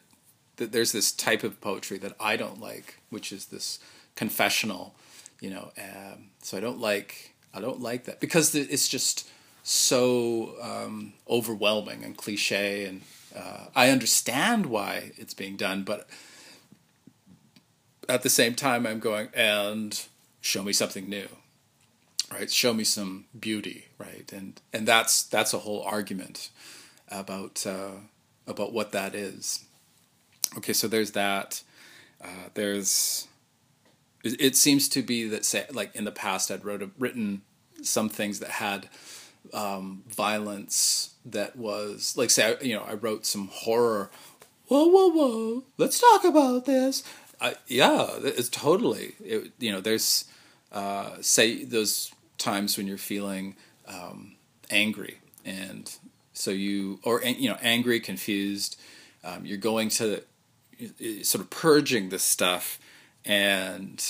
that 0.56 0.72
there's 0.72 0.92
this 0.92 1.12
type 1.12 1.44
of 1.44 1.60
poetry 1.60 1.98
that 1.98 2.14
I 2.18 2.36
don't 2.36 2.60
like, 2.60 2.98
which 3.10 3.30
is 3.30 3.46
this 3.46 3.78
confessional, 4.14 4.94
you 5.40 5.50
know. 5.50 5.70
Um, 5.78 6.30
so 6.42 6.56
I 6.56 6.60
don't 6.60 6.80
like 6.80 7.34
I 7.52 7.60
don't 7.60 7.80
like 7.80 8.04
that 8.04 8.20
because 8.20 8.54
it's 8.54 8.88
just 8.88 9.28
so 9.62 10.54
um, 10.62 11.12
overwhelming 11.28 12.02
and 12.02 12.16
cliche, 12.16 12.86
and 12.86 13.02
uh, 13.36 13.66
I 13.76 13.90
understand 13.90 14.66
why 14.66 15.12
it's 15.16 15.34
being 15.34 15.56
done, 15.56 15.84
but 15.84 16.08
at 18.08 18.22
the 18.22 18.30
same 18.30 18.54
time, 18.54 18.86
I'm 18.86 18.98
going 18.98 19.28
and 19.34 20.06
show 20.40 20.62
me 20.62 20.72
something 20.72 21.08
new, 21.08 21.28
right? 22.32 22.50
Show 22.50 22.74
me 22.74 22.84
some 22.84 23.26
beauty, 23.38 23.86
right? 23.98 24.30
And 24.32 24.60
and 24.72 24.86
that's 24.86 25.22
that's 25.24 25.54
a 25.54 25.58
whole 25.58 25.82
argument 25.82 26.50
about 27.08 27.66
uh, 27.66 27.92
about 28.46 28.72
what 28.72 28.92
that 28.92 29.14
is. 29.14 29.64
Okay, 30.56 30.72
so 30.72 30.88
there's 30.88 31.12
that. 31.12 31.62
Uh, 32.22 32.48
there's 32.54 33.28
it, 34.22 34.40
it 34.40 34.56
seems 34.56 34.88
to 34.90 35.02
be 35.02 35.28
that 35.28 35.44
say 35.44 35.66
like 35.72 35.94
in 35.94 36.04
the 36.04 36.12
past 36.12 36.50
I'd 36.50 36.64
wrote 36.64 36.90
written 36.98 37.42
some 37.82 38.08
things 38.08 38.40
that 38.40 38.50
had 38.50 38.88
um, 39.52 40.02
violence 40.08 41.14
that 41.26 41.56
was 41.56 42.16
like 42.16 42.30
say 42.30 42.52
I, 42.52 42.62
you 42.62 42.74
know 42.74 42.82
I 42.82 42.94
wrote 42.94 43.26
some 43.26 43.48
horror. 43.52 44.10
Whoa, 44.68 44.86
whoa, 44.86 45.08
whoa. 45.10 45.64
Let's 45.76 46.00
talk 46.00 46.24
about 46.24 46.64
this. 46.64 47.02
Yeah, 47.66 48.08
it's 48.22 48.48
totally. 48.48 49.14
It, 49.22 49.52
you 49.58 49.70
know, 49.70 49.82
there's 49.82 50.24
uh, 50.74 51.12
say 51.20 51.64
those 51.64 52.12
times 52.36 52.76
when 52.76 52.86
you're 52.86 52.98
feeling 52.98 53.56
um, 53.86 54.34
angry, 54.70 55.20
and 55.44 55.96
so 56.32 56.50
you 56.50 56.98
or 57.04 57.22
you 57.22 57.48
know 57.48 57.56
angry, 57.62 58.00
confused. 58.00 58.78
Um, 59.22 59.46
you're 59.46 59.56
going 59.56 59.88
to 59.88 60.22
sort 61.22 61.42
of 61.42 61.48
purging 61.48 62.10
this 62.10 62.24
stuff, 62.24 62.78
and 63.24 64.04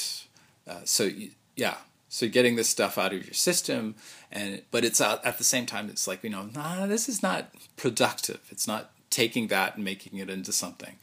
uh, 0.67 0.81
so 0.85 1.05
you, 1.05 1.31
yeah, 1.55 1.77
so 2.09 2.29
getting 2.29 2.57
this 2.57 2.69
stuff 2.69 2.97
out 2.97 3.13
of 3.13 3.25
your 3.25 3.35
system, 3.35 3.95
and 4.33 4.63
but 4.71 4.85
it's 4.85 5.01
uh, 5.01 5.21
at 5.23 5.39
the 5.39 5.45
same 5.45 5.67
time 5.67 5.89
it's 5.91 6.09
like 6.09 6.25
you 6.25 6.31
know, 6.31 6.49
nah, 6.55 6.87
this 6.87 7.09
is 7.09 7.23
not 7.23 7.51
productive. 7.77 8.41
It's 8.51 8.67
not 8.67 8.91
taking 9.11 9.49
that 9.49 9.77
and 9.77 9.85
making 9.85 10.19
it 10.19 10.31
into 10.31 10.53
something, 10.53 10.97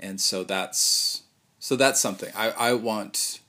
and 0.00 0.20
so 0.20 0.42
that's 0.42 1.22
so 1.58 1.76
that's 1.76 2.00
something 2.00 2.32
I 2.34 2.50
I 2.50 2.72
want. 2.72 3.40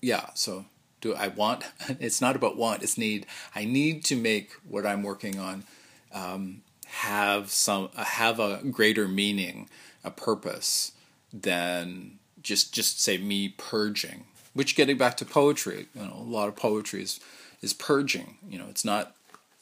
Yeah, 0.00 0.30
so 0.34 0.66
do 1.04 1.14
I 1.14 1.28
want? 1.28 1.64
It's 2.00 2.20
not 2.20 2.34
about 2.34 2.56
want. 2.56 2.82
It's 2.82 2.96
need. 2.96 3.26
I 3.54 3.66
need 3.66 4.04
to 4.06 4.16
make 4.16 4.52
what 4.66 4.86
I'm 4.86 5.02
working 5.02 5.38
on 5.38 5.64
um, 6.12 6.62
have 6.86 7.50
some 7.50 7.90
have 7.94 8.40
a 8.40 8.62
greater 8.70 9.06
meaning, 9.06 9.68
a 10.02 10.10
purpose 10.10 10.92
than 11.30 12.18
just 12.42 12.72
just 12.72 13.02
say 13.02 13.18
me 13.18 13.50
purging. 13.50 14.24
Which 14.54 14.76
getting 14.76 14.96
back 14.96 15.16
to 15.18 15.26
poetry, 15.26 15.88
you 15.94 16.02
know, 16.02 16.16
a 16.16 16.30
lot 16.38 16.48
of 16.48 16.56
poetry 16.56 17.02
is 17.02 17.20
is 17.60 17.74
purging. 17.74 18.38
You 18.48 18.58
know, 18.58 18.66
it's 18.70 18.84
not 18.84 19.14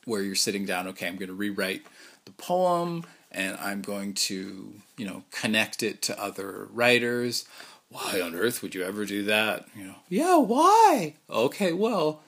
where 0.05 0.23
you're 0.23 0.37
sitting 0.37 0.65
down. 0.65 0.87
Okay, 0.89 1.09
I'm 1.09 1.17
going 1.17 1.29
to 1.29 1.35
rewrite 1.35 1.83
the 2.25 2.33
poem, 2.33 3.05
and 3.33 3.57
I'm 3.57 3.83
going 3.83 4.15
to 4.31 4.75
you 4.97 5.07
know 5.07 5.25
connect 5.33 5.83
it 5.83 6.03
to 6.03 6.23
other 6.23 6.69
writers. 6.73 7.47
Why 7.93 8.21
on 8.23 8.35
earth 8.35 8.63
would 8.63 8.75
you 8.75 8.83
ever 8.83 9.05
do 9.05 9.23
that? 9.25 9.67
You 9.77 9.85
know, 9.85 9.95
Yeah, 10.09 10.37
why? 10.39 11.15
okay, 11.29 11.73
well, 11.73 12.23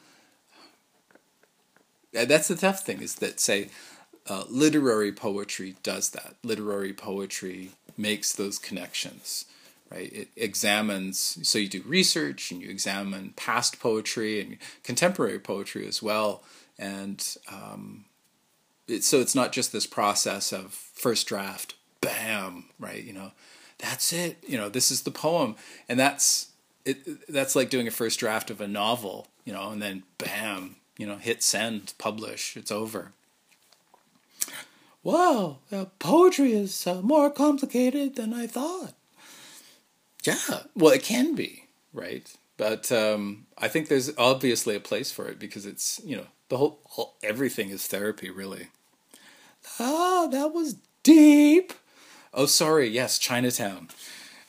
that's 2.12 2.48
the 2.48 2.54
tough 2.56 2.84
thing 2.84 3.00
is 3.00 3.16
that 3.16 3.40
say 3.40 3.70
uh, 4.28 4.44
literary 4.48 5.10
poetry 5.12 5.74
does 5.82 6.10
that. 6.10 6.34
Literary 6.42 6.92
poetry 6.92 7.70
makes 7.96 8.32
those 8.32 8.58
connections, 8.58 9.46
right? 9.90 10.12
It 10.12 10.28
examines, 10.36 11.38
so 11.42 11.58
you 11.58 11.68
do 11.68 11.82
research 11.86 12.50
and 12.50 12.60
you 12.62 12.68
examine 12.68 13.32
past 13.36 13.80
poetry 13.80 14.40
and 14.40 14.58
contemporary 14.82 15.38
poetry 15.38 15.86
as 15.86 16.02
well, 16.02 16.42
and 16.78 17.36
um, 17.50 18.04
it, 18.86 19.02
so 19.04 19.20
it's 19.20 19.34
not 19.34 19.52
just 19.52 19.72
this 19.72 19.86
process 19.86 20.52
of 20.52 20.72
first 20.72 21.26
draft, 21.26 21.74
bam, 22.00 22.66
right? 22.78 23.02
You 23.02 23.12
know, 23.14 23.32
that's 23.78 24.12
it. 24.12 24.42
You 24.46 24.56
know, 24.56 24.68
this 24.68 24.90
is 24.90 25.02
the 25.02 25.10
poem, 25.10 25.56
and 25.88 25.98
that's 25.98 26.48
it. 26.84 27.28
That's 27.28 27.56
like 27.56 27.70
doing 27.70 27.86
a 27.88 27.90
first 27.90 28.20
draft 28.20 28.50
of 28.50 28.60
a 28.60 28.68
novel, 28.68 29.28
you 29.44 29.52
know, 29.52 29.70
and 29.70 29.82
then 29.82 30.04
bam, 30.18 30.76
you 30.96 31.06
know, 31.06 31.16
hit 31.16 31.42
send, 31.42 31.94
publish, 31.98 32.56
it's 32.56 32.70
over. 32.72 33.12
wow, 35.02 35.58
uh, 35.70 35.86
poetry 35.98 36.52
is 36.52 36.86
uh, 36.86 37.02
more 37.02 37.30
complicated 37.30 38.16
than 38.16 38.32
I 38.32 38.46
thought. 38.46 38.94
Yeah, 40.24 40.60
well, 40.74 40.92
it 40.92 41.02
can 41.02 41.34
be, 41.34 41.64
right? 41.92 42.32
But 42.56 42.90
um, 42.92 43.46
I 43.58 43.68
think 43.68 43.88
there's 43.88 44.16
obviously 44.16 44.74
a 44.76 44.80
place 44.80 45.10
for 45.10 45.28
it 45.28 45.38
because 45.38 45.66
it's 45.66 46.00
you 46.04 46.16
know 46.16 46.26
the 46.48 46.56
whole, 46.56 46.78
whole 46.84 47.14
everything 47.22 47.70
is 47.70 47.86
therapy, 47.86 48.30
really. 48.30 48.68
Oh, 49.80 50.28
that 50.30 50.52
was 50.52 50.76
deep. 51.02 51.72
Oh, 52.34 52.46
sorry. 52.46 52.88
Yes, 52.88 53.18
Chinatown. 53.18 53.88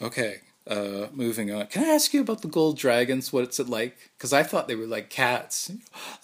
Okay, 0.02 0.42
uh, 0.68 1.08
moving 1.14 1.54
on. 1.54 1.68
Can 1.68 1.84
I 1.84 1.90
ask 1.90 2.14
you 2.14 2.22
about 2.22 2.42
the 2.42 2.48
gold 2.48 2.78
dragons? 2.78 3.32
What's 3.32 3.60
it 3.60 3.70
like? 3.70 3.96
Because 4.18 4.34
I 4.34 4.42
thought 4.44 4.68
they 4.68 4.76
were 4.76 4.88
like 4.88 5.10
cats. 5.10 5.72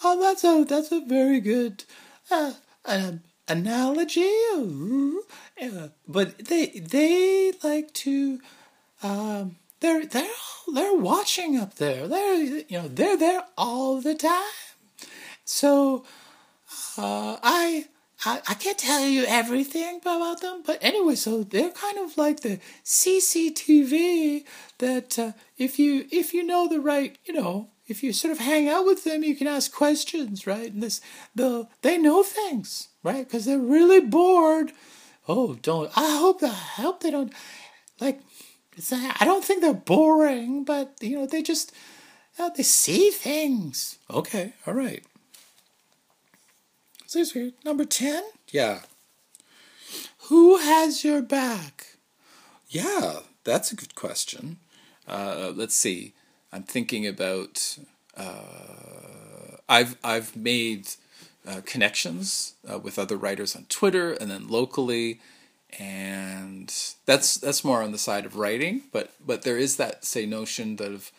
Oh, 0.04 0.19
that's 0.19 0.43
a 0.43 0.65
that's 0.67 0.91
a 0.91 1.02
very 1.02 1.39
good 1.39 1.84
uh, 2.32 2.54
analogy. 3.47 4.30
Uh, 4.56 5.89
but 6.08 6.39
they 6.39 6.67
they 6.67 7.54
like 7.63 7.93
to 7.93 8.39
um, 9.04 9.58
they're 9.80 10.06
they're 10.06 10.28
they're 10.74 10.95
watching 10.95 11.58
up 11.58 11.76
there. 11.76 12.08
They're 12.08 12.43
you 12.43 12.65
know 12.71 12.88
they're 12.88 13.17
there 13.17 13.43
all 13.56 14.02
the 14.02 14.15
time. 14.15 14.58
So 15.45 16.06
uh, 16.97 17.38
I 17.43 17.86
I, 18.24 18.42
I 18.48 18.54
can't 18.54 18.78
tell 18.78 19.06
you 19.06 19.26
everything 19.26 19.98
about 19.98 20.42
them, 20.42 20.62
but 20.66 20.78
anyway, 20.82 21.16
so 21.16 21.44
they're 21.44 21.72
kind 21.72 21.98
of 21.98 22.18
like 22.18 22.42
the 22.42 22.60
CCTV 22.86 24.46
that 24.78 25.18
uh, 25.18 25.32
if 25.58 25.80
you 25.80 26.06
if 26.12 26.34
you 26.34 26.44
know 26.44 26.68
the 26.68 26.80
right, 26.80 27.18
you 27.26 27.34
know, 27.34 27.70
if 27.88 28.04
you 28.04 28.14
sort 28.14 28.32
of 28.32 28.40
hang 28.40 28.70
out 28.70 28.86
with 28.86 29.04
them, 29.04 29.24
you 29.24 29.36
can 29.36 29.48
ask 29.48 29.74
questions, 29.74 30.46
right? 30.46 30.72
And 30.72 30.84
this, 30.84 31.02
the 31.34 31.68
they 31.82 31.98
know 31.98 32.22
things, 32.22 32.90
right? 33.04 33.26
Because 33.26 33.46
they're 33.46 33.58
really 33.58 34.02
bored. 34.02 34.72
Oh, 35.28 35.56
don't! 35.56 35.92
I 35.96 36.18
hope 36.18 36.44
I 36.44 36.48
hope 36.48 37.02
they 37.02 37.12
don't 37.12 37.34
like. 38.00 38.22
It's 38.78 38.94
I 38.94 39.26
don't 39.26 39.44
think 39.44 39.62
they're 39.62 39.74
boring, 39.74 40.64
but 40.64 40.96
you 41.02 41.18
know 41.18 41.26
they 41.26 41.42
just 41.42 41.74
uh, 42.38 42.50
they 42.50 42.64
see 42.64 43.10
things. 43.10 43.98
Okay, 44.10 44.54
all 44.68 44.76
right. 44.76 45.04
Seriously, 47.12 47.54
number 47.65 47.84
10? 47.84 48.24
Yeah. 48.52 48.84
Who 50.30 50.60
has 50.60 51.04
your 51.04 51.21
back? 51.21 51.97
Yeah, 52.69 53.19
that's 53.43 53.69
a 53.69 53.76
good 53.76 53.95
question. 53.95 54.60
Uh, 55.06 55.52
let's 55.54 55.76
see. 55.76 56.13
I'm 56.54 56.63
thinking 56.63 57.06
about. 57.06 57.78
Uh, 58.15 59.58
I've 59.67 59.97
I've 60.02 60.38
made 60.38 60.88
uh, 61.45 61.60
connections 61.65 62.54
uh, 62.65 62.80
with 62.80 62.97
other 62.97 63.17
writers 63.17 63.58
on 63.58 63.65
Twitter 63.65 64.13
and 64.13 64.32
then 64.32 64.47
locally, 64.47 65.19
and 65.78 66.74
that's 67.06 67.36
that's 67.36 67.65
more 67.65 67.84
on 67.84 67.91
the 67.91 67.97
side 67.97 68.26
of 68.26 68.38
writing. 68.38 68.84
But 68.93 69.12
but 69.19 69.41
there 69.41 69.58
is 69.58 69.76
that 69.76 70.06
say 70.06 70.26
notion 70.26 70.78
that 70.78 70.93
of 70.93 71.12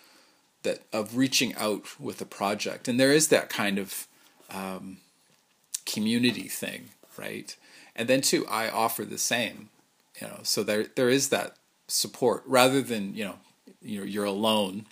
that 0.63 0.85
of 0.91 1.19
reaching 1.19 1.55
out 1.57 2.01
with 2.01 2.19
a 2.23 2.25
project, 2.41 2.89
and 2.89 2.99
there 2.99 3.13
is 3.13 3.29
that 3.29 3.51
kind 3.51 3.79
of 3.79 4.07
um, 4.49 4.97
community 5.87 6.49
thing, 6.49 6.91
right? 7.17 7.57
And 7.95 8.09
then 8.09 8.21
too, 8.21 8.47
I 8.47 8.69
offer 8.69 9.05
the 9.05 9.19
same, 9.19 9.69
you 10.21 10.27
know. 10.27 10.41
So 10.43 10.63
there 10.63 10.87
there 10.95 11.09
is 11.09 11.29
that 11.29 11.57
support 11.89 12.43
rather 12.47 12.81
than 12.81 13.15
you 13.15 13.25
know 13.25 13.39
you're 13.83 14.07
you're 14.07 14.25
alone. 14.25 14.87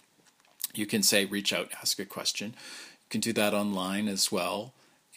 You 0.74 0.87
can 0.87 1.03
say 1.03 1.24
reach 1.24 1.53
out, 1.53 1.70
ask 1.81 1.98
a 1.98 2.05
question. 2.05 2.48
You 2.48 3.09
can 3.09 3.20
do 3.20 3.33
that 3.33 3.55
online 3.55 4.07
as 4.07 4.31
well, 4.31 4.72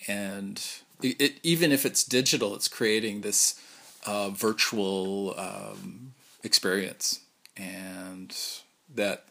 and 0.08 0.64
it, 1.02 1.22
it 1.22 1.34
even 1.44 1.72
if 1.72 1.86
it's 1.86 2.04
digital, 2.04 2.56
it's 2.56 2.68
creating 2.68 3.22
this 3.22 3.60
uh, 4.06 4.30
virtual 4.30 5.36
um, 5.38 6.14
experience, 6.44 7.20
and 7.58 8.36
that 8.94 9.26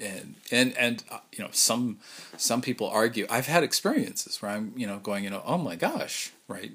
and 0.00 0.34
and 0.50 0.76
and 0.76 1.04
uh, 1.10 1.18
you 1.32 1.42
know 1.42 1.50
some 1.52 1.98
some 2.36 2.60
people 2.60 2.88
argue 2.88 3.26
i've 3.28 3.46
had 3.46 3.62
experiences 3.62 4.40
where 4.40 4.50
i'm 4.52 4.72
you 4.76 4.86
know 4.86 4.98
going 4.98 5.24
you 5.24 5.30
know 5.30 5.42
oh 5.44 5.58
my 5.58 5.76
gosh 5.76 6.32
right? 6.48 6.72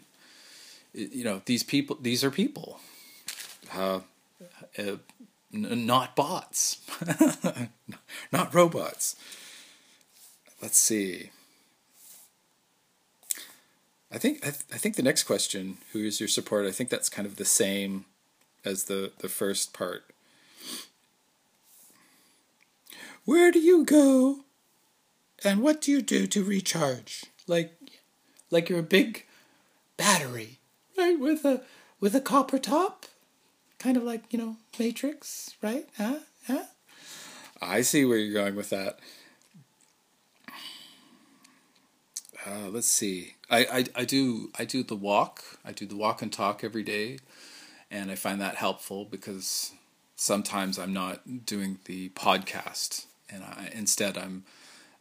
You 0.93 1.23
know 1.23 1.41
these 1.45 1.63
people 1.63 1.97
these 1.99 2.23
are 2.23 2.31
people 2.31 2.79
uh, 3.73 4.01
uh, 4.77 4.97
n- 5.53 5.85
not 5.85 6.15
bots 6.15 6.79
not 8.31 8.53
robots. 8.53 9.15
Let's 10.61 10.77
see. 10.77 11.31
I 14.11 14.19
think 14.19 14.37
I, 14.45 14.51
th- 14.51 14.65
I 14.71 14.77
think 14.77 14.95
the 14.95 15.03
next 15.03 15.23
question 15.23 15.77
who 15.91 15.99
is 15.99 16.19
your 16.19 16.29
support? 16.29 16.67
I 16.67 16.71
think 16.71 16.89
that's 16.89 17.09
kind 17.09 17.25
of 17.25 17.37
the 17.37 17.45
same 17.45 18.05
as 18.63 18.83
the 18.83 19.11
the 19.17 19.29
first 19.29 19.73
part 19.73 20.05
Where 23.25 23.51
do 23.51 23.59
you 23.59 23.85
go? 23.85 24.41
And 25.43 25.61
what 25.61 25.81
do 25.81 25.91
you 25.91 26.01
do 26.01 26.27
to 26.27 26.43
recharge? 26.43 27.25
Like 27.47 27.73
like 28.51 28.69
you're 28.69 28.79
a 28.79 28.83
big 28.83 29.25
battery, 29.97 30.59
right? 30.97 31.19
With 31.19 31.45
a 31.45 31.61
with 31.99 32.15
a 32.15 32.21
copper 32.21 32.59
top? 32.59 33.05
Kind 33.79 33.97
of 33.97 34.03
like, 34.03 34.23
you 34.31 34.39
know, 34.39 34.57
Matrix, 34.77 35.55
right? 35.61 35.87
Huh? 35.97 36.19
Huh? 36.47 36.65
I 37.61 37.81
see 37.81 38.05
where 38.05 38.17
you're 38.17 38.33
going 38.33 38.55
with 38.55 38.69
that. 38.69 38.99
Uh, 42.45 42.67
let's 42.69 42.87
see. 42.87 43.35
I, 43.49 43.65
I, 43.65 43.85
I 43.95 44.05
do 44.05 44.51
I 44.59 44.65
do 44.65 44.83
the 44.83 44.95
walk. 44.95 45.43
I 45.63 45.71
do 45.71 45.85
the 45.85 45.95
walk 45.95 46.21
and 46.21 46.31
talk 46.31 46.61
every 46.61 46.83
day, 46.83 47.19
and 47.89 48.11
I 48.11 48.15
find 48.15 48.41
that 48.41 48.55
helpful 48.55 49.05
because 49.05 49.71
sometimes 50.17 50.77
I'm 50.77 50.93
not 50.93 51.45
doing 51.45 51.79
the 51.85 52.09
podcast 52.09 53.05
and 53.29 53.43
I, 53.43 53.69
instead 53.73 54.17
I'm 54.17 54.43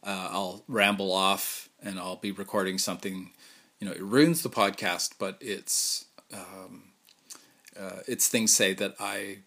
uh, 0.05 0.29
I'll 0.31 0.63
ramble 0.67 1.11
off 1.11 1.69
and 1.81 1.99
I'll 1.99 2.17
be 2.17 2.31
recording 2.31 2.77
something. 2.77 3.31
You 3.79 3.87
know, 3.87 3.93
it 3.93 4.01
ruins 4.01 4.43
the 4.43 4.49
podcast, 4.49 5.13
but 5.17 5.37
it's 5.39 6.05
um, 6.33 6.83
uh, 7.79 7.99
it's 8.07 8.27
things 8.27 8.53
say 8.53 8.73
that 8.73 8.95
I 8.99 9.39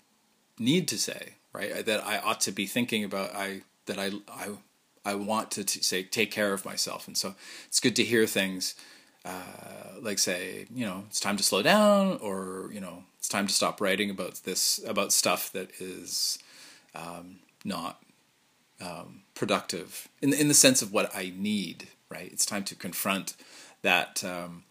need 0.59 0.89
to 0.89 0.99
say, 0.99 1.35
right? 1.53 1.85
That 1.85 2.05
I 2.05 2.19
ought 2.19 2.41
to 2.43 2.53
be 2.53 2.67
thinking 2.67 3.05
about. 3.05 3.35
I 3.35 3.63
that 3.87 3.99
I 3.99 4.13
I 4.29 4.51
I 5.05 5.15
want 5.15 5.51
to 5.53 5.65
t- 5.65 5.83
say 5.83 6.03
take 6.03 6.31
care 6.31 6.53
of 6.53 6.65
myself, 6.65 7.07
and 7.07 7.17
so 7.17 7.35
it's 7.67 7.81
good 7.81 7.97
to 7.97 8.05
hear 8.05 8.27
things. 8.27 8.75
Uh, 9.25 10.01
like 10.01 10.19
say, 10.19 10.67
you 10.73 10.87
know, 10.87 11.05
it's 11.09 11.19
time 11.19 11.37
to 11.37 11.43
slow 11.43 11.63
down, 11.63 12.19
or 12.23 12.71
you 12.73 12.81
know, 12.81 13.05
it's 13.19 13.29
time 13.29 13.47
to 13.47 13.53
stop 13.53 13.81
writing 13.81 14.11
about 14.11 14.41
this 14.45 14.81
about 14.87 15.13
stuff 15.13 15.51
that 15.53 15.71
is 15.81 16.39
um, 16.95 17.37
not 17.65 18.01
um, 18.81 19.23
productive 19.35 20.09
in 20.21 20.33
in 20.33 20.49
the 20.49 20.55
sense 20.55 20.83
of 20.83 20.93
what 20.93 21.15
I 21.15 21.33
need. 21.37 21.89
Right, 22.09 22.31
it's 22.33 22.47
time 22.47 22.65
to 22.65 22.75
confront 22.77 23.35
that 23.83 24.23
um, 24.25 24.65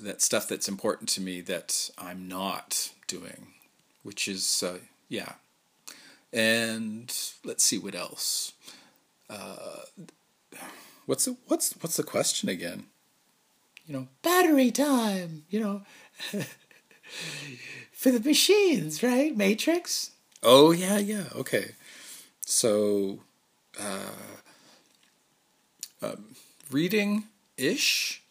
that 0.00 0.22
stuff 0.22 0.48
that's 0.48 0.68
important 0.68 1.08
to 1.10 1.20
me 1.20 1.40
that 1.42 1.90
I'm 1.98 2.28
not 2.28 2.90
doing, 3.06 3.48
which 4.02 4.28
is 4.28 4.62
uh, 4.62 4.78
yeah. 5.08 5.32
And 6.32 7.14
let's 7.44 7.64
see 7.64 7.78
what 7.78 7.94
else. 7.94 8.52
Uh, 9.30 9.84
what's 11.06 11.24
the 11.24 11.36
what's 11.46 11.72
what's 11.80 11.96
the 11.96 12.02
question 12.02 12.48
again? 12.48 12.86
You 13.86 13.94
know, 13.94 14.08
battery 14.22 14.70
time. 14.70 15.44
You 15.48 15.60
know, 15.60 15.82
for 17.92 18.10
the 18.10 18.20
machines, 18.20 19.02
right? 19.02 19.36
Matrix. 19.36 20.10
Oh 20.42 20.72
yeah, 20.72 20.98
yeah. 20.98 21.24
Okay. 21.34 21.72
So, 22.48 23.18
uh, 23.78 24.12
um, 26.00 26.36
reading 26.70 27.24
ish. 27.56 28.22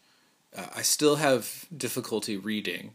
Uh, 0.55 0.67
I 0.73 0.83
still 0.83 1.17
have 1.17 1.65
difficulty 1.75 2.37
reading, 2.37 2.91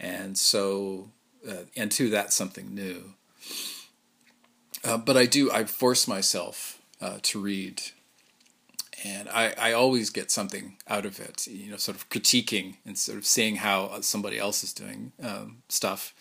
and 0.00 0.38
so 0.38 1.10
uh, 1.46 1.64
and 1.76 1.92
two, 1.92 2.08
that's 2.08 2.34
something 2.34 2.74
new. 2.74 3.12
Uh, 4.82 4.96
but 4.96 5.18
I 5.18 5.26
do. 5.26 5.52
I 5.52 5.64
force 5.64 6.08
myself 6.08 6.80
uh, 6.98 7.18
to 7.24 7.38
read, 7.38 7.82
and 9.04 9.28
I, 9.28 9.52
I 9.58 9.72
always 9.74 10.08
get 10.08 10.30
something 10.30 10.78
out 10.88 11.04
of 11.04 11.20
it. 11.20 11.46
You 11.46 11.72
know, 11.72 11.76
sort 11.76 11.98
of 11.98 12.08
critiquing 12.08 12.76
and 12.86 12.96
sort 12.96 13.18
of 13.18 13.26
seeing 13.26 13.56
how 13.56 14.00
somebody 14.00 14.38
else 14.38 14.64
is 14.64 14.72
doing 14.72 15.12
um, 15.22 15.58
stuff, 15.68 16.14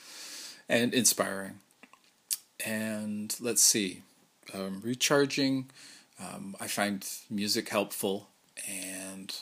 and 0.68 0.94
inspiring. 0.94 1.60
And 2.66 3.34
let's 3.39 3.62
see 3.62 4.02
um, 4.54 4.82
recharging. 4.84 5.70
Um, 6.20 6.56
I 6.60 6.68
find 6.68 7.08
music 7.30 7.70
helpful, 7.70 8.30
and 8.68 9.36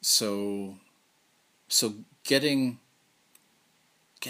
so 0.00 0.76
so 1.68 1.94
getting 2.24 2.78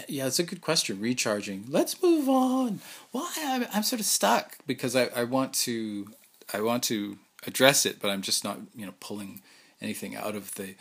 yeah, 0.07 0.27
it's 0.27 0.39
a 0.39 0.43
good 0.43 0.61
question. 0.61 0.99
Recharging. 0.99 1.65
Let's 1.69 2.01
move 2.03 2.29
on. 2.29 2.81
Why 3.11 3.31
I'm, 3.39 3.65
I'm 3.73 3.83
sort 3.83 3.99
of 3.99 4.05
stuck 4.05 4.57
because 4.67 4.95
I, 4.95 5.05
I 5.15 5.23
want 5.23 5.53
to 5.53 6.07
I 6.53 6.61
want 6.61 6.83
to 6.83 7.17
address 7.45 7.85
it, 7.85 7.99
but 8.01 8.09
I'm 8.09 8.21
just 8.21 8.43
not 8.43 8.59
you 8.75 8.85
know 8.85 8.93
pulling 8.99 9.41
anything 9.81 10.15
out 10.15 10.35
of 10.35 10.55
the 10.55 10.75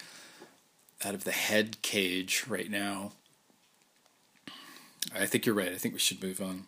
out 1.04 1.14
of 1.14 1.24
the 1.24 1.32
head 1.32 1.80
cage 1.82 2.44
right 2.48 2.70
now. 2.70 3.12
I 5.14 5.26
think 5.26 5.46
you're 5.46 5.54
right. 5.54 5.72
I 5.72 5.76
think 5.76 5.94
we 5.94 6.00
should 6.00 6.22
move 6.22 6.40
on. 6.40 6.64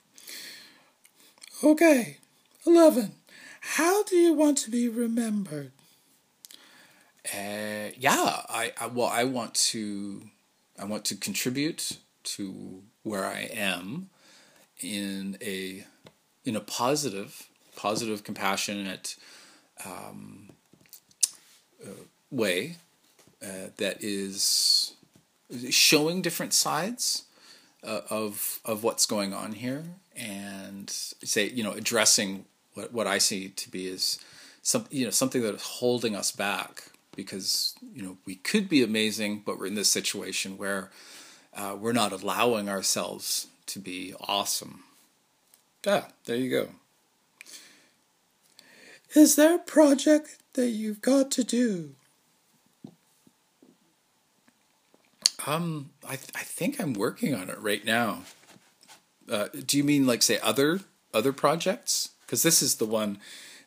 Okay, 1.62 2.18
11. 2.66 3.10
How 3.60 4.04
do 4.04 4.14
you 4.14 4.32
want 4.32 4.58
to 4.58 4.70
be 4.70 4.88
remembered? 4.88 5.72
Uh, 7.26 7.90
yeah, 7.98 8.42
I, 8.48 8.72
I 8.80 8.86
well, 8.86 9.08
I 9.08 9.24
want 9.24 9.54
to, 9.54 10.22
I 10.78 10.84
want 10.84 11.04
to 11.06 11.16
contribute 11.16 11.98
to 12.22 12.82
where 13.02 13.26
I 13.26 13.50
am 13.52 14.08
in 14.80 15.36
a, 15.42 15.84
in 16.44 16.54
a 16.54 16.60
positive, 16.60 17.48
positive, 17.74 18.22
compassionate 18.22 19.16
um, 19.84 20.50
uh, 21.84 21.90
way 22.30 22.76
uh, 23.42 23.70
that 23.78 23.96
is 24.00 24.94
showing 25.70 26.22
different 26.22 26.54
sides 26.54 27.24
uh, 27.88 28.02
of 28.10 28.60
of 28.64 28.84
what's 28.84 29.06
going 29.06 29.32
on 29.32 29.52
here, 29.52 29.84
and 30.14 30.90
say 30.90 31.48
you 31.48 31.64
know 31.64 31.72
addressing 31.72 32.44
what 32.74 32.92
what 32.92 33.06
I 33.06 33.18
see 33.18 33.48
to 33.48 33.70
be 33.70 33.86
is 33.86 34.18
some 34.62 34.84
you 34.90 35.04
know 35.04 35.10
something 35.10 35.42
that 35.42 35.54
is 35.54 35.62
holding 35.62 36.14
us 36.14 36.30
back 36.30 36.90
because 37.16 37.74
you 37.94 38.02
know 38.02 38.18
we 38.26 38.34
could 38.34 38.68
be 38.68 38.82
amazing, 38.82 39.42
but 39.44 39.58
we're 39.58 39.66
in 39.66 39.74
this 39.74 39.90
situation 39.90 40.58
where 40.58 40.90
uh, 41.56 41.76
we're 41.78 41.92
not 41.92 42.12
allowing 42.12 42.68
ourselves 42.68 43.46
to 43.66 43.78
be 43.78 44.14
awesome. 44.20 44.84
Yeah, 45.86 46.04
there 46.26 46.36
you 46.36 46.50
go. 46.50 46.68
Is 49.14 49.36
there 49.36 49.56
a 49.56 49.58
project 49.58 50.36
that 50.52 50.68
you've 50.68 51.00
got 51.00 51.30
to 51.32 51.44
do? 51.44 51.94
Um, 55.48 55.90
I 56.04 56.16
th- 56.16 56.30
I 56.34 56.42
think 56.42 56.78
I'm 56.78 56.92
working 56.92 57.34
on 57.34 57.48
it 57.48 57.58
right 57.58 57.84
now. 57.84 58.24
Uh, 59.30 59.48
do 59.66 59.78
you 59.78 59.84
mean 59.84 60.06
like 60.06 60.22
say 60.22 60.38
other 60.42 60.80
other 61.14 61.32
projects? 61.32 62.10
Because 62.26 62.42
this 62.42 62.60
is 62.60 62.74
the 62.74 62.84
one 62.84 63.18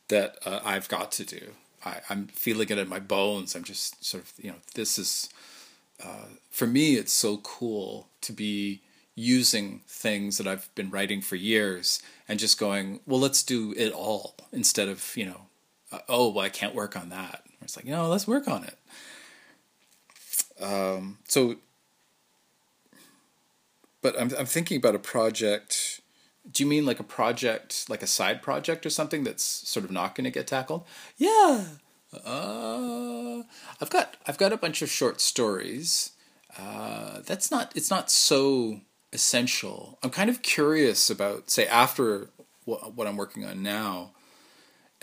that 0.09 0.37
uh, 0.45 0.59
I've 0.63 0.87
got 0.87 1.11
to 1.13 1.25
do. 1.25 1.53
I, 1.83 2.01
I'm 2.07 2.27
feeling 2.27 2.69
it 2.69 2.77
in 2.77 2.87
my 2.87 2.99
bones. 2.99 3.55
I'm 3.55 3.63
just 3.63 4.05
sort 4.05 4.23
of 4.23 4.33
you 4.37 4.51
know 4.51 4.57
this 4.75 4.99
is 4.99 5.29
uh, 6.03 6.27
for 6.51 6.67
me. 6.67 6.95
It's 6.95 7.13
so 7.13 7.37
cool 7.37 8.07
to 8.21 8.31
be 8.31 8.81
using 9.15 9.81
things 9.87 10.37
that 10.37 10.47
I've 10.47 10.73
been 10.75 10.91
writing 10.91 11.21
for 11.21 11.35
years 11.35 12.01
and 12.29 12.39
just 12.39 12.59
going, 12.59 12.99
well, 13.07 13.19
let's 13.19 13.41
do 13.41 13.73
it 13.75 13.91
all 13.91 14.35
instead 14.51 14.87
of 14.87 15.17
you 15.17 15.25
know, 15.25 15.41
uh, 15.91 15.99
oh, 16.07 16.29
well, 16.29 16.45
I 16.45 16.49
can't 16.49 16.75
work 16.75 16.95
on 16.95 17.09
that. 17.09 17.43
It's 17.63 17.75
like, 17.75 17.85
know, 17.85 18.07
let's 18.07 18.27
work 18.27 18.47
on 18.47 18.65
it. 18.65 18.77
Um, 20.63 21.17
so, 21.27 21.55
but 24.01 24.19
I'm 24.19 24.31
I'm 24.37 24.45
thinking 24.45 24.77
about 24.77 24.95
a 24.95 24.99
project. 24.99 26.01
Do 26.49 26.63
you 26.63 26.69
mean 26.69 26.85
like 26.85 26.99
a 26.99 27.03
project, 27.03 27.89
like 27.89 28.01
a 28.01 28.07
side 28.07 28.41
project 28.41 28.85
or 28.85 28.89
something 28.89 29.23
that's 29.23 29.43
sort 29.43 29.85
of 29.85 29.91
not 29.91 30.15
going 30.15 30.25
to 30.25 30.31
get 30.31 30.47
tackled? 30.47 30.85
Yeah. 31.17 31.65
Uh, 32.25 33.43
I've 33.79 33.89
got 33.89 34.17
I've 34.27 34.37
got 34.37 34.53
a 34.53 34.57
bunch 34.57 34.81
of 34.81 34.89
short 34.89 35.21
stories. 35.21 36.11
Uh, 36.57 37.21
that's 37.25 37.51
not 37.51 37.71
it's 37.75 37.89
not 37.89 38.11
so 38.11 38.81
essential. 39.13 39.99
I'm 40.03 40.09
kind 40.09 40.29
of 40.29 40.41
curious 40.41 41.09
about 41.09 41.49
say 41.49 41.67
after 41.67 42.29
what, 42.65 42.93
what 42.95 43.07
I'm 43.07 43.17
working 43.17 43.45
on 43.45 43.63
now. 43.63 44.11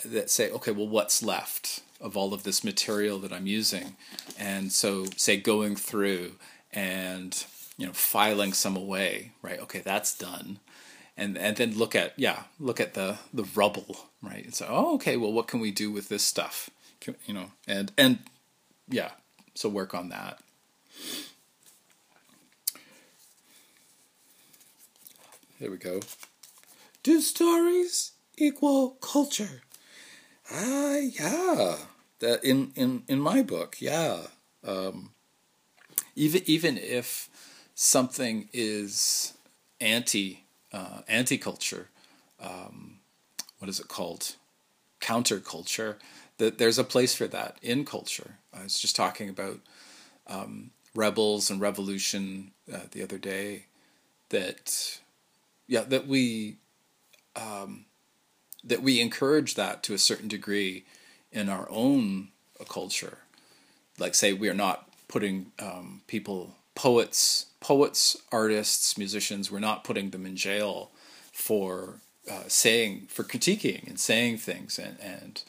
That 0.04 0.30
say 0.30 0.50
okay, 0.50 0.70
well, 0.70 0.88
what's 0.88 1.22
left? 1.22 1.82
of 2.00 2.16
all 2.16 2.32
of 2.32 2.42
this 2.42 2.62
material 2.62 3.18
that 3.18 3.32
I'm 3.32 3.46
using. 3.46 3.96
And 4.38 4.72
so, 4.72 5.06
say, 5.16 5.36
going 5.36 5.76
through 5.76 6.32
and 6.72 7.44
you 7.78 7.86
know 7.86 7.92
filing 7.94 8.52
some 8.52 8.76
away, 8.76 9.32
right? 9.40 9.58
Okay, 9.60 9.80
that's 9.80 10.16
done. 10.16 10.58
And, 11.16 11.36
and 11.36 11.56
then 11.56 11.76
look 11.76 11.96
at 11.96 12.12
yeah 12.16 12.44
look 12.60 12.78
at 12.78 12.94
the 12.94 13.18
the 13.34 13.42
rubble 13.42 14.06
right 14.22 14.44
and 14.44 14.54
so 14.54 14.66
oh 14.68 14.94
okay 14.94 15.16
well 15.16 15.32
what 15.32 15.48
can 15.48 15.58
we 15.58 15.72
do 15.72 15.90
with 15.90 16.08
this 16.08 16.22
stuff 16.22 16.70
can, 17.00 17.16
you 17.26 17.34
know 17.34 17.50
and 17.66 17.90
and 17.98 18.20
yeah 18.88 19.10
so 19.52 19.68
work 19.68 19.94
on 19.94 20.10
that 20.10 20.38
there 25.58 25.72
we 25.72 25.76
go 25.76 25.98
do 27.02 27.20
stories 27.20 28.12
equal 28.36 28.90
culture 29.00 29.62
Ah, 30.50 30.94
uh, 30.94 30.96
yeah. 30.96 31.76
That 32.20 32.42
in 32.42 32.72
in 32.74 33.04
in 33.06 33.20
my 33.20 33.42
book, 33.42 33.76
yeah. 33.80 34.22
Um, 34.64 35.10
even 36.16 36.42
even 36.46 36.78
if 36.78 37.28
something 37.80 38.48
is 38.52 39.34
anti 39.80 40.42
uh, 40.72 41.02
anti 41.06 41.38
culture, 41.38 41.88
um, 42.42 42.98
what 43.60 43.68
is 43.68 43.78
it 43.78 43.86
called? 43.86 44.34
Counterculture. 45.00 45.96
That 46.38 46.58
there's 46.58 46.78
a 46.78 46.84
place 46.84 47.14
for 47.14 47.26
that 47.28 47.56
in 47.62 47.84
culture. 47.84 48.34
I 48.52 48.64
was 48.64 48.78
just 48.78 48.94
talking 48.96 49.28
about 49.28 49.60
um, 50.26 50.70
rebels 50.94 51.50
and 51.50 51.60
revolution 51.60 52.52
uh, 52.72 52.86
the 52.90 53.02
other 53.02 53.18
day. 53.18 53.66
That 54.30 54.98
yeah, 55.68 55.82
that 55.82 56.06
we 56.06 56.56
um, 57.36 57.86
that 58.64 58.82
we 58.82 59.00
encourage 59.00 59.54
that 59.54 59.82
to 59.84 59.94
a 59.94 59.98
certain 59.98 60.28
degree 60.28 60.84
in 61.30 61.48
our 61.48 61.68
own 61.70 62.28
culture. 62.68 63.18
Like, 63.98 64.14
say, 64.14 64.32
we 64.32 64.48
are 64.48 64.54
not 64.54 64.88
putting 65.08 65.52
um, 65.60 66.02
people, 66.06 66.54
poets, 66.78 67.46
poets, 67.60 68.16
artists, 68.30 68.96
musicians, 68.96 69.50
we're 69.50 69.58
not 69.58 69.84
putting 69.84 70.10
them 70.10 70.24
in 70.24 70.36
jail 70.36 70.90
for 71.32 72.00
uh, 72.30 72.44
saying, 72.46 73.06
for 73.08 73.24
critiquing 73.24 73.86
and 73.88 73.98
saying 73.98 74.38
things, 74.38 74.78
and, 74.78 74.96
and 75.00 75.42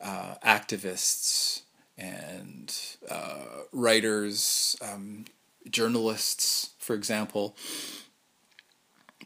uh, 0.00 0.34
activists 0.44 1.62
and 1.98 2.74
uh, 3.10 3.64
writers, 3.72 4.76
um, 4.80 5.26
journalists, 5.70 6.70
for 6.78 6.94
example. 6.94 7.54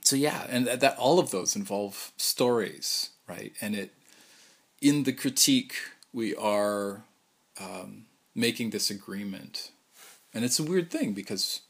So 0.02 0.16
yeah, 0.16 0.46
and 0.50 0.66
that, 0.66 0.80
that 0.80 0.98
all 0.98 1.18
of 1.18 1.30
those 1.30 1.54
involve 1.54 2.12
stories 2.16 3.10
right? 3.26 3.52
And 3.60 3.74
it 3.74 3.92
in 4.80 5.04
the 5.04 5.12
critique 5.12 5.74
we 6.12 6.34
are 6.34 7.04
um, 7.60 8.06
making 8.34 8.70
this 8.70 8.90
agreement, 8.90 9.70
and 10.34 10.44
it's 10.44 10.58
a 10.58 10.64
weird 10.64 10.90
thing 10.90 11.12
because 11.12 11.60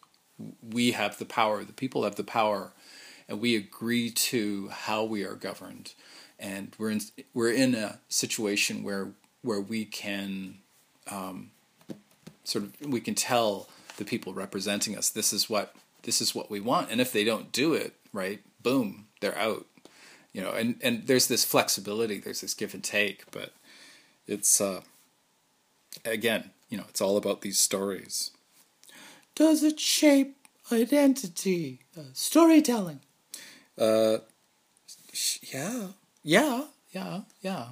we 0.62 0.92
have 0.92 1.18
the 1.18 1.24
power, 1.24 1.62
the 1.62 1.72
people 1.72 2.04
have 2.04 2.16
the 2.16 2.24
power, 2.24 2.72
and 3.28 3.40
we 3.40 3.54
agree 3.54 4.10
to 4.10 4.68
how 4.68 5.04
we 5.04 5.24
are 5.24 5.34
governed, 5.34 5.94
and 6.38 6.74
we're 6.78 6.90
in 6.90 7.00
we're 7.32 7.52
in 7.52 7.74
a 7.74 8.00
situation 8.08 8.82
where 8.82 9.10
where 9.42 9.60
we 9.60 9.84
can 9.84 10.56
um, 11.10 11.50
sort 12.42 12.64
of 12.64 12.72
we 12.80 13.00
can 13.00 13.14
tell 13.14 13.68
the 13.96 14.04
people 14.04 14.34
representing 14.34 14.96
us 14.98 15.10
this 15.10 15.32
is 15.32 15.48
what 15.48 15.74
this 16.02 16.20
is 16.20 16.34
what 16.34 16.50
we 16.50 16.60
want, 16.60 16.90
and 16.90 17.00
if 17.00 17.12
they 17.12 17.24
don't 17.24 17.52
do 17.52 17.74
it 17.74 17.94
right, 18.12 18.40
boom, 18.62 19.06
they're 19.20 19.38
out. 19.38 19.66
You 20.32 20.40
know, 20.40 20.50
and 20.50 20.76
and 20.82 21.06
there's 21.06 21.28
this 21.28 21.44
flexibility, 21.44 22.18
there's 22.18 22.40
this 22.40 22.54
give 22.54 22.74
and 22.74 22.82
take, 22.82 23.30
but 23.30 23.52
it's 24.26 24.60
uh, 24.60 24.80
again, 26.04 26.50
you 26.68 26.76
know, 26.76 26.84
it's 26.88 27.00
all 27.00 27.16
about 27.16 27.42
these 27.42 27.58
stories. 27.58 28.32
Does 29.34 29.62
it 29.62 29.80
shape 29.80 30.36
identity, 30.70 31.80
uh, 31.98 32.02
storytelling? 32.12 33.00
Uh, 33.78 34.18
yeah, 35.42 35.88
yeah, 36.22 36.64
yeah, 36.92 37.20
yeah. 37.42 37.66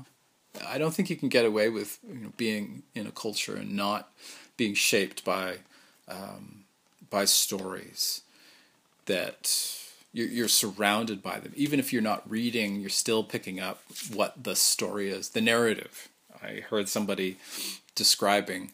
I 0.67 0.79
don't 0.79 0.93
think 0.95 1.09
you 1.09 1.17
can 1.17 1.29
get 1.29 1.45
away 1.45 1.69
with 1.69 1.99
you 2.07 2.15
know, 2.15 2.33
being 2.37 2.83
in 2.95 3.07
a 3.07 3.11
culture 3.13 3.57
and 3.57 3.75
not 3.75 4.11
being 4.57 4.75
shaped 4.75 5.25
by 5.25 5.59
um, 6.09 6.65
by 7.11 7.25
stories 7.25 8.23
that 9.07 9.79
you're, 10.13 10.29
you're 10.29 10.49
surrounded 10.49 11.23
by 11.23 11.39
them. 11.39 11.53
Even 11.57 11.79
if 11.79 11.93
you're 11.93 12.03
not 12.03 12.29
reading, 12.29 12.81
you're 12.81 12.91
still 12.91 13.25
picking 13.25 13.61
up 13.61 13.83
what 14.13 14.45
the 14.45 14.57
story 14.57 15.11
is, 15.11 15.31
the 15.31 15.41
narrative. 15.41 16.09
I 16.43 16.61
heard 16.69 16.89
somebody 16.89 17.39
describing, 17.95 18.73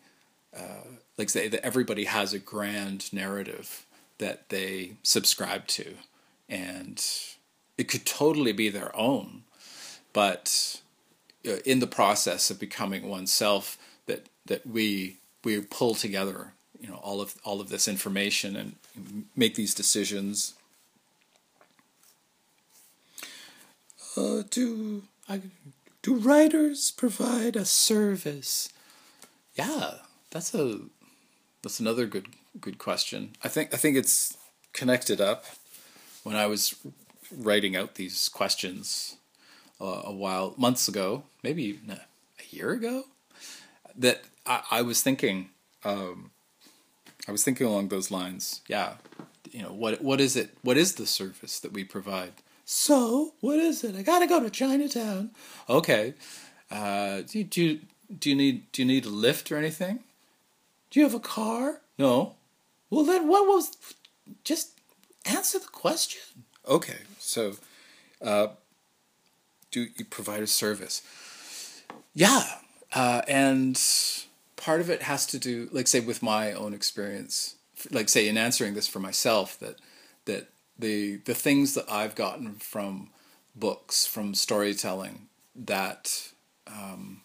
uh, 0.56 0.84
like 1.18 1.28
say 1.30 1.48
that 1.48 1.64
everybody 1.64 2.04
has 2.04 2.32
a 2.32 2.38
grand 2.38 3.12
narrative 3.12 3.84
that 4.18 4.48
they 4.48 4.92
subscribe 5.02 5.66
to, 5.66 5.94
and 6.48 7.04
it 7.76 7.88
could 7.88 8.06
totally 8.06 8.52
be 8.52 8.68
their 8.68 8.94
own, 8.96 9.42
but 10.12 10.80
uh, 11.46 11.56
in 11.64 11.80
the 11.80 11.86
process 11.86 12.50
of 12.50 12.58
becoming 12.58 13.08
oneself, 13.08 13.76
that 14.06 14.26
that 14.46 14.66
we 14.66 15.16
we 15.44 15.60
pull 15.60 15.94
together, 15.94 16.52
you 16.80 16.88
know, 16.88 16.96
all 16.96 17.20
of 17.20 17.34
all 17.44 17.60
of 17.60 17.68
this 17.68 17.88
information 17.88 18.56
and 18.56 19.26
make 19.36 19.54
these 19.54 19.74
decisions 19.74 20.54
uh, 24.18 24.42
do 24.50 25.04
I, 25.28 25.40
do 26.02 26.14
writers 26.14 26.90
provide 26.90 27.56
a 27.56 27.64
service? 27.64 28.70
Yeah, 29.54 29.94
that's 30.30 30.54
a 30.54 30.80
that's 31.62 31.80
another 31.80 32.06
good 32.06 32.28
good 32.60 32.78
question. 32.78 33.32
I 33.42 33.48
think 33.48 33.74
I 33.74 33.76
think 33.76 33.96
it's 33.96 34.36
connected 34.72 35.20
up. 35.20 35.44
When 36.22 36.36
I 36.36 36.46
was 36.46 36.74
writing 37.36 37.76
out 37.76 37.94
these 37.94 38.28
questions 38.28 39.16
uh, 39.80 40.02
a 40.04 40.12
while 40.12 40.54
months 40.56 40.88
ago, 40.88 41.22
maybe 41.42 41.78
a 41.88 42.54
year 42.54 42.72
ago, 42.72 43.04
that 43.96 44.22
I, 44.46 44.62
I 44.70 44.82
was 44.82 45.02
thinking. 45.02 45.50
Um, 45.84 46.30
I 47.26 47.32
was 47.32 47.44
thinking 47.44 47.66
along 47.66 47.88
those 47.88 48.10
lines. 48.10 48.62
Yeah, 48.68 48.94
you 49.50 49.62
know 49.62 49.72
what 49.72 50.02
what 50.02 50.20
is 50.20 50.36
it? 50.36 50.56
What 50.62 50.76
is 50.76 50.94
the 50.94 51.06
service 51.06 51.60
that 51.60 51.72
we 51.72 51.84
provide? 51.84 52.32
So 52.64 53.32
what 53.40 53.58
is 53.58 53.84
it? 53.84 53.96
I 53.96 54.02
gotta 54.02 54.26
go 54.26 54.42
to 54.42 54.50
Chinatown. 54.50 55.30
Okay. 55.68 56.14
Uh, 56.70 57.22
do, 57.22 57.44
do 57.44 57.80
do 58.18 58.30
you 58.30 58.36
need 58.36 58.70
do 58.72 58.82
you 58.82 58.88
need 58.88 59.06
a 59.06 59.10
lift 59.10 59.50
or 59.50 59.56
anything? 59.56 60.00
Do 60.90 61.00
you 61.00 61.04
have 61.04 61.14
a 61.14 61.20
car? 61.20 61.80
No. 61.98 62.36
Well, 62.90 63.04
then 63.04 63.28
what 63.28 63.46
was? 63.46 63.76
Just 64.44 64.80
answer 65.24 65.58
the 65.58 65.66
question. 65.66 66.22
Okay, 66.66 66.98
so 67.18 67.54
uh, 68.22 68.48
do 69.70 69.86
you 69.96 70.04
provide 70.04 70.42
a 70.42 70.46
service? 70.46 71.02
Yeah, 72.14 72.44
uh, 72.92 73.22
and 73.28 73.80
part 74.56 74.80
of 74.80 74.90
it 74.90 75.02
has 75.02 75.26
to 75.26 75.38
do, 75.38 75.68
like, 75.72 75.86
say, 75.86 76.00
with 76.00 76.22
my 76.22 76.52
own 76.52 76.74
experience. 76.74 77.56
Like, 77.90 78.08
say, 78.08 78.28
in 78.28 78.36
answering 78.36 78.74
this 78.74 78.88
for 78.88 78.98
myself, 79.00 79.58
that 79.60 79.76
that 80.24 80.48
the 80.78 81.16
the 81.16 81.34
things 81.34 81.74
that 81.74 81.90
I've 81.90 82.14
gotten 82.14 82.54
from 82.54 83.10
books, 83.54 84.06
from 84.06 84.34
storytelling, 84.34 85.28
that 85.54 86.32
um, 86.66 87.22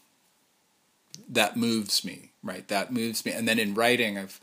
that 1.30 1.56
moves 1.56 2.04
me, 2.04 2.32
right? 2.42 2.68
That 2.68 2.92
moves 2.92 3.26
me, 3.26 3.32
and 3.32 3.48
then 3.48 3.60
in 3.60 3.74
writing, 3.74 4.18
I've 4.18 4.40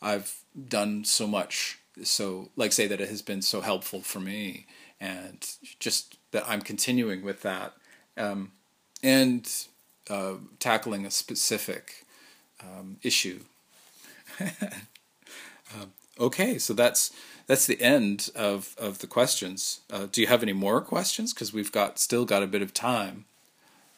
I've 0.00 0.36
done 0.68 1.04
so 1.04 1.26
much. 1.26 1.78
So, 2.02 2.50
like, 2.56 2.72
say 2.72 2.86
that 2.86 3.00
it 3.00 3.08
has 3.08 3.22
been 3.22 3.42
so 3.42 3.60
helpful 3.60 4.00
for 4.00 4.20
me, 4.20 4.66
and 5.00 5.46
just 5.78 6.16
that 6.32 6.44
I'm 6.48 6.62
continuing 6.62 7.22
with 7.22 7.42
that, 7.42 7.74
um, 8.16 8.52
and 9.02 9.48
uh, 10.08 10.34
tackling 10.58 11.06
a 11.06 11.10
specific 11.10 12.04
um, 12.60 12.96
issue. 13.02 13.40
um, 14.40 15.92
okay, 16.18 16.58
so 16.58 16.72
that's 16.72 17.12
that's 17.46 17.66
the 17.66 17.80
end 17.80 18.30
of 18.34 18.74
of 18.78 18.98
the 18.98 19.06
questions. 19.06 19.80
Uh, 19.90 20.06
do 20.10 20.20
you 20.20 20.26
have 20.26 20.42
any 20.42 20.52
more 20.52 20.80
questions? 20.80 21.32
Because 21.32 21.52
we've 21.52 21.72
got 21.72 21.98
still 21.98 22.24
got 22.24 22.42
a 22.42 22.46
bit 22.46 22.62
of 22.62 22.72
time. 22.72 23.26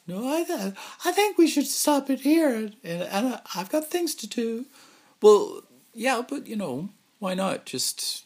No, 0.07 0.29
I 0.29 0.45
th- 0.45 0.75
I 1.05 1.13
think 1.13 1.39
we 1.39 1.47
should 1.47 1.67
stop 1.67 2.11
it 2.11 2.21
here, 2.21 2.55
and, 2.55 2.75
and 2.85 3.41
I've 3.55 3.71
got 3.71 3.91
things 3.91 4.15
to 4.17 4.27
do. 4.27 4.67
Well, 5.23 5.63
yeah, 5.95 6.23
but 6.29 6.47
you 6.47 6.57
know, 6.57 6.91
why 7.21 7.35
not 7.35 7.65
just 7.65 8.25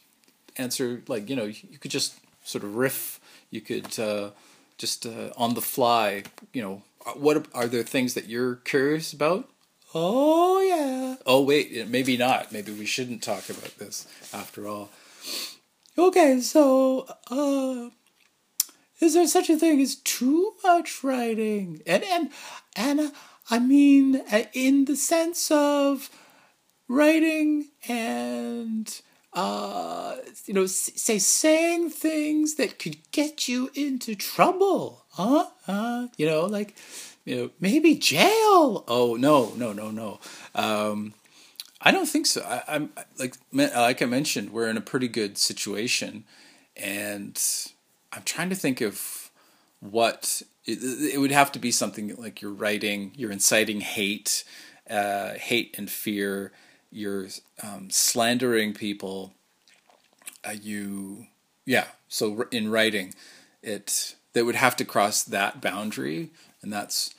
answer 0.56 1.02
like 1.06 1.30
you 1.30 1.36
know 1.36 1.44
you 1.44 1.78
could 1.78 1.90
just 1.92 2.18
sort 2.44 2.64
of 2.64 2.74
riff. 2.76 3.20
You 3.50 3.60
could 3.60 3.98
uh, 3.98 4.30
just 4.76 5.06
uh, 5.06 5.30
on 5.36 5.54
the 5.54 5.60
fly. 5.62 6.24
You 6.52 6.62
know, 6.62 6.82
uh, 7.06 7.12
what 7.12 7.46
are 7.54 7.66
there 7.68 7.84
things 7.84 8.14
that 8.14 8.26
you're 8.26 8.56
curious 8.56 9.12
about? 9.12 9.48
Oh 9.94 10.60
yeah. 10.60 11.16
Oh 11.26 11.42
wait, 11.42 11.88
maybe 11.88 12.16
not. 12.16 12.52
Maybe 12.52 12.72
we 12.72 12.86
shouldn't 12.86 13.22
talk 13.22 13.48
about 13.48 13.78
this 13.78 14.06
after 14.34 14.66
all. 14.66 14.90
Okay, 15.96 16.40
so 16.40 17.06
uh 17.30 17.90
is 19.00 19.14
there 19.14 19.26
such 19.26 19.48
a 19.50 19.56
thing 19.56 19.80
as 19.80 19.96
too 19.96 20.54
much 20.64 21.02
writing? 21.04 21.82
And 21.86 22.04
and 22.04 22.30
and 22.76 23.12
I 23.50 23.58
mean 23.58 24.22
uh, 24.32 24.44
in 24.52 24.86
the 24.86 24.96
sense 24.96 25.50
of 25.50 26.10
writing 26.88 27.68
and 27.88 29.00
uh 29.34 30.16
you 30.46 30.54
know 30.54 30.66
say 30.66 31.18
saying 31.18 31.90
things 31.90 32.54
that 32.54 32.78
could 32.78 32.96
get 33.12 33.46
you 33.46 33.70
into 33.74 34.14
trouble 34.14 35.04
huh? 35.10 35.46
Uh 35.66 36.08
you 36.16 36.26
know 36.26 36.46
like 36.46 36.74
you 37.24 37.36
know 37.36 37.50
maybe 37.60 37.94
jail? 37.94 38.84
Oh 38.88 39.16
no 39.18 39.52
no 39.56 39.72
no 39.72 39.90
no. 39.90 40.18
Um 40.54 41.14
i 41.80 41.92
don't 41.92 42.08
think 42.08 42.26
so. 42.26 42.42
I, 42.42 42.62
i'm 42.74 42.90
like 43.18 43.36
like 43.52 44.02
i 44.02 44.06
mentioned 44.06 44.50
we're 44.50 44.68
in 44.68 44.76
a 44.76 44.82
pretty 44.82 45.08
good 45.08 45.38
situation. 45.38 46.24
And 46.76 47.40
i'm 48.12 48.22
trying 48.22 48.48
to 48.48 48.56
think 48.56 48.80
of 48.80 49.30
what 49.80 50.42
it, 50.64 50.78
it 51.14 51.18
would 51.18 51.30
have 51.30 51.52
to 51.52 51.58
be 51.58 51.70
something 51.70 52.14
like 52.16 52.42
you're 52.42 52.52
writing 52.52 53.12
you're 53.14 53.32
inciting 53.32 53.80
hate 53.80 54.44
uh 54.90 55.34
hate 55.34 55.74
and 55.78 55.90
fear 55.90 56.52
you're 56.90 57.28
um, 57.62 57.90
slandering 57.90 58.74
people. 58.74 59.34
Uh, 60.44 60.52
you, 60.60 61.26
yeah. 61.64 61.86
So 62.08 62.46
in 62.50 62.70
writing, 62.70 63.14
it 63.62 64.14
that 64.32 64.44
would 64.44 64.54
have 64.54 64.76
to 64.76 64.84
cross 64.84 65.22
that 65.22 65.60
boundary, 65.60 66.30
and 66.62 66.72
that's 66.72 67.14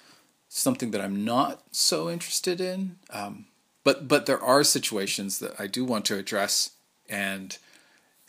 something 0.47 0.91
that 0.91 1.01
I'm 1.01 1.23
not 1.25 1.63
so 1.71 2.09
interested 2.09 2.59
in. 2.59 2.97
Um, 3.11 3.45
but 3.83 4.07
but 4.07 4.25
there 4.25 4.41
are 4.41 4.63
situations 4.63 5.39
that 5.39 5.59
I 5.59 5.67
do 5.67 5.85
want 5.85 6.05
to 6.05 6.17
address 6.17 6.71
and 7.07 7.57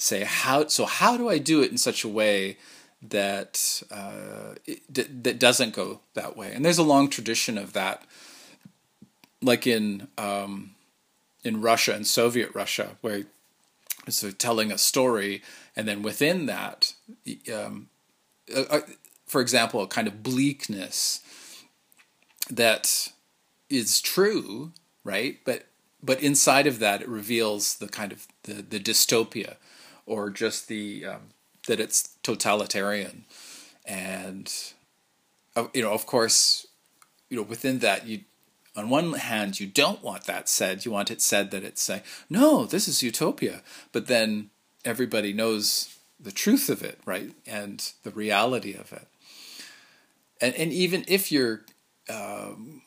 say 0.01 0.25
how. 0.25 0.67
So 0.67 0.87
how 0.87 1.17
do 1.17 1.29
I 1.29 1.39
do 1.39 1.63
it 1.63 1.71
in 1.71 1.79
such 1.79 2.05
a 2.05 2.09
way 2.09 2.57
that 3.03 3.83
uh, 3.91 4.55
it, 4.67 5.25
that 5.25 5.39
doesn't 5.39 5.75
go 5.75 6.01
that 6.15 6.37
way? 6.37 6.53
And 6.53 6.65
there's 6.65 6.79
a 6.79 6.83
long 6.83 7.09
tradition 7.09 7.59
of 7.59 7.73
that, 7.73 8.05
like 9.41 9.67
in. 9.67 10.09
Um, 10.19 10.75
in 11.43 11.61
Russia 11.61 11.95
and 11.95 12.07
Soviet 12.07 12.55
Russia, 12.55 12.97
where 13.01 13.25
so 14.09 14.31
telling 14.31 14.73
a 14.73 14.79
story, 14.79 15.43
and 15.77 15.87
then 15.87 16.03
within 16.03 16.47
that, 16.47 16.95
um, 17.53 17.89
uh, 18.55 18.65
uh, 18.71 18.81
for 19.27 19.41
example, 19.41 19.83
a 19.83 19.87
kind 19.87 20.09
of 20.09 20.23
bleakness 20.23 21.21
that 22.51 23.13
is 23.69 24.01
true, 24.01 24.73
right? 25.05 25.39
But 25.45 25.67
but 26.03 26.23
inside 26.23 26.67
of 26.67 26.79
that, 26.79 27.03
it 27.03 27.09
reveals 27.09 27.77
the 27.77 27.89
kind 27.89 28.11
of 28.13 28.27
the, 28.45 28.55
the 28.55 28.81
dystopia, 28.81 29.57
or 30.07 30.31
just 30.31 30.69
the 30.69 31.07
um, 31.07 31.21
that 31.67 31.81
it's 31.81 32.17
totalitarian, 32.23 33.25
and 33.85 34.53
uh, 35.57 35.67
you 35.75 35.83
know, 35.83 35.93
of 35.93 36.07
course, 36.07 36.67
you 37.29 37.37
know, 37.37 37.43
within 37.43 37.81
that, 37.81 38.07
you 38.07 38.21
on 38.77 38.89
one 38.89 39.13
hand, 39.15 39.59
you 39.61 39.67
don't 39.67 40.03
want 40.03 40.25
that 40.25 40.49
said. 40.49 40.85
You 40.85 40.93
want 40.93 41.11
it 41.11 41.21
said 41.21 41.51
that 41.51 41.65
it's 41.65 41.83
say, 41.83 42.03
no, 42.29 42.65
this 42.65 42.87
is 42.87 43.03
utopia. 43.03 43.63
But 43.93 44.07
then 44.07 44.51
everybody 44.85 45.33
knows 45.33 45.97
the 46.19 46.33
truth 46.33 46.69
of 46.69 46.83
it, 46.83 46.99
right? 47.05 47.33
And 47.47 47.93
the 48.05 48.11
reality 48.11 48.75
of 48.75 48.93
it. 48.93 49.07
And, 50.41 50.55
and 50.55 50.73
even 50.73 51.05
if 51.09 51.33
you're, 51.33 51.63
um, 52.09 52.83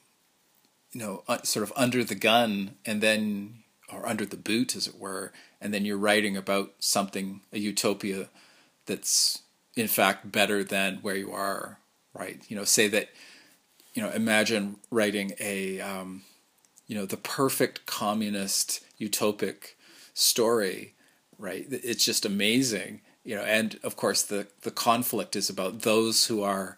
you 0.92 1.02
know, 1.02 1.24
sort 1.44 1.64
of 1.64 1.74
under 1.76 2.04
the 2.04 2.16
gun 2.16 2.76
and 2.86 3.02
then, 3.02 3.63
or 3.94 4.08
under 4.08 4.26
the 4.26 4.38
boot, 4.38 4.76
as 4.76 4.88
it 4.88 5.00
were, 5.00 5.32
and 5.62 5.74
then 5.74 5.86
you're 5.86 5.98
writing 5.98 6.36
about 6.36 6.74
something, 6.80 7.42
a 7.52 7.60
utopia 7.60 8.30
that's 8.86 9.42
in 9.76 9.88
fact 9.88 10.32
better 10.32 10.64
than 10.64 10.98
where 11.02 11.16
you 11.16 11.32
are, 11.32 11.80
right? 12.14 12.42
You 12.48 12.56
know, 12.56 12.64
say 12.64 12.88
that 12.90 13.10
you 13.94 14.02
know, 14.02 14.10
imagine 14.10 14.78
writing 14.90 15.34
a, 15.40 15.80
um, 15.80 16.24
you 16.88 16.96
know, 16.96 17.06
the 17.06 17.18
perfect 17.18 17.86
communist 17.86 18.84
utopic 19.00 19.76
story, 20.14 20.94
right? 21.38 21.66
It's 21.70 22.04
just 22.04 22.26
amazing, 22.26 23.02
you 23.24 23.36
know, 23.36 23.44
and 23.44 23.80
of 23.84 23.96
course 23.96 24.24
the 24.24 24.48
the 24.62 24.72
conflict 24.72 25.36
is 25.36 25.50
about 25.50 25.82
those 25.82 26.28
who 26.28 26.42
are 26.44 26.78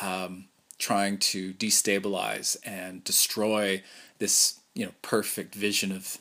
um, 0.00 0.46
trying 0.78 1.18
to 1.18 1.52
destabilize 1.54 2.56
and 2.64 3.04
destroy 3.04 3.82
this, 4.18 4.60
you 4.74 4.86
know, 4.86 4.92
perfect 5.02 5.54
vision 5.54 5.92
of 5.92 6.18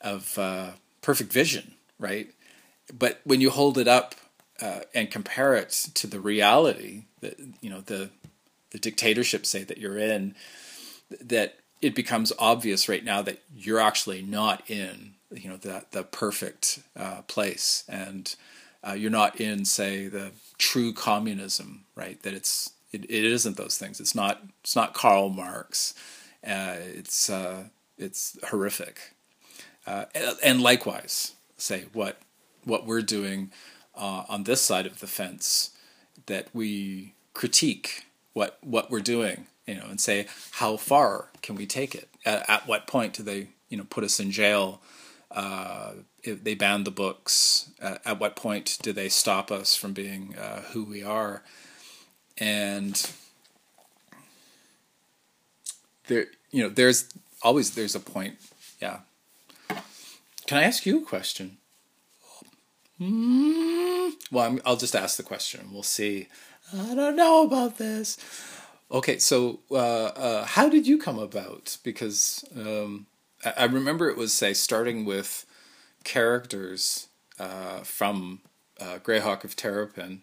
of 0.00 0.38
uh, 0.38 0.70
perfect 1.02 1.32
vision, 1.32 1.74
right? 1.98 2.30
But 2.96 3.20
when 3.24 3.40
you 3.40 3.50
hold 3.50 3.78
it 3.78 3.88
up 3.88 4.14
uh, 4.60 4.80
and 4.94 5.10
compare 5.10 5.54
it 5.54 5.70
to 5.94 6.06
the 6.06 6.20
reality, 6.20 7.04
that 7.20 7.38
you 7.60 7.70
know 7.70 7.80
the 7.80 8.10
the 8.70 8.78
dictatorship 8.78 9.46
say 9.46 9.64
that 9.64 9.78
you're 9.78 9.98
in 9.98 10.34
that 11.20 11.56
it 11.80 11.94
becomes 11.94 12.32
obvious 12.38 12.88
right 12.88 13.04
now 13.04 13.22
that 13.22 13.40
you're 13.54 13.78
actually 13.78 14.22
not 14.22 14.62
in 14.68 15.14
you 15.32 15.48
know 15.48 15.56
the 15.56 15.84
the 15.90 16.02
perfect 16.02 16.80
uh, 16.96 17.22
place. 17.22 17.84
And 17.88 18.34
uh, 18.86 18.92
you're 18.92 19.10
not 19.10 19.40
in 19.40 19.64
say 19.64 20.08
the 20.08 20.32
true 20.58 20.92
communism 20.92 21.86
right? 21.96 22.22
That 22.22 22.34
it's 22.34 22.70
it, 22.92 23.04
it 23.04 23.24
isn't 23.24 23.56
those 23.56 23.76
things. 23.76 23.98
It's 23.98 24.14
not 24.14 24.42
it's 24.60 24.76
not 24.76 24.94
Karl 24.94 25.30
Marx. 25.30 25.94
Uh, 26.46 26.76
it's 26.78 27.28
uh, 27.28 27.64
it's 27.98 28.38
horrific 28.48 29.15
uh, 29.86 30.06
and 30.42 30.60
likewise 30.60 31.32
say 31.56 31.84
what 31.92 32.18
what 32.64 32.86
we're 32.86 33.02
doing 33.02 33.50
uh, 33.94 34.24
on 34.28 34.44
this 34.44 34.60
side 34.60 34.86
of 34.86 35.00
the 35.00 35.06
fence 35.06 35.70
that 36.26 36.48
we 36.52 37.14
critique 37.32 38.06
what 38.32 38.58
what 38.60 38.90
we're 38.90 39.00
doing, 39.00 39.46
you 39.66 39.74
know, 39.74 39.86
and 39.88 40.00
say 40.00 40.26
how 40.52 40.76
far 40.76 41.28
can 41.42 41.54
we 41.54 41.66
take 41.66 41.94
it? 41.94 42.08
At, 42.24 42.48
at 42.48 42.66
what 42.66 42.86
point 42.86 43.14
do 43.14 43.22
they 43.22 43.48
you 43.68 43.76
know 43.76 43.84
put 43.88 44.04
us 44.04 44.20
in 44.20 44.30
jail? 44.30 44.80
Uh, 45.30 45.92
they 46.24 46.54
banned 46.54 46.84
the 46.84 46.90
books. 46.90 47.70
Uh, 47.80 47.98
at 48.04 48.18
what 48.18 48.36
point 48.36 48.78
do 48.82 48.92
they 48.92 49.08
stop 49.08 49.50
us 49.50 49.76
from 49.76 49.92
being 49.92 50.34
uh, 50.36 50.62
who 50.72 50.84
we 50.84 51.02
are? 51.02 51.42
And 52.38 53.10
there, 56.06 56.26
you 56.50 56.62
know, 56.62 56.68
there's 56.68 57.08
always 57.42 57.74
there's 57.74 57.94
a 57.94 58.00
point. 58.00 58.36
Yeah. 58.80 59.00
Can 60.46 60.58
I 60.58 60.62
ask 60.62 60.86
you 60.86 60.98
a 60.98 61.04
question? 61.04 61.58
Mm, 63.00 64.12
well, 64.30 64.58
i 64.64 64.70
will 64.70 64.76
just 64.76 64.94
ask 64.94 65.16
the 65.16 65.22
question. 65.22 65.68
We'll 65.72 65.82
see. 65.82 66.28
I 66.72 66.94
don't 66.94 67.16
know 67.16 67.44
about 67.44 67.78
this. 67.78 68.16
Okay, 68.90 69.18
so 69.18 69.60
uh, 69.70 69.76
uh, 69.76 70.44
how 70.44 70.68
did 70.68 70.86
you 70.86 70.98
come 70.98 71.18
about? 71.18 71.78
Because 71.82 72.44
um, 72.56 73.06
I, 73.44 73.54
I, 73.58 73.64
remember 73.64 74.08
it 74.08 74.16
was 74.16 74.32
say 74.32 74.54
starting 74.54 75.04
with 75.04 75.44
characters 76.04 77.08
uh, 77.40 77.80
from 77.80 78.40
uh, 78.80 78.98
Greyhawk 79.02 79.42
of 79.42 79.56
Terrapin, 79.56 80.22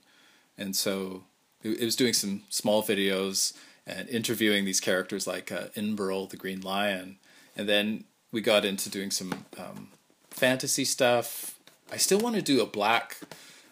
and 0.57 0.75
so 0.75 1.25
it, 1.61 1.81
it, 1.81 1.85
was 1.85 1.97
doing 1.97 2.13
some 2.13 2.43
small 2.49 2.81
videos 2.81 3.53
and 3.85 4.07
interviewing 4.07 4.63
these 4.63 4.79
characters 4.79 5.27
like 5.27 5.51
uh, 5.51 5.67
the 5.75 6.37
Green 6.37 6.61
Lion, 6.61 7.17
and 7.57 7.67
then 7.67 8.05
we 8.31 8.39
got 8.39 8.63
into 8.63 8.89
doing 8.89 9.11
some 9.11 9.45
um, 9.57 9.89
fantasy 10.33 10.85
stuff. 10.85 11.57
I 11.91 11.97
still 11.97 12.19
want 12.19 12.35
to 12.35 12.41
do 12.41 12.61
a 12.61 12.65
black, 12.65 13.17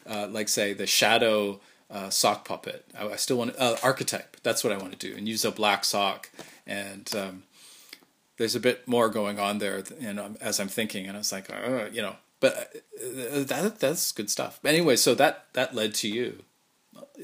uh, 0.07 0.28
like 0.30 0.47
say 0.49 0.74
the 0.74 0.88
shadow 0.88 1.59
uh, 1.89 2.09
sock 2.09 2.45
puppet. 2.45 2.86
I, 2.97 3.09
I 3.09 3.16
still 3.18 3.38
want 3.38 3.55
uh, 3.57 3.78
archetype. 3.84 4.38
That's 4.43 4.64
what 4.64 4.72
I 4.74 4.78
want 4.78 4.97
to 4.97 5.09
do, 5.09 5.16
and 5.16 5.28
use 5.28 5.43
a 5.43 5.51
black 5.51 5.86
sock. 5.86 6.30
And 6.66 7.14
um, 7.16 7.43
there's 8.38 8.55
a 8.55 8.59
bit 8.59 8.88
more 8.88 9.09
going 9.09 9.39
on 9.39 9.57
there, 9.57 9.84
you 9.99 10.14
know, 10.14 10.36
as 10.39 10.59
I'm 10.59 10.68
thinking, 10.68 11.07
and 11.07 11.18
I 11.18 11.20
was 11.20 11.32
like, 11.32 11.49
uh, 11.51 11.89
you 11.91 12.01
know, 12.01 12.16
but 12.39 12.76
uh, 12.97 13.43
that 13.43 13.80
that's 13.80 14.12
good 14.12 14.30
stuff. 14.30 14.59
Anyway, 14.64 14.95
so 14.95 15.14
that 15.16 15.45
that 15.53 15.76
led 15.76 15.93
to 15.95 16.07
you. 16.07 16.43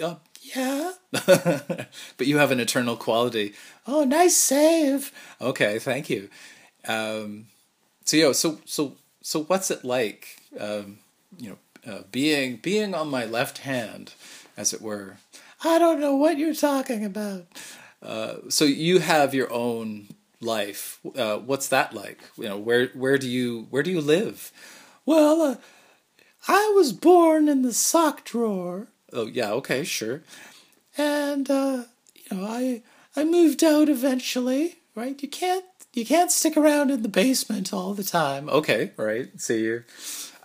Uh, 0.02 0.16
yeah, 0.42 0.94
but 1.12 2.28
you 2.28 2.38
have 2.38 2.52
an 2.52 2.60
eternal 2.60 2.96
quality. 2.96 3.54
Oh, 3.86 4.04
nice 4.04 4.38
save. 4.38 5.12
Okay, 5.42 5.80
thank 5.80 6.10
you. 6.10 6.30
Um, 6.88 7.48
so 8.06 8.18
know, 8.18 8.32
so 8.32 8.60
so 8.66 8.96
so 9.28 9.44
what's 9.44 9.70
it 9.70 9.84
like? 9.84 10.40
Um, 10.58 11.00
you 11.38 11.50
know, 11.50 11.58
uh, 11.92 12.04
being 12.14 12.56
being 12.56 12.96
on 12.96 13.10
my 13.10 13.26
left 13.26 13.58
hand, 13.58 14.14
as 14.56 14.74
it 14.74 14.82
were. 14.82 15.18
I 15.66 15.78
don't 15.78 16.00
know 16.00 16.16
what 16.16 16.38
you're 16.38 16.54
talking 16.54 17.04
about. 17.04 17.46
Uh, 18.02 18.36
so 18.48 18.64
you 18.64 19.00
have 19.00 19.34
your 19.34 19.52
own 19.52 20.08
life. 20.40 21.02
Uh, 21.14 21.40
what's 21.40 21.68
that 21.68 21.94
like? 21.94 22.22
You 22.38 22.46
know, 22.46 22.58
where 22.58 22.88
where 22.94 23.18
do 23.18 23.28
you 23.28 23.68
where 23.70 23.84
do 23.84 23.92
you 23.92 24.00
live? 24.00 24.54
Well, 25.06 25.42
uh, 25.42 25.56
I 26.48 26.72
was 26.74 26.94
born 26.94 27.50
in 27.50 27.64
the 27.64 27.74
sock 27.74 28.24
drawer. 28.24 28.88
Oh 29.12 29.28
yeah, 29.28 29.52
okay, 29.60 29.84
sure. 29.84 30.22
And 30.98 31.52
uh, 31.52 31.84
you 32.16 32.38
know, 32.38 32.46
I 32.48 32.82
I 33.14 33.26
moved 33.26 33.62
out 33.62 33.90
eventually. 33.90 34.76
Right? 34.96 35.22
You 35.22 35.28
can't 35.28 35.66
you 35.98 36.06
can't 36.06 36.32
stick 36.32 36.56
around 36.56 36.92
in 36.92 37.02
the 37.02 37.10
basement 37.10 37.74
all 37.74 37.94
the 37.94 38.04
time. 38.04 38.48
Okay, 38.50 38.92
right. 38.98 39.30
So 39.42 39.54
you're 39.54 39.86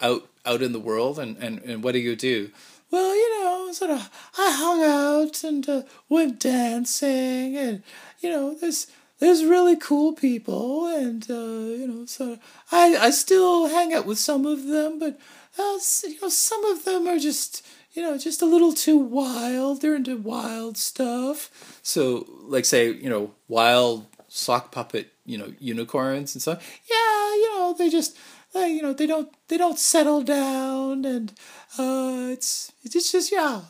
out 0.00 0.26
out 0.44 0.62
in 0.62 0.72
the 0.72 0.80
world, 0.80 1.18
and, 1.18 1.36
and, 1.36 1.60
and 1.62 1.84
what 1.84 1.92
do 1.92 1.98
you 1.98 2.16
do? 2.16 2.50
Well, 2.90 3.14
you 3.14 3.40
know, 3.40 3.72
sort 3.72 3.90
of, 3.90 4.10
I 4.36 4.50
hung 4.50 4.82
out 4.82 5.44
and 5.44 5.68
uh, 5.68 5.82
went 6.08 6.40
dancing, 6.40 7.56
and 7.56 7.82
you 8.20 8.30
know, 8.30 8.54
there's 8.54 8.86
there's 9.18 9.44
really 9.44 9.76
cool 9.76 10.14
people, 10.14 10.86
and 10.86 11.24
uh, 11.30 11.34
you 11.34 11.86
know, 11.86 12.06
so 12.06 12.38
I 12.70 12.96
I 12.96 13.10
still 13.10 13.68
hang 13.68 13.94
out 13.94 14.06
with 14.06 14.18
some 14.18 14.46
of 14.46 14.66
them, 14.66 14.98
but 14.98 15.18
uh, 15.58 15.78
you 16.04 16.20
know, 16.20 16.28
some 16.28 16.64
of 16.64 16.84
them 16.84 17.06
are 17.06 17.18
just 17.18 17.64
you 17.92 18.02
know 18.02 18.18
just 18.18 18.42
a 18.42 18.46
little 18.46 18.72
too 18.72 18.98
wild. 18.98 19.80
They're 19.80 19.94
into 19.94 20.16
wild 20.16 20.76
stuff. 20.76 21.78
So, 21.82 22.26
like, 22.42 22.64
say, 22.64 22.90
you 22.90 23.08
know, 23.08 23.32
wild 23.48 24.06
sock 24.28 24.72
puppet, 24.72 25.11
you 25.24 25.38
know, 25.38 25.52
unicorns 25.58 26.34
and 26.34 26.42
stuff. 26.42 26.80
Yeah, 26.90 27.34
you 27.34 27.54
know, 27.54 27.74
they 27.76 27.88
just, 27.88 28.16
uh, 28.54 28.60
you 28.60 28.82
know, 28.82 28.92
they 28.92 29.06
don't, 29.06 29.28
they 29.48 29.56
don't 29.56 29.78
settle 29.78 30.22
down, 30.22 31.04
and 31.04 31.32
uh, 31.78 32.28
it's, 32.30 32.72
it's 32.82 33.12
just, 33.12 33.32
yeah, 33.32 33.62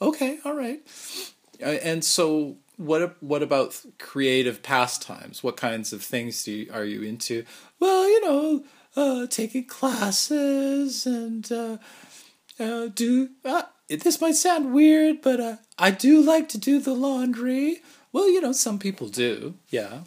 okay, 0.00 0.38
all 0.44 0.54
right. 0.54 0.80
Uh, 1.62 1.78
and 1.82 2.04
so, 2.04 2.56
what, 2.76 3.22
what 3.22 3.42
about 3.42 3.80
creative 3.98 4.62
pastimes? 4.62 5.42
What 5.42 5.56
kinds 5.56 5.92
of 5.92 6.02
things 6.02 6.44
do 6.44 6.52
you, 6.52 6.72
are 6.72 6.84
you 6.84 7.02
into? 7.02 7.44
Well, 7.78 8.08
you 8.08 8.20
know, 8.22 8.64
uh, 8.96 9.26
taking 9.26 9.64
classes 9.66 11.06
and 11.06 11.50
uh, 11.52 11.76
uh, 12.58 12.86
do. 12.86 13.30
Uh, 13.44 13.62
this 13.88 14.20
might 14.20 14.36
sound 14.36 14.72
weird, 14.72 15.20
but 15.22 15.40
uh, 15.40 15.56
I 15.78 15.90
do 15.90 16.22
like 16.22 16.48
to 16.50 16.58
do 16.58 16.80
the 16.80 16.94
laundry. 16.94 17.82
Well, 18.12 18.30
you 18.30 18.40
know, 18.40 18.52
some 18.52 18.78
people 18.78 19.08
do. 19.08 19.54
Yeah. 19.68 20.00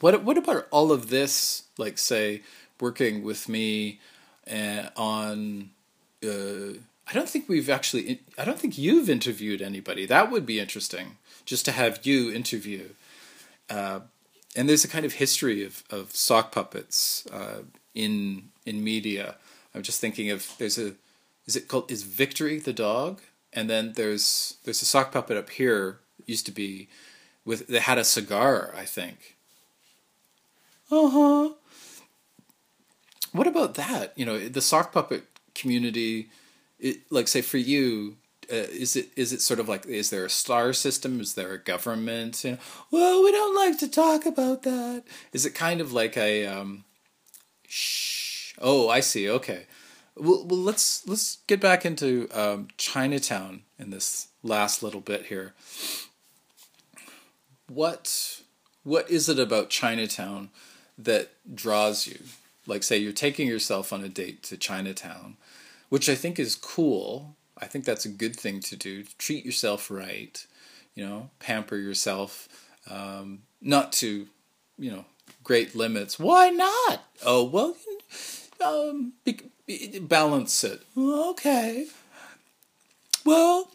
What 0.00 0.22
what 0.24 0.38
about 0.38 0.66
all 0.70 0.92
of 0.92 1.10
this? 1.10 1.64
Like, 1.78 1.98
say, 1.98 2.42
working 2.80 3.22
with 3.22 3.48
me 3.48 4.00
uh, 4.50 4.88
on. 4.96 5.70
Uh, 6.24 6.78
I 7.08 7.14
don't 7.14 7.28
think 7.28 7.48
we've 7.48 7.70
actually. 7.70 8.20
I 8.38 8.44
don't 8.44 8.58
think 8.58 8.78
you've 8.78 9.10
interviewed 9.10 9.60
anybody. 9.62 10.06
That 10.06 10.30
would 10.30 10.46
be 10.46 10.60
interesting, 10.60 11.16
just 11.44 11.64
to 11.66 11.72
have 11.72 12.06
you 12.06 12.32
interview. 12.32 12.90
Uh, 13.68 14.00
and 14.54 14.68
there's 14.68 14.84
a 14.84 14.88
kind 14.88 15.04
of 15.04 15.14
history 15.14 15.64
of, 15.64 15.82
of 15.90 16.14
sock 16.14 16.52
puppets 16.52 17.26
uh, 17.32 17.62
in 17.94 18.50
in 18.66 18.84
media. 18.84 19.36
I'm 19.74 19.82
just 19.82 20.00
thinking 20.00 20.30
of 20.30 20.46
there's 20.58 20.78
a 20.78 20.94
is 21.46 21.56
it 21.56 21.68
called 21.68 21.90
is 21.90 22.02
Victory 22.02 22.58
the 22.58 22.72
dog, 22.72 23.20
and 23.52 23.68
then 23.68 23.92
there's 23.96 24.56
there's 24.64 24.82
a 24.82 24.86
sock 24.86 25.12
puppet 25.12 25.36
up 25.36 25.50
here 25.50 26.00
used 26.26 26.46
to 26.46 26.52
be 26.52 26.88
with 27.44 27.66
that 27.68 27.82
had 27.82 27.98
a 27.98 28.04
cigar, 28.04 28.72
I 28.76 28.84
think. 28.84 29.36
Uh 30.92 31.08
huh. 31.08 31.50
What 33.32 33.46
about 33.46 33.74
that? 33.76 34.12
You 34.14 34.26
know, 34.26 34.38
the 34.38 34.60
sock 34.60 34.92
puppet 34.92 35.24
community. 35.54 36.28
It, 36.78 37.10
like, 37.10 37.28
say 37.28 37.40
for 37.40 37.56
you, 37.56 38.18
uh, 38.52 38.56
is 38.56 38.94
it 38.94 39.08
is 39.16 39.32
it 39.32 39.40
sort 39.40 39.58
of 39.58 39.70
like 39.70 39.86
is 39.86 40.10
there 40.10 40.26
a 40.26 40.30
star 40.30 40.74
system? 40.74 41.18
Is 41.18 41.32
there 41.32 41.52
a 41.54 41.58
government? 41.58 42.44
You 42.44 42.52
know, 42.52 42.58
well, 42.90 43.24
we 43.24 43.32
don't 43.32 43.56
like 43.56 43.78
to 43.78 43.88
talk 43.88 44.26
about 44.26 44.64
that. 44.64 45.04
Is 45.32 45.46
it 45.46 45.54
kind 45.54 45.80
of 45.80 45.94
like 45.94 46.18
a 46.18 46.44
um, 46.46 46.84
shh? 47.66 48.52
Oh, 48.60 48.90
I 48.90 49.00
see. 49.00 49.30
Okay. 49.30 49.64
Well, 50.14 50.44
well, 50.44 50.60
let's 50.60 51.08
let's 51.08 51.38
get 51.46 51.58
back 51.58 51.86
into 51.86 52.28
um, 52.34 52.68
Chinatown 52.76 53.62
in 53.78 53.88
this 53.88 54.28
last 54.42 54.82
little 54.82 55.00
bit 55.00 55.26
here. 55.26 55.54
What 57.70 58.42
what 58.82 59.08
is 59.08 59.30
it 59.30 59.38
about 59.38 59.70
Chinatown 59.70 60.50
that 60.98 61.30
draws 61.54 62.06
you? 62.06 62.18
Like, 62.66 62.82
say, 62.82 62.98
you're 62.98 63.12
taking 63.12 63.48
yourself 63.48 63.92
on 63.92 64.04
a 64.04 64.08
date 64.08 64.42
to 64.44 64.56
Chinatown, 64.56 65.36
which 65.88 66.08
I 66.08 66.14
think 66.14 66.38
is 66.38 66.54
cool. 66.54 67.34
I 67.58 67.66
think 67.66 67.84
that's 67.84 68.04
a 68.04 68.10
good 68.10 68.36
thing 68.36 68.60
to 68.60 68.76
do. 68.76 69.04
Treat 69.18 69.44
yourself 69.44 69.90
right, 69.90 70.44
you 70.94 71.04
know, 71.04 71.30
pamper 71.40 71.76
yourself, 71.76 72.48
um, 72.88 73.42
not 73.60 73.92
to, 73.94 74.26
you 74.78 74.90
know, 74.90 75.04
great 75.42 75.74
limits. 75.74 76.18
Why 76.18 76.50
not? 76.50 77.04
Oh, 77.24 77.44
well, 77.44 77.76
um, 78.64 79.14
be, 79.24 79.40
be, 79.66 79.98
balance 79.98 80.62
it. 80.64 80.82
Okay. 80.96 81.86
Well, 83.24 83.68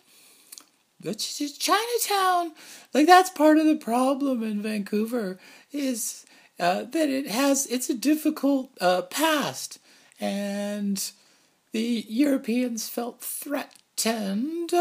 Chinatown. 1.03 2.53
Like 2.93 3.07
that's 3.07 3.30
part 3.30 3.57
of 3.57 3.65
the 3.65 3.76
problem 3.76 4.43
in 4.43 4.61
Vancouver 4.61 5.39
is 5.72 6.26
uh, 6.60 6.84
that 6.84 7.10
it 7.10 7.28
has 7.28 7.66
it's 7.68 7.89
a 7.89 7.93
difficult 7.93 8.72
uh, 8.82 9.03
past, 9.03 9.80
and 10.20 11.12
the 11.72 12.05
Europeans 12.08 12.89
felt 12.89 13.22
threatened. 13.22 14.72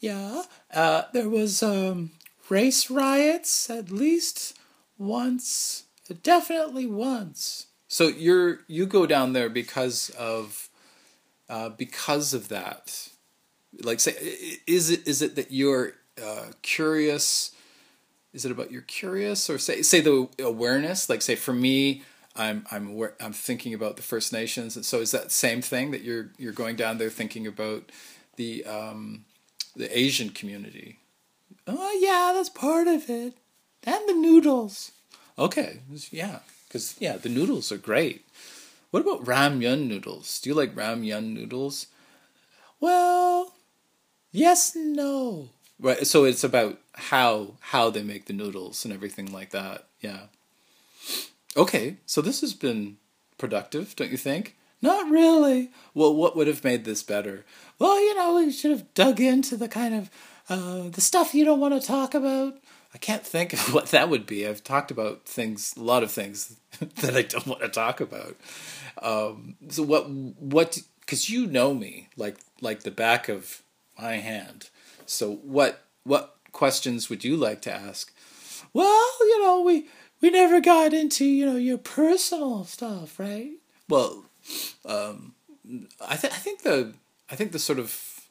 Yeah, 0.00 0.42
uh, 0.72 1.02
there 1.12 1.28
was 1.28 1.62
um, 1.62 2.12
race 2.48 2.90
riots 2.90 3.70
at 3.70 3.90
least 3.90 4.56
once, 4.98 5.84
definitely 6.22 6.86
once. 6.86 7.66
So 7.88 8.08
you're 8.08 8.60
you 8.66 8.86
go 8.86 9.06
down 9.06 9.32
there 9.32 9.48
because 9.48 10.10
of 10.10 10.68
uh, 11.48 11.70
because 11.70 12.34
of 12.34 12.48
that. 12.48 13.08
Like 13.82 14.00
say, 14.00 14.12
is 14.66 14.90
it 14.90 15.06
is 15.06 15.22
it 15.22 15.36
that 15.36 15.52
you're 15.52 15.94
uh, 16.22 16.46
curious? 16.62 17.52
Is 18.36 18.44
it 18.44 18.52
about 18.52 18.70
you're 18.70 18.82
curious, 18.82 19.48
or 19.48 19.56
say 19.56 19.80
say 19.80 20.02
the 20.02 20.28
awareness? 20.38 21.08
Like 21.08 21.22
say 21.22 21.36
for 21.36 21.54
me, 21.54 22.02
I'm 22.36 22.66
I'm 22.70 22.90
aware, 22.90 23.14
I'm 23.18 23.32
thinking 23.32 23.72
about 23.72 23.96
the 23.96 24.02
First 24.02 24.30
Nations, 24.30 24.76
and 24.76 24.84
so 24.84 25.00
is 25.00 25.10
that 25.12 25.32
same 25.32 25.62
thing 25.62 25.90
that 25.92 26.02
you're 26.02 26.32
you're 26.36 26.52
going 26.52 26.76
down 26.76 26.98
there 26.98 27.08
thinking 27.08 27.46
about 27.46 27.90
the 28.36 28.62
um, 28.66 29.24
the 29.74 29.88
Asian 29.98 30.28
community? 30.28 30.98
Oh 31.66 31.98
yeah, 31.98 32.32
that's 32.34 32.50
part 32.50 32.88
of 32.88 33.08
it, 33.08 33.38
and 33.84 34.06
the 34.06 34.12
noodles. 34.12 34.92
Okay, 35.38 35.80
yeah, 36.10 36.40
because 36.68 36.94
yeah, 37.00 37.16
the 37.16 37.30
noodles 37.30 37.72
are 37.72 37.78
great. 37.78 38.28
What 38.90 39.00
about 39.00 39.24
ramyun 39.24 39.88
noodles? 39.88 40.42
Do 40.42 40.50
you 40.50 40.54
like 40.54 40.74
ramyun 40.74 41.32
noodles? 41.32 41.86
Well, 42.80 43.54
yes, 44.30 44.76
no. 44.76 45.48
Right. 45.78 46.06
So 46.06 46.24
it's 46.24 46.44
about 46.44 46.78
how 46.94 47.54
how 47.60 47.90
they 47.90 48.02
make 48.02 48.26
the 48.26 48.32
noodles 48.32 48.84
and 48.84 48.94
everything 48.94 49.32
like 49.32 49.50
that. 49.50 49.86
Yeah. 50.00 50.20
Okay. 51.56 51.96
So 52.06 52.20
this 52.20 52.40
has 52.40 52.54
been 52.54 52.96
productive, 53.38 53.94
don't 53.96 54.10
you 54.10 54.16
think? 54.16 54.56
Not 54.82 55.10
really. 55.10 55.70
Well, 55.94 56.14
what 56.14 56.36
would 56.36 56.46
have 56.46 56.64
made 56.64 56.84
this 56.84 57.02
better? 57.02 57.44
Well, 57.78 57.98
you 58.00 58.14
know, 58.14 58.36
we 58.36 58.52
should 58.52 58.70
have 58.70 58.92
dug 58.94 59.20
into 59.20 59.56
the 59.56 59.68
kind 59.68 59.94
of 59.94 60.10
uh, 60.48 60.88
the 60.88 61.00
stuff 61.00 61.34
you 61.34 61.44
don't 61.44 61.60
want 61.60 61.80
to 61.80 61.86
talk 61.86 62.14
about. 62.14 62.56
I 62.94 62.98
can't 62.98 63.26
think 63.26 63.52
of 63.52 63.60
what 63.74 63.86
that 63.86 64.08
would 64.08 64.26
be. 64.26 64.46
I've 64.46 64.64
talked 64.64 64.90
about 64.90 65.24
things, 65.24 65.74
a 65.76 65.82
lot 65.82 66.02
of 66.02 66.10
things 66.10 66.56
that 66.80 67.16
I 67.16 67.22
don't 67.22 67.46
want 67.46 67.62
to 67.62 67.68
talk 67.68 68.00
about. 68.00 68.36
Um, 69.02 69.56
so 69.68 69.82
what? 69.82 70.08
What? 70.08 70.78
Because 71.00 71.28
you 71.30 71.46
know 71.46 71.74
me 71.74 72.08
like 72.16 72.36
like 72.60 72.82
the 72.82 72.90
back 72.90 73.28
of 73.28 73.62
my 73.98 74.16
hand. 74.16 74.70
So 75.06 75.36
what? 75.36 75.82
What 76.04 76.36
questions 76.52 77.10
would 77.10 77.24
you 77.24 77.36
like 77.36 77.60
to 77.62 77.74
ask? 77.74 78.14
Well, 78.72 79.10
you 79.20 79.42
know, 79.42 79.60
we 79.62 79.88
we 80.20 80.30
never 80.30 80.60
got 80.60 80.92
into 80.92 81.24
you 81.24 81.46
know 81.46 81.56
your 81.56 81.78
personal 81.78 82.64
stuff, 82.64 83.18
right? 83.18 83.52
Well, 83.88 84.24
um, 84.84 85.34
I 86.00 86.16
think 86.16 86.32
I 86.32 86.38
think 86.38 86.62
the 86.62 86.94
I 87.30 87.36
think 87.36 87.52
the 87.52 87.58
sort 87.58 87.78
of 87.78 88.26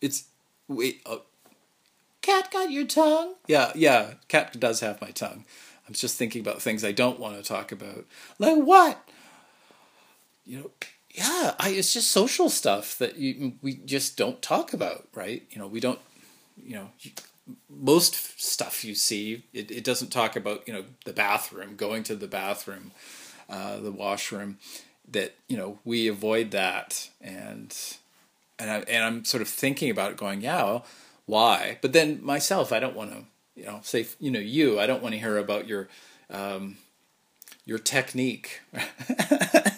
it's 0.00 0.24
wait. 0.68 1.02
Uh, 1.06 1.18
Cat 2.22 2.50
got 2.50 2.72
your 2.72 2.86
tongue? 2.86 3.34
Yeah, 3.46 3.70
yeah. 3.76 4.14
Cat 4.26 4.58
does 4.58 4.80
have 4.80 5.00
my 5.00 5.10
tongue. 5.10 5.44
I'm 5.86 5.94
just 5.94 6.16
thinking 6.16 6.40
about 6.40 6.60
things 6.60 6.84
I 6.84 6.90
don't 6.90 7.20
want 7.20 7.36
to 7.36 7.42
talk 7.42 7.70
about. 7.70 8.04
Like 8.40 8.56
what? 8.56 9.08
You 10.44 10.58
know, 10.58 10.70
yeah. 11.16 11.54
I 11.58 11.70
it's 11.70 11.92
just 11.92 12.10
social 12.10 12.48
stuff 12.48 12.98
that 12.98 13.16
you, 13.16 13.54
we 13.62 13.74
just 13.74 14.16
don't 14.16 14.40
talk 14.42 14.72
about, 14.72 15.08
right? 15.14 15.42
You 15.50 15.58
know, 15.58 15.66
we 15.66 15.80
don't. 15.80 15.98
You 16.64 16.76
know, 16.76 16.88
you, 17.00 17.10
most 17.68 18.40
stuff 18.42 18.84
you 18.84 18.94
see, 18.94 19.44
it, 19.52 19.70
it 19.70 19.84
doesn't 19.84 20.08
talk 20.08 20.36
about 20.36 20.66
you 20.66 20.74
know 20.74 20.84
the 21.04 21.12
bathroom, 21.12 21.76
going 21.76 22.02
to 22.04 22.16
the 22.16 22.28
bathroom, 22.28 22.92
uh, 23.48 23.78
the 23.78 23.92
washroom. 23.92 24.58
That 25.10 25.34
you 25.48 25.56
know 25.56 25.78
we 25.84 26.08
avoid 26.08 26.50
that, 26.52 27.08
and 27.20 27.76
and 28.58 28.70
I 28.70 28.78
and 28.88 29.04
I'm 29.04 29.24
sort 29.24 29.42
of 29.42 29.48
thinking 29.48 29.90
about 29.90 30.12
it, 30.12 30.16
going, 30.16 30.40
yeah. 30.40 30.80
Why. 31.26 31.78
But 31.82 31.92
then 31.92 32.24
myself, 32.24 32.72
I 32.72 32.78
don't 32.78 32.94
want 32.94 33.10
to, 33.12 33.24
you 33.56 33.66
know, 33.66 33.80
say, 33.82 34.06
you 34.20 34.30
know, 34.30 34.38
you, 34.38 34.78
I 34.78 34.86
don't 34.86 35.02
want 35.02 35.14
to 35.14 35.18
hear 35.18 35.36
about 35.38 35.66
your, 35.66 35.88
um, 36.30 36.78
your 37.64 37.78
technique. 37.78 38.60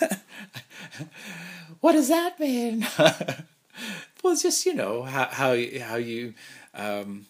what 1.81 1.93
does 1.93 2.09
that 2.09 2.39
mean? 2.41 2.87
well, 2.99 4.33
it's 4.33 4.43
just, 4.43 4.67
you 4.67 4.75
know, 4.75 5.03
how, 5.03 5.27
how, 5.27 5.57
how 5.81 5.97
you, 5.97 6.35
um, 6.75 7.27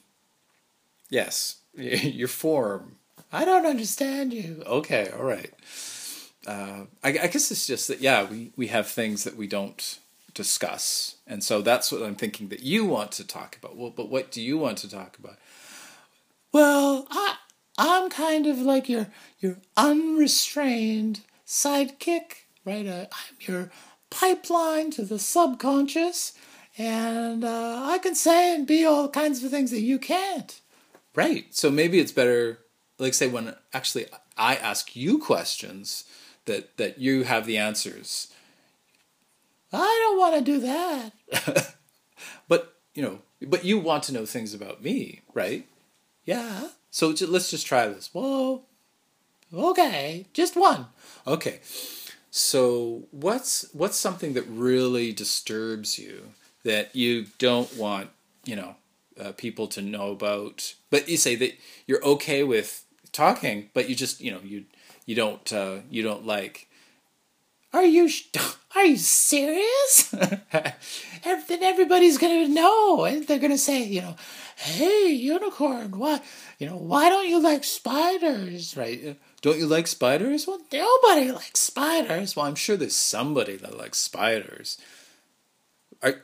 yes, 1.10 1.56
your 1.74 2.28
form. 2.28 2.96
I 3.32 3.44
don't 3.44 3.66
understand 3.66 4.32
you. 4.32 4.62
Okay, 4.66 5.10
all 5.16 5.24
right. 5.24 5.52
Uh, 6.46 6.84
I, 7.04 7.08
I 7.08 7.26
guess 7.26 7.50
it's 7.50 7.66
just 7.66 7.88
that, 7.88 8.00
yeah, 8.00 8.24
we, 8.24 8.52
we 8.56 8.68
have 8.68 8.88
things 8.88 9.24
that 9.24 9.36
we 9.36 9.46
don't 9.46 9.98
discuss. 10.32 11.16
And 11.26 11.42
so 11.42 11.60
that's 11.60 11.90
what 11.92 12.02
I'm 12.02 12.14
thinking 12.14 12.48
that 12.48 12.62
you 12.62 12.86
want 12.86 13.12
to 13.12 13.26
talk 13.26 13.56
about. 13.56 13.76
Well, 13.76 13.90
but 13.90 14.08
what 14.08 14.30
do 14.30 14.40
you 14.40 14.56
want 14.56 14.78
to 14.78 14.90
talk 14.90 15.18
about? 15.18 15.36
Well, 16.52 17.06
I 17.10 17.36
I'm 17.76 18.08
kind 18.10 18.46
of 18.46 18.58
like 18.58 18.88
your 18.88 19.08
your 19.40 19.58
unrestrained 19.76 21.20
sidekick, 21.46 22.46
right? 22.64 22.86
Uh, 22.86 23.06
I'm 23.12 23.36
your 23.40 23.70
pipeline 24.10 24.90
to 24.92 25.02
the 25.02 25.18
subconscious, 25.18 26.32
and 26.76 27.44
uh, 27.44 27.82
I 27.84 27.98
can 27.98 28.14
say 28.14 28.54
and 28.54 28.66
be 28.66 28.84
all 28.84 29.08
kinds 29.08 29.42
of 29.42 29.50
things 29.50 29.70
that 29.70 29.80
you 29.80 29.98
can't. 29.98 30.60
Right. 31.14 31.46
So 31.54 31.70
maybe 31.70 31.98
it's 31.98 32.12
better, 32.12 32.60
like 32.98 33.14
say 33.14 33.28
when 33.28 33.54
actually 33.72 34.06
I 34.36 34.56
ask 34.56 34.94
you 34.94 35.18
questions 35.18 36.04
that 36.44 36.76
that 36.76 36.98
you 36.98 37.24
have 37.24 37.46
the 37.46 37.58
answers 37.58 38.32
I 39.72 40.00
don't 40.02 40.18
want 40.18 40.34
to 40.36 40.52
do 40.52 40.60
that. 40.60 41.74
but, 42.48 42.76
you 42.94 43.02
know, 43.02 43.18
but 43.42 43.64
you 43.64 43.78
want 43.78 44.04
to 44.04 44.12
know 44.12 44.24
things 44.24 44.54
about 44.54 44.82
me, 44.82 45.20
right? 45.34 45.66
Yeah. 46.24 46.68
So 46.90 47.14
let's 47.26 47.50
just 47.50 47.66
try 47.66 47.86
this. 47.88 48.10
Whoa. 48.12 48.62
Okay, 49.52 50.26
just 50.32 50.56
one. 50.56 50.86
Okay. 51.26 51.60
So 52.30 53.04
what's 53.10 53.66
what's 53.72 53.96
something 53.96 54.34
that 54.34 54.44
really 54.48 55.12
disturbs 55.12 55.98
you 55.98 56.28
that 56.64 56.94
you 56.94 57.26
don't 57.38 57.74
want, 57.76 58.10
you 58.44 58.56
know, 58.56 58.76
uh, 59.18 59.32
people 59.32 59.66
to 59.68 59.82
know 59.82 60.10
about? 60.10 60.74
But 60.90 61.08
you 61.08 61.16
say 61.16 61.36
that 61.36 61.54
you're 61.86 62.04
okay 62.04 62.42
with 62.42 62.84
talking, 63.12 63.70
but 63.72 63.88
you 63.88 63.94
just, 63.94 64.20
you 64.20 64.30
know, 64.30 64.40
you 64.44 64.64
you 65.06 65.14
don't 65.14 65.52
uh, 65.52 65.78
you 65.90 66.02
don't 66.02 66.26
like 66.26 66.68
are 67.72 67.84
you 67.84 68.08
are 68.74 68.84
you 68.84 68.96
serious? 68.96 70.10
then 71.22 71.62
everybody's 71.62 72.18
gonna 72.18 72.48
know, 72.48 73.04
and 73.04 73.26
they're 73.26 73.38
gonna 73.38 73.58
say, 73.58 73.82
you 73.82 74.02
know, 74.02 74.16
hey, 74.56 75.08
unicorn, 75.10 75.90
why, 75.98 76.20
you 76.58 76.66
know, 76.66 76.76
why 76.76 77.08
don't 77.08 77.28
you 77.28 77.40
like 77.40 77.64
spiders, 77.64 78.76
right? 78.76 79.16
Don't 79.40 79.58
you 79.58 79.66
like 79.66 79.86
spiders? 79.86 80.46
Well, 80.46 80.60
nobody 80.72 81.30
likes 81.30 81.60
spiders. 81.60 82.34
Well, 82.34 82.46
I'm 82.46 82.54
sure 82.54 82.76
there's 82.76 82.96
somebody 82.96 83.56
that 83.56 83.78
likes 83.78 83.98
spiders. 83.98 84.78
Are, 86.02 86.22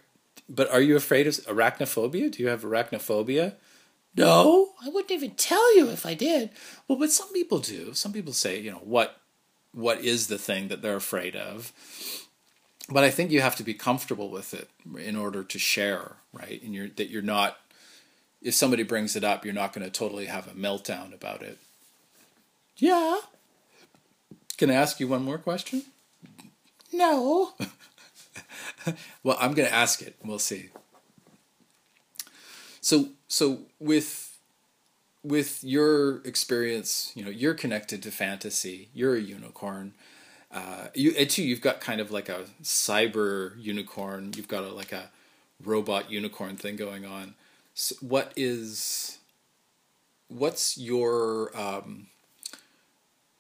but 0.49 0.71
are 0.71 0.81
you 0.81 0.97
afraid 0.97 1.27
of 1.27 1.35
arachnophobia? 1.47 2.31
Do 2.31 2.43
you 2.43 2.49
have 2.49 2.63
arachnophobia? 2.63 3.55
No, 4.17 4.71
I 4.85 4.89
wouldn't 4.89 5.11
even 5.11 5.33
tell 5.33 5.77
you 5.77 5.89
if 5.91 6.07
I 6.07 6.15
did. 6.15 6.51
Well, 6.87 6.99
but 6.99 7.11
some 7.11 7.33
people 7.33 7.59
do. 7.59 7.95
Some 7.95 8.13
people 8.13 8.33
say, 8.33 8.61
you 8.61 8.71
know, 8.71 8.79
what 8.79 9.21
what 9.73 10.01
is 10.01 10.29
the 10.29 10.39
thing 10.39 10.69
that 10.69 10.83
they're 10.83 10.97
afraid 10.97 11.35
of. 11.35 11.73
But 12.89 13.03
I 13.03 13.11
think 13.11 13.31
you 13.31 13.41
have 13.41 13.57
to 13.57 13.65
be 13.65 13.75
comfortable 13.75 14.31
with 14.31 14.55
it 14.55 14.69
in 14.99 15.17
order 15.17 15.43
to 15.43 15.59
share, 15.59 16.17
right? 16.33 16.63
And 16.63 16.75
you're 16.75 16.89
that 16.91 17.11
you're 17.11 17.23
not 17.23 17.59
if 18.41 18.55
somebody 18.55 18.83
brings 18.83 19.17
it 19.17 19.25
up, 19.25 19.45
you're 19.45 19.55
not 19.55 19.73
going 19.73 19.85
to 19.85 19.91
totally 19.91 20.27
have 20.27 20.47
a 20.47 20.51
meltdown 20.51 21.15
about 21.15 21.43
it. 21.43 21.59
Yeah. 22.77 23.19
Can 24.57 24.71
I 24.71 24.75
ask 24.75 25.01
you 25.01 25.09
one 25.09 25.23
more 25.23 25.39
question? 25.39 25.83
No. 26.93 27.53
well, 29.23 29.37
I'm 29.41 29.53
going 29.55 29.69
to 29.69 29.75
ask 29.75 30.01
it. 30.03 30.17
We'll 30.25 30.39
see. 30.39 30.71
So, 32.81 33.09
so 33.29 33.61
with 33.81 34.31
with 35.25 35.65
your 35.65 36.19
experience, 36.27 37.11
you 37.15 37.25
know, 37.25 37.31
you're 37.31 37.55
connected 37.55 38.03
to 38.03 38.11
fantasy. 38.11 38.91
You're 38.93 39.17
a 39.17 39.21
unicorn. 39.21 39.95
Uh, 40.53 40.89
you 40.95 41.15
and 41.19 41.29
too, 41.29 41.43
you've 41.43 41.63
got 41.63 41.81
kind 41.81 42.01
of 42.01 42.11
like 42.11 42.29
a 42.29 42.45
cyber 42.63 43.53
unicorn. 43.59 44.33
You've 44.37 44.49
got 44.49 44.65
a, 44.65 44.69
like 44.69 44.93
a 44.93 45.11
robot 45.65 46.11
unicorn 46.11 46.57
thing 46.57 46.77
going 46.77 47.07
on. 47.07 47.35
So 47.73 47.97
what 48.01 48.33
is 48.37 49.19
what's 50.29 50.77
your 50.79 51.57
um, 51.59 52.09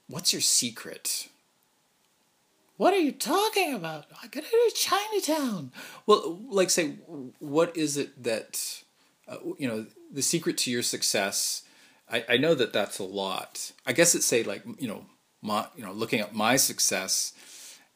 what's 0.08 0.32
your 0.32 0.42
secret? 0.42 1.28
What 2.76 2.92
are 2.92 2.98
you 2.98 3.12
talking 3.12 3.72
about? 3.74 4.06
I 4.22 4.26
gotta 4.26 4.46
go 4.50 4.68
to 4.68 4.74
Chinatown. 4.74 5.70
Well, 6.06 6.40
like 6.48 6.70
say, 6.70 6.96
what 7.38 7.76
is 7.76 7.96
it 7.96 8.22
that 8.24 8.82
uh, 9.28 9.36
you 9.58 9.68
know 9.68 9.86
the 10.12 10.22
secret 10.22 10.58
to 10.58 10.70
your 10.70 10.82
success? 10.82 11.62
I, 12.10 12.24
I 12.28 12.36
know 12.36 12.54
that 12.54 12.72
that's 12.72 12.98
a 12.98 13.04
lot. 13.04 13.72
I 13.86 13.92
guess 13.92 14.14
it's 14.14 14.26
say 14.26 14.42
like 14.42 14.64
you 14.78 14.88
know 14.88 15.06
my 15.40 15.66
you 15.76 15.84
know 15.84 15.92
looking 15.92 16.20
at 16.20 16.34
my 16.34 16.56
success, 16.56 17.32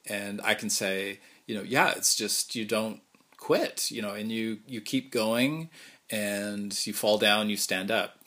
and 0.07 0.41
I 0.45 0.55
can 0.55 0.71
say 0.71 1.19
you 1.47 1.57
know 1.57 1.63
yeah 1.63 1.93
it's 1.97 2.15
just 2.15 2.55
you 2.55 2.65
don't 2.65 3.01
quit 3.37 3.91
you 3.91 4.03
know 4.03 4.15
and 4.15 4.31
you 4.31 4.59
you 4.67 4.81
keep 4.81 5.13
going 5.13 5.71
and 6.11 6.87
you 6.87 6.93
fall 6.93 7.19
down 7.19 7.51
you 7.51 7.57
stand 7.57 7.91
up. 7.91 8.18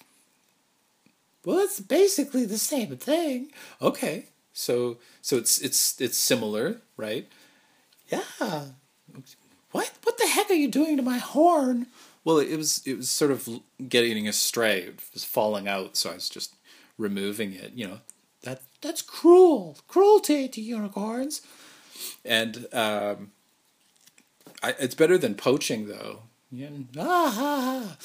Well, 1.46 1.60
it's 1.60 1.80
basically 1.80 2.46
the 2.46 2.58
same 2.58 2.96
thing. 2.98 3.52
Okay, 3.82 4.28
so 4.54 4.98
so 5.22 5.38
it's 5.38 5.60
it's 5.60 6.00
it's 6.00 6.18
similar, 6.18 6.82
right? 6.98 7.28
Yeah. 8.10 8.66
What 9.72 9.92
what 10.04 10.18
the 10.18 10.28
heck 10.28 10.50
are 10.50 10.56
you 10.56 10.68
doing 10.68 10.98
to 10.98 11.04
my 11.04 11.18
horn? 11.18 11.88
Well, 12.24 12.38
it 12.38 12.56
was 12.56 12.82
it 12.86 12.98
was 12.98 13.10
sort 13.10 13.32
of 13.32 13.48
getting 13.90 14.28
astray. 14.28 14.82
It 14.82 15.02
was 15.14 15.24
falling 15.24 15.68
out, 15.68 15.98
so 15.98 16.12
I 16.12 16.16
was 16.16 16.30
just 16.30 16.56
removing 16.98 17.54
it. 17.54 17.74
You 17.74 17.88
know, 17.88 18.00
that 18.44 18.62
that's 18.82 19.02
cruel, 19.02 19.78
cruelty 19.88 20.48
to 20.48 20.62
unicorns. 20.62 21.42
And 22.26 22.68
um, 22.74 23.32
I, 24.64 24.76
it's 24.80 24.96
better 24.96 25.18
than 25.18 25.36
poaching, 25.36 25.88
though. 25.88 26.24
Yeah. 26.52 26.70
Ah, 26.98 27.98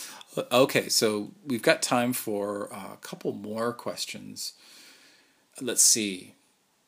Okay, 0.53 0.89
so 0.89 1.33
we've 1.45 1.63
got 1.63 1.83
time 1.83 2.13
for 2.13 2.67
a 2.67 2.97
couple 3.01 3.33
more 3.33 3.73
questions. 3.73 4.53
Let's 5.61 5.83
see. 5.83 6.35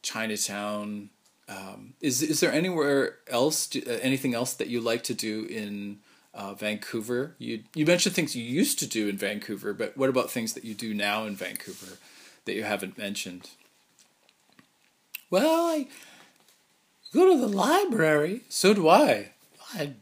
Chinatown. 0.02 1.10
Um, 1.48 1.94
is 2.00 2.22
is 2.22 2.40
there 2.40 2.52
anywhere 2.52 3.16
else, 3.26 3.74
uh, 3.74 3.98
anything 4.02 4.34
else 4.34 4.52
that 4.54 4.68
you 4.68 4.80
like 4.80 5.02
to 5.04 5.14
do 5.14 5.44
in 5.46 5.98
uh, 6.34 6.54
Vancouver? 6.54 7.34
You 7.38 7.64
you 7.74 7.86
mentioned 7.86 8.14
things 8.14 8.36
you 8.36 8.44
used 8.44 8.78
to 8.80 8.86
do 8.86 9.08
in 9.08 9.16
Vancouver, 9.16 9.72
but 9.72 9.96
what 9.96 10.10
about 10.10 10.30
things 10.30 10.52
that 10.52 10.64
you 10.64 10.74
do 10.74 10.92
now 10.94 11.24
in 11.24 11.34
Vancouver 11.34 11.96
that 12.44 12.54
you 12.54 12.64
haven't 12.64 12.98
mentioned? 12.98 13.50
Well, 15.30 15.66
I 15.66 15.88
go 17.12 17.32
to 17.32 17.40
the 17.40 17.48
library. 17.48 18.42
So 18.48 18.74
do 18.74 18.88
I. 18.88 19.30
I, 19.74 19.82
I 19.82 19.94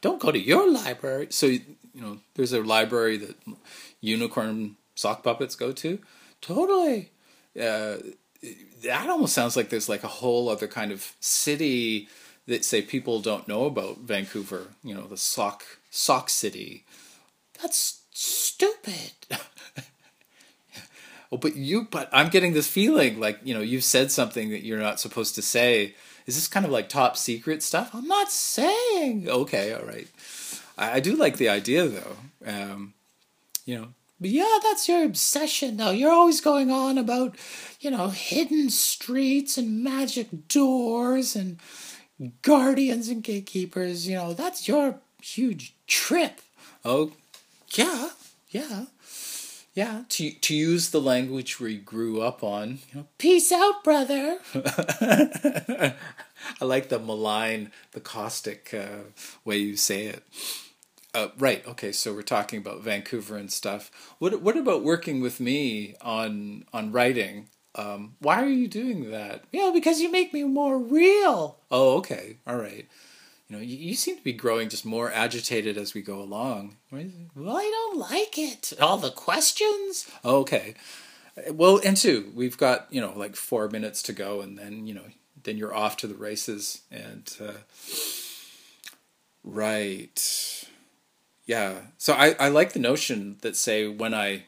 don't 0.00 0.20
go 0.20 0.30
to 0.30 0.38
your 0.38 0.70
library. 0.70 1.28
So 1.30 1.46
you 1.46 1.62
know, 1.94 2.18
there's 2.34 2.52
a 2.52 2.60
library 2.60 3.16
that 3.18 3.36
unicorn 4.00 4.76
sock 4.94 5.22
puppets 5.22 5.56
go 5.56 5.72
to. 5.72 5.98
Totally. 6.40 7.10
Uh, 7.60 7.96
that 8.82 9.08
almost 9.08 9.34
sounds 9.34 9.56
like 9.56 9.70
there's 9.70 9.88
like 9.88 10.04
a 10.04 10.08
whole 10.08 10.48
other 10.48 10.68
kind 10.68 10.92
of 10.92 11.14
city 11.20 12.08
that 12.46 12.64
say 12.64 12.82
people 12.82 13.20
don't 13.20 13.48
know 13.48 13.64
about 13.64 13.98
Vancouver. 13.98 14.68
You 14.84 14.94
know, 14.94 15.06
the 15.06 15.16
sock 15.16 15.64
sock 15.90 16.30
city. 16.30 16.84
That's 17.60 18.00
stupid. 18.12 19.12
oh, 21.32 21.36
but 21.40 21.56
you, 21.56 21.88
but 21.90 22.08
I'm 22.12 22.28
getting 22.28 22.52
this 22.52 22.68
feeling 22.68 23.18
like 23.18 23.40
you 23.42 23.54
know 23.54 23.60
you've 23.60 23.84
said 23.84 24.10
something 24.12 24.50
that 24.50 24.64
you're 24.64 24.78
not 24.78 25.00
supposed 25.00 25.34
to 25.36 25.42
say. 25.42 25.94
Is 26.28 26.34
this 26.34 26.46
kind 26.46 26.66
of 26.66 26.70
like 26.70 26.90
top 26.90 27.16
secret 27.16 27.62
stuff? 27.62 27.94
I'm 27.94 28.06
not 28.06 28.30
saying. 28.30 29.28
Okay, 29.28 29.72
all 29.72 29.86
right. 29.86 30.06
I, 30.76 30.96
I 30.96 31.00
do 31.00 31.16
like 31.16 31.38
the 31.38 31.48
idea 31.48 31.88
though. 31.88 32.16
Um, 32.46 32.92
you 33.64 33.78
know, 33.78 33.88
but 34.20 34.30
yeah, 34.30 34.58
that's 34.62 34.88
your 34.88 35.04
obsession, 35.04 35.78
though. 35.78 35.90
You're 35.90 36.12
always 36.12 36.42
going 36.42 36.70
on 36.70 36.98
about, 36.98 37.36
you 37.80 37.90
know, 37.90 38.08
hidden 38.08 38.68
streets 38.68 39.56
and 39.56 39.82
magic 39.82 40.48
doors 40.48 41.34
and 41.34 41.58
guardians 42.42 43.08
and 43.08 43.22
gatekeepers. 43.22 44.06
You 44.06 44.16
know, 44.16 44.32
that's 44.34 44.68
your 44.68 44.96
huge 45.22 45.74
trip. 45.86 46.40
Oh, 46.84 47.12
yeah, 47.74 48.10
yeah, 48.50 48.86
yeah. 49.78 50.02
To 50.08 50.30
to 50.32 50.54
use 50.56 50.90
the 50.90 51.00
language 51.00 51.60
we 51.60 51.76
grew 51.76 52.20
up 52.20 52.42
on. 52.42 52.80
You 52.90 52.94
know, 52.94 53.06
Peace 53.16 53.52
out, 53.52 53.84
brother. 53.84 54.38
I 54.52 55.94
like 56.60 56.88
the 56.88 56.98
malign, 56.98 57.70
the 57.92 58.00
caustic 58.00 58.74
uh, 58.74 59.04
way 59.44 59.58
you 59.58 59.76
say 59.76 60.06
it. 60.06 60.24
Uh, 61.14 61.28
right. 61.38 61.64
Okay. 61.64 61.92
So 61.92 62.12
we're 62.12 62.22
talking 62.22 62.58
about 62.58 62.82
Vancouver 62.82 63.36
and 63.36 63.52
stuff. 63.52 63.92
What 64.18 64.42
What 64.42 64.56
about 64.56 64.82
working 64.82 65.20
with 65.20 65.38
me 65.38 65.94
on 66.00 66.64
on 66.72 66.90
writing? 66.90 67.46
Um, 67.76 68.16
why 68.18 68.42
are 68.42 68.48
you 68.48 68.66
doing 68.66 69.12
that? 69.12 69.44
Yeah, 69.52 69.70
because 69.72 70.00
you 70.00 70.10
make 70.10 70.32
me 70.32 70.42
more 70.42 70.76
real. 70.76 71.58
Oh, 71.70 71.98
okay. 71.98 72.38
All 72.48 72.56
right. 72.56 72.88
You 73.48 73.56
know, 73.56 73.62
you, 73.62 73.76
you 73.76 73.94
seem 73.94 74.16
to 74.16 74.24
be 74.24 74.32
growing 74.32 74.68
just 74.68 74.84
more 74.84 75.10
agitated 75.10 75.78
as 75.78 75.94
we 75.94 76.02
go 76.02 76.20
along. 76.20 76.76
Well, 76.90 77.56
I 77.56 77.62
don't 77.62 77.98
like 77.98 78.38
it. 78.38 78.72
All 78.80 78.98
the 78.98 79.10
questions. 79.10 80.08
Okay. 80.24 80.74
Well, 81.50 81.80
and 81.84 81.96
two, 81.96 82.32
we've 82.34 82.58
got 82.58 82.88
you 82.90 83.00
know 83.00 83.12
like 83.16 83.36
four 83.36 83.68
minutes 83.68 84.02
to 84.04 84.12
go, 84.12 84.40
and 84.40 84.58
then 84.58 84.86
you 84.86 84.94
know 84.94 85.04
then 85.44 85.56
you're 85.56 85.74
off 85.74 85.96
to 85.98 86.06
the 86.06 86.14
races, 86.14 86.82
and 86.90 87.34
uh, 87.40 87.52
right 89.44 90.66
yeah. 91.48 91.78
So 91.96 92.12
I, 92.12 92.36
I 92.38 92.48
like 92.50 92.74
the 92.74 92.78
notion 92.78 93.38
that 93.40 93.56
say 93.56 93.88
when 93.88 94.12
I, 94.12 94.44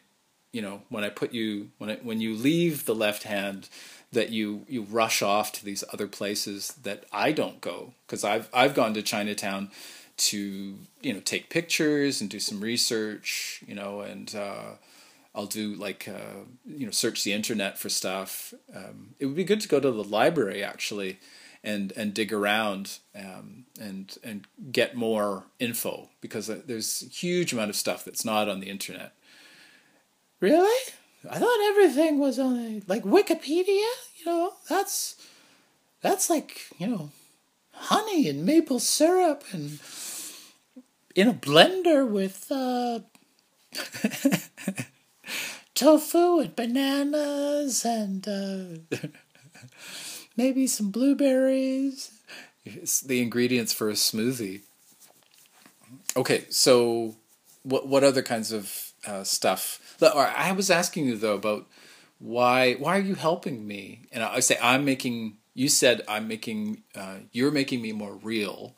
you 0.52 0.60
know, 0.60 0.82
when 0.90 1.02
I 1.02 1.08
put 1.08 1.32
you 1.32 1.70
when 1.78 1.90
I, 1.90 1.96
when 1.96 2.20
you 2.20 2.34
leave 2.34 2.84
the 2.84 2.94
left 2.94 3.22
hand, 3.24 3.68
that 4.12 4.30
you 4.30 4.64
you 4.68 4.82
rush 4.82 5.22
off 5.22 5.52
to 5.52 5.64
these 5.64 5.84
other 5.92 6.06
places 6.06 6.74
that 6.82 7.04
I 7.12 7.32
don't 7.32 7.60
go 7.60 7.94
because 8.06 8.24
I've 8.24 8.48
I've 8.52 8.74
gone 8.74 8.94
to 8.94 9.02
Chinatown 9.02 9.70
to 10.16 10.76
you 11.00 11.12
know 11.12 11.20
take 11.20 11.48
pictures 11.48 12.20
and 12.20 12.28
do 12.28 12.40
some 12.40 12.60
research, 12.60 13.62
you 13.66 13.74
know, 13.74 14.00
and 14.00 14.34
uh, 14.34 14.72
I'll 15.34 15.46
do 15.46 15.74
like 15.74 16.08
uh, 16.08 16.44
you 16.66 16.86
know 16.86 16.92
search 16.92 17.24
the 17.24 17.32
internet 17.32 17.78
for 17.78 17.88
stuff. 17.88 18.52
Um, 18.74 19.14
it 19.18 19.26
would 19.26 19.36
be 19.36 19.44
good 19.44 19.60
to 19.60 19.68
go 19.68 19.80
to 19.80 19.90
the 19.90 20.04
library 20.04 20.62
actually 20.62 21.18
and 21.62 21.92
and 21.96 22.14
dig 22.14 22.32
around 22.32 22.98
um, 23.14 23.64
and 23.80 24.16
and 24.24 24.46
get 24.72 24.96
more 24.96 25.44
info 25.58 26.08
because 26.20 26.50
uh, 26.50 26.60
there's 26.66 27.02
a 27.02 27.06
huge 27.08 27.52
amount 27.52 27.70
of 27.70 27.76
stuff 27.76 28.04
that's 28.04 28.24
not 28.24 28.48
on 28.48 28.60
the 28.60 28.70
internet. 28.70 29.12
Really? 30.40 30.92
I 31.28 31.38
thought 31.38 31.68
everything 31.68 32.18
was 32.18 32.38
on 32.38 32.56
a, 32.56 32.82
like 32.86 33.04
Wikipedia. 33.04 33.88
You 34.18 34.26
know, 34.26 34.52
that's 34.68 35.16
that's 36.00 36.30
like 36.30 36.60
you 36.78 36.86
know, 36.86 37.10
honey 37.72 38.28
and 38.28 38.44
maple 38.44 38.80
syrup 38.80 39.44
and 39.52 39.78
in 41.14 41.28
a 41.28 41.34
blender 41.34 42.08
with 42.08 42.50
uh, 42.50 43.00
tofu 45.74 46.40
and 46.40 46.56
bananas 46.56 47.84
and. 47.84 48.28
Uh, 48.28 48.96
maybe 50.40 50.66
some 50.66 50.90
blueberries. 50.90 52.12
It's 52.64 53.00
the 53.00 53.20
ingredients 53.20 53.72
for 53.72 53.88
a 53.88 53.94
smoothie. 53.94 54.62
Okay, 56.16 56.44
so 56.48 57.16
what 57.62 57.86
what 57.86 58.04
other 58.04 58.22
kinds 58.22 58.52
of 58.52 58.89
uh, 59.06 59.24
stuff? 59.24 59.96
I 60.02 60.52
was 60.52 60.70
asking 60.70 61.06
you 61.06 61.16
though 61.16 61.34
about 61.34 61.66
why 62.18 62.74
why 62.74 62.96
are 62.98 63.02
you 63.02 63.14
helping 63.14 63.66
me? 63.66 64.06
And 64.12 64.22
I 64.22 64.40
say 64.40 64.58
I'm 64.62 64.84
making. 64.84 65.38
You 65.54 65.68
said 65.68 66.02
I'm 66.08 66.28
making. 66.28 66.82
Uh, 66.94 67.16
you're 67.32 67.50
making 67.50 67.82
me 67.82 67.92
more 67.92 68.14
real. 68.14 68.74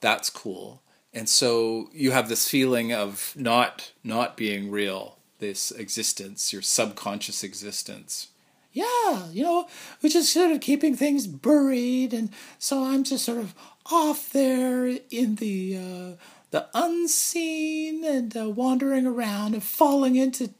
That's 0.00 0.30
cool. 0.30 0.82
And 1.12 1.28
so 1.28 1.88
you 1.92 2.10
have 2.10 2.28
this 2.28 2.48
feeling 2.48 2.92
of 2.92 3.32
not 3.36 3.92
not 4.02 4.36
being 4.36 4.70
real. 4.70 5.18
This 5.38 5.70
existence, 5.72 6.52
your 6.52 6.62
subconscious 6.62 7.42
existence, 7.42 8.28
yeah, 8.74 9.28
you 9.30 9.44
know, 9.44 9.68
we're 10.02 10.10
just 10.10 10.32
sort 10.32 10.50
of 10.50 10.60
keeping 10.60 10.96
things 10.96 11.28
buried, 11.28 12.12
and 12.12 12.30
so 12.58 12.84
I'm 12.84 13.04
just 13.04 13.24
sort 13.24 13.38
of 13.38 13.54
off 13.86 14.32
there 14.32 14.86
in 15.10 15.36
the 15.36 15.78
uh, 15.78 16.24
the 16.54 16.68
unseen 16.72 18.04
and 18.04 18.36
uh, 18.36 18.48
wandering 18.48 19.06
around 19.06 19.54
and 19.54 19.62
falling 19.64 20.14
into, 20.14 20.50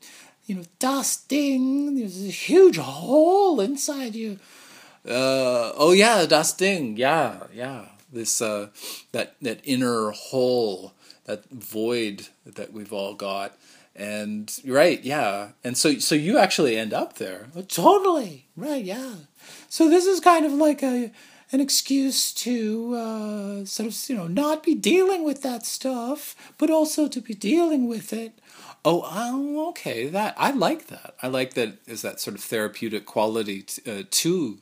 you 0.44 0.56
know, 0.56 0.64
dusting. 0.80 1.94
There's 1.94 2.20
a 2.24 2.32
huge 2.32 2.78
hole 2.78 3.60
inside 3.60 4.16
you. 4.16 4.40
Uh, 5.06 5.70
oh 5.76 5.92
yeah, 5.92 6.26
dusting. 6.26 6.96
Yeah, 6.96 7.44
yeah. 7.54 7.84
This 8.12 8.42
uh, 8.42 8.70
that 9.12 9.36
that 9.40 9.60
inner 9.62 10.10
hole, 10.10 10.94
that 11.26 11.48
void 11.50 12.26
that 12.44 12.72
we've 12.72 12.92
all 12.92 13.14
got 13.14 13.56
and 13.96 14.58
right 14.66 15.04
yeah 15.04 15.50
and 15.62 15.78
so 15.78 16.00
so 16.00 16.16
you 16.16 16.36
actually 16.36 16.76
end 16.76 16.92
up 16.92 17.14
there 17.14 17.46
totally 17.68 18.44
right 18.56 18.84
yeah 18.84 19.14
so 19.68 19.88
this 19.88 20.04
is 20.04 20.18
kind 20.18 20.44
of 20.44 20.50
like 20.50 20.82
a 20.82 21.12
an 21.54 21.60
excuse 21.60 22.32
to 22.32 22.96
uh, 22.96 23.64
sort 23.64 23.88
of 23.88 24.08
you 24.08 24.16
know 24.16 24.26
not 24.26 24.64
be 24.64 24.74
dealing 24.74 25.22
with 25.22 25.42
that 25.42 25.64
stuff 25.64 26.34
but 26.58 26.68
also 26.68 27.06
to 27.06 27.20
be 27.20 27.32
dealing 27.32 27.86
with 27.86 28.12
it 28.12 28.32
oh 28.84 29.02
um, 29.02 29.56
okay 29.68 30.08
that 30.08 30.34
i 30.36 30.50
like 30.50 30.88
that 30.88 31.14
i 31.22 31.28
like 31.28 31.54
that 31.54 31.78
is 31.86 32.02
that 32.02 32.18
sort 32.18 32.36
of 32.36 32.42
therapeutic 32.42 33.06
quality 33.06 33.62
t- 33.62 33.82
uh, 33.88 34.02
to 34.10 34.58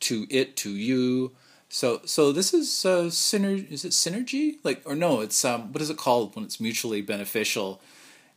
to 0.00 0.26
it 0.30 0.56
to 0.56 0.70
you 0.70 1.30
so 1.68 2.00
so 2.06 2.32
this 2.32 2.54
is 2.54 2.86
uh 2.86 3.04
synergy 3.04 3.70
is 3.70 3.84
it 3.84 3.92
synergy 3.92 4.56
like 4.64 4.80
or 4.86 4.96
no 4.96 5.20
it's 5.20 5.44
um 5.44 5.70
what 5.74 5.82
is 5.82 5.90
it 5.90 5.98
called 5.98 6.34
when 6.34 6.44
it's 6.46 6.58
mutually 6.58 7.02
beneficial 7.02 7.82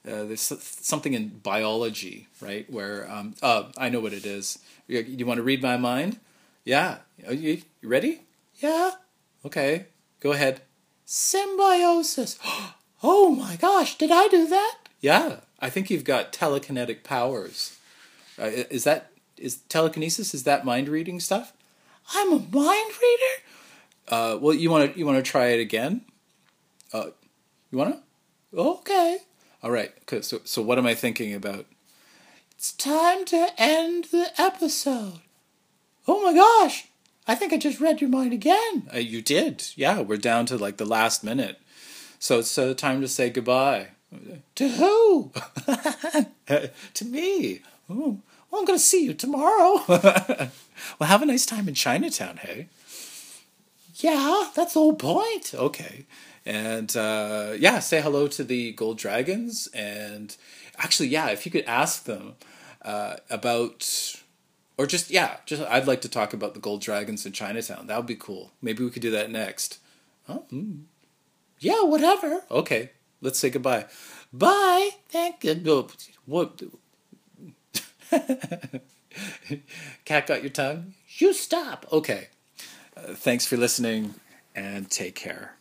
uh, 0.06 0.26
there's 0.26 0.42
something 0.42 1.14
in 1.14 1.30
biology, 1.30 2.28
right? 2.42 2.70
Where 2.70 3.10
um, 3.10 3.36
oh, 3.42 3.70
I 3.78 3.88
know 3.88 4.02
what 4.02 4.12
it 4.12 4.26
is. 4.26 4.60
You, 4.86 5.00
you 5.00 5.26
want 5.26 5.38
to 5.38 5.44
read 5.44 5.62
my 5.62 5.78
mind? 5.78 6.20
Yeah. 6.64 6.98
Are 7.28 7.34
you, 7.34 7.62
you 7.82 7.90
ready? 7.90 8.22
Yeah. 8.58 8.92
Okay. 9.46 9.88
Go 10.20 10.32
ahead. 10.32 10.62
Symbiosis. 11.06 12.40
Oh 13.06 13.36
my 13.36 13.58
gosh! 13.58 13.98
Did 13.98 14.12
I 14.14 14.30
do 14.30 14.48
that? 14.48 14.78
Yeah. 15.02 15.42
I 15.60 15.70
think 15.70 15.90
you've 15.90 16.06
got 16.06 16.32
telekinetic 16.32 17.04
powers. 17.04 17.78
Uh, 18.40 18.46
is 18.46 18.86
that 18.86 19.12
is 19.36 19.58
telekinesis? 19.68 20.34
Is 20.34 20.44
that 20.44 20.64
mind 20.64 20.88
reading 20.88 21.20
stuff? 21.20 21.52
I'm 22.16 22.32
a 22.32 22.40
mind 22.40 22.92
reader. 23.02 23.34
Uh, 24.08 24.38
well, 24.40 24.54
you 24.54 24.70
want 24.70 24.94
to 24.94 24.98
you 24.98 25.06
want 25.06 25.18
to 25.18 25.30
try 25.30 25.48
it 25.48 25.60
again? 25.60 26.02
Uh, 26.94 27.08
you 27.72 27.78
want 27.78 27.98
to? 28.54 28.58
Okay. 28.58 29.18
All 29.62 29.72
right. 29.72 29.92
So, 30.22 30.40
so 30.46 30.62
what 30.62 30.78
am 30.78 30.86
I 30.86 30.96
thinking 30.96 31.34
about? 31.34 31.66
It's 32.52 32.72
time 32.72 33.26
to 33.26 33.50
end 33.58 34.06
the 34.12 34.30
episode. 34.38 35.20
Oh 36.08 36.22
my 36.24 36.34
gosh! 36.34 36.88
I 37.28 37.36
think 37.36 37.54
I 37.54 37.58
just 37.58 37.80
read 37.80 38.02
your 38.02 38.10
mind 38.10 38.34
again. 38.34 38.90
Uh, 38.94 38.98
you 38.98 39.22
did. 39.22 39.66
Yeah, 39.76 40.02
we're 40.02 40.18
down 40.18 40.46
to 40.48 40.58
like 40.58 40.78
the 40.78 40.86
last 40.86 41.24
minute. 41.24 41.60
So 42.20 42.40
it's 42.40 42.58
uh, 42.58 42.74
time 42.74 43.02
to 43.02 43.08
say 43.08 43.30
goodbye. 43.30 43.88
To 44.56 44.70
who? 44.70 45.32
to 46.94 47.06
me. 47.06 47.62
Oh, 47.90 48.20
well, 48.50 48.60
I'm 48.62 48.66
going 48.66 48.78
to 48.78 48.84
see 48.84 49.06
you 49.06 49.14
tomorrow. 49.14 49.84
Well, 51.00 51.08
have 51.08 51.22
a 51.22 51.26
nice 51.26 51.46
time 51.46 51.68
in 51.68 51.76
Chinatown, 51.76 52.38
hey? 52.38 52.68
Yeah, 53.96 54.50
that's 54.56 54.74
the 54.74 54.80
whole 54.80 54.96
point. 54.96 55.54
Okay. 55.54 56.06
And 56.46 56.96
uh, 56.98 57.54
yeah, 57.58 57.80
say 57.80 58.02
hello 58.02 58.28
to 58.28 58.44
the 58.44 58.74
Gold 58.74 58.98
Dragons. 58.98 59.68
And 59.74 60.36
actually, 60.78 61.08
yeah, 61.10 61.30
if 61.30 61.46
you 61.46 61.52
could 61.52 61.64
ask 61.66 62.04
them 62.04 62.36
uh, 62.82 63.18
about, 63.30 64.22
or 64.78 64.86
just, 64.88 65.10
yeah, 65.10 65.38
just 65.46 65.62
I'd 65.64 65.88
like 65.88 66.02
to 66.02 66.10
talk 66.10 66.34
about 66.34 66.54
the 66.54 66.60
Gold 66.60 66.82
Dragons 66.82 67.26
in 67.26 67.32
Chinatown. 67.32 67.88
That 67.88 67.98
would 67.98 68.06
be 68.06 68.16
cool. 68.16 68.52
Maybe 68.62 68.84
we 68.84 68.90
could 68.90 69.02
do 69.02 69.12
that 69.12 69.30
next. 69.30 69.80
Oh, 70.28 70.46
mm. 70.52 70.84
Yeah, 71.60 71.84
whatever. 71.84 72.42
Okay, 72.52 72.92
let's 73.22 73.40
say 73.40 73.50
goodbye. 73.50 73.86
Bye. 74.32 74.90
Thank 75.10 75.44
you. 75.44 75.88
What? 76.26 76.62
Cat 80.06 80.28
got 80.28 80.42
your 80.42 80.50
tongue? 80.50 80.94
You 81.18 81.34
stop. 81.34 81.86
Okay. 81.92 82.30
Uh, 82.98 83.14
thanks 83.14 83.46
for 83.46 83.58
listening 83.58 84.16
and 84.56 84.90
take 84.90 85.16
care. 85.16 85.56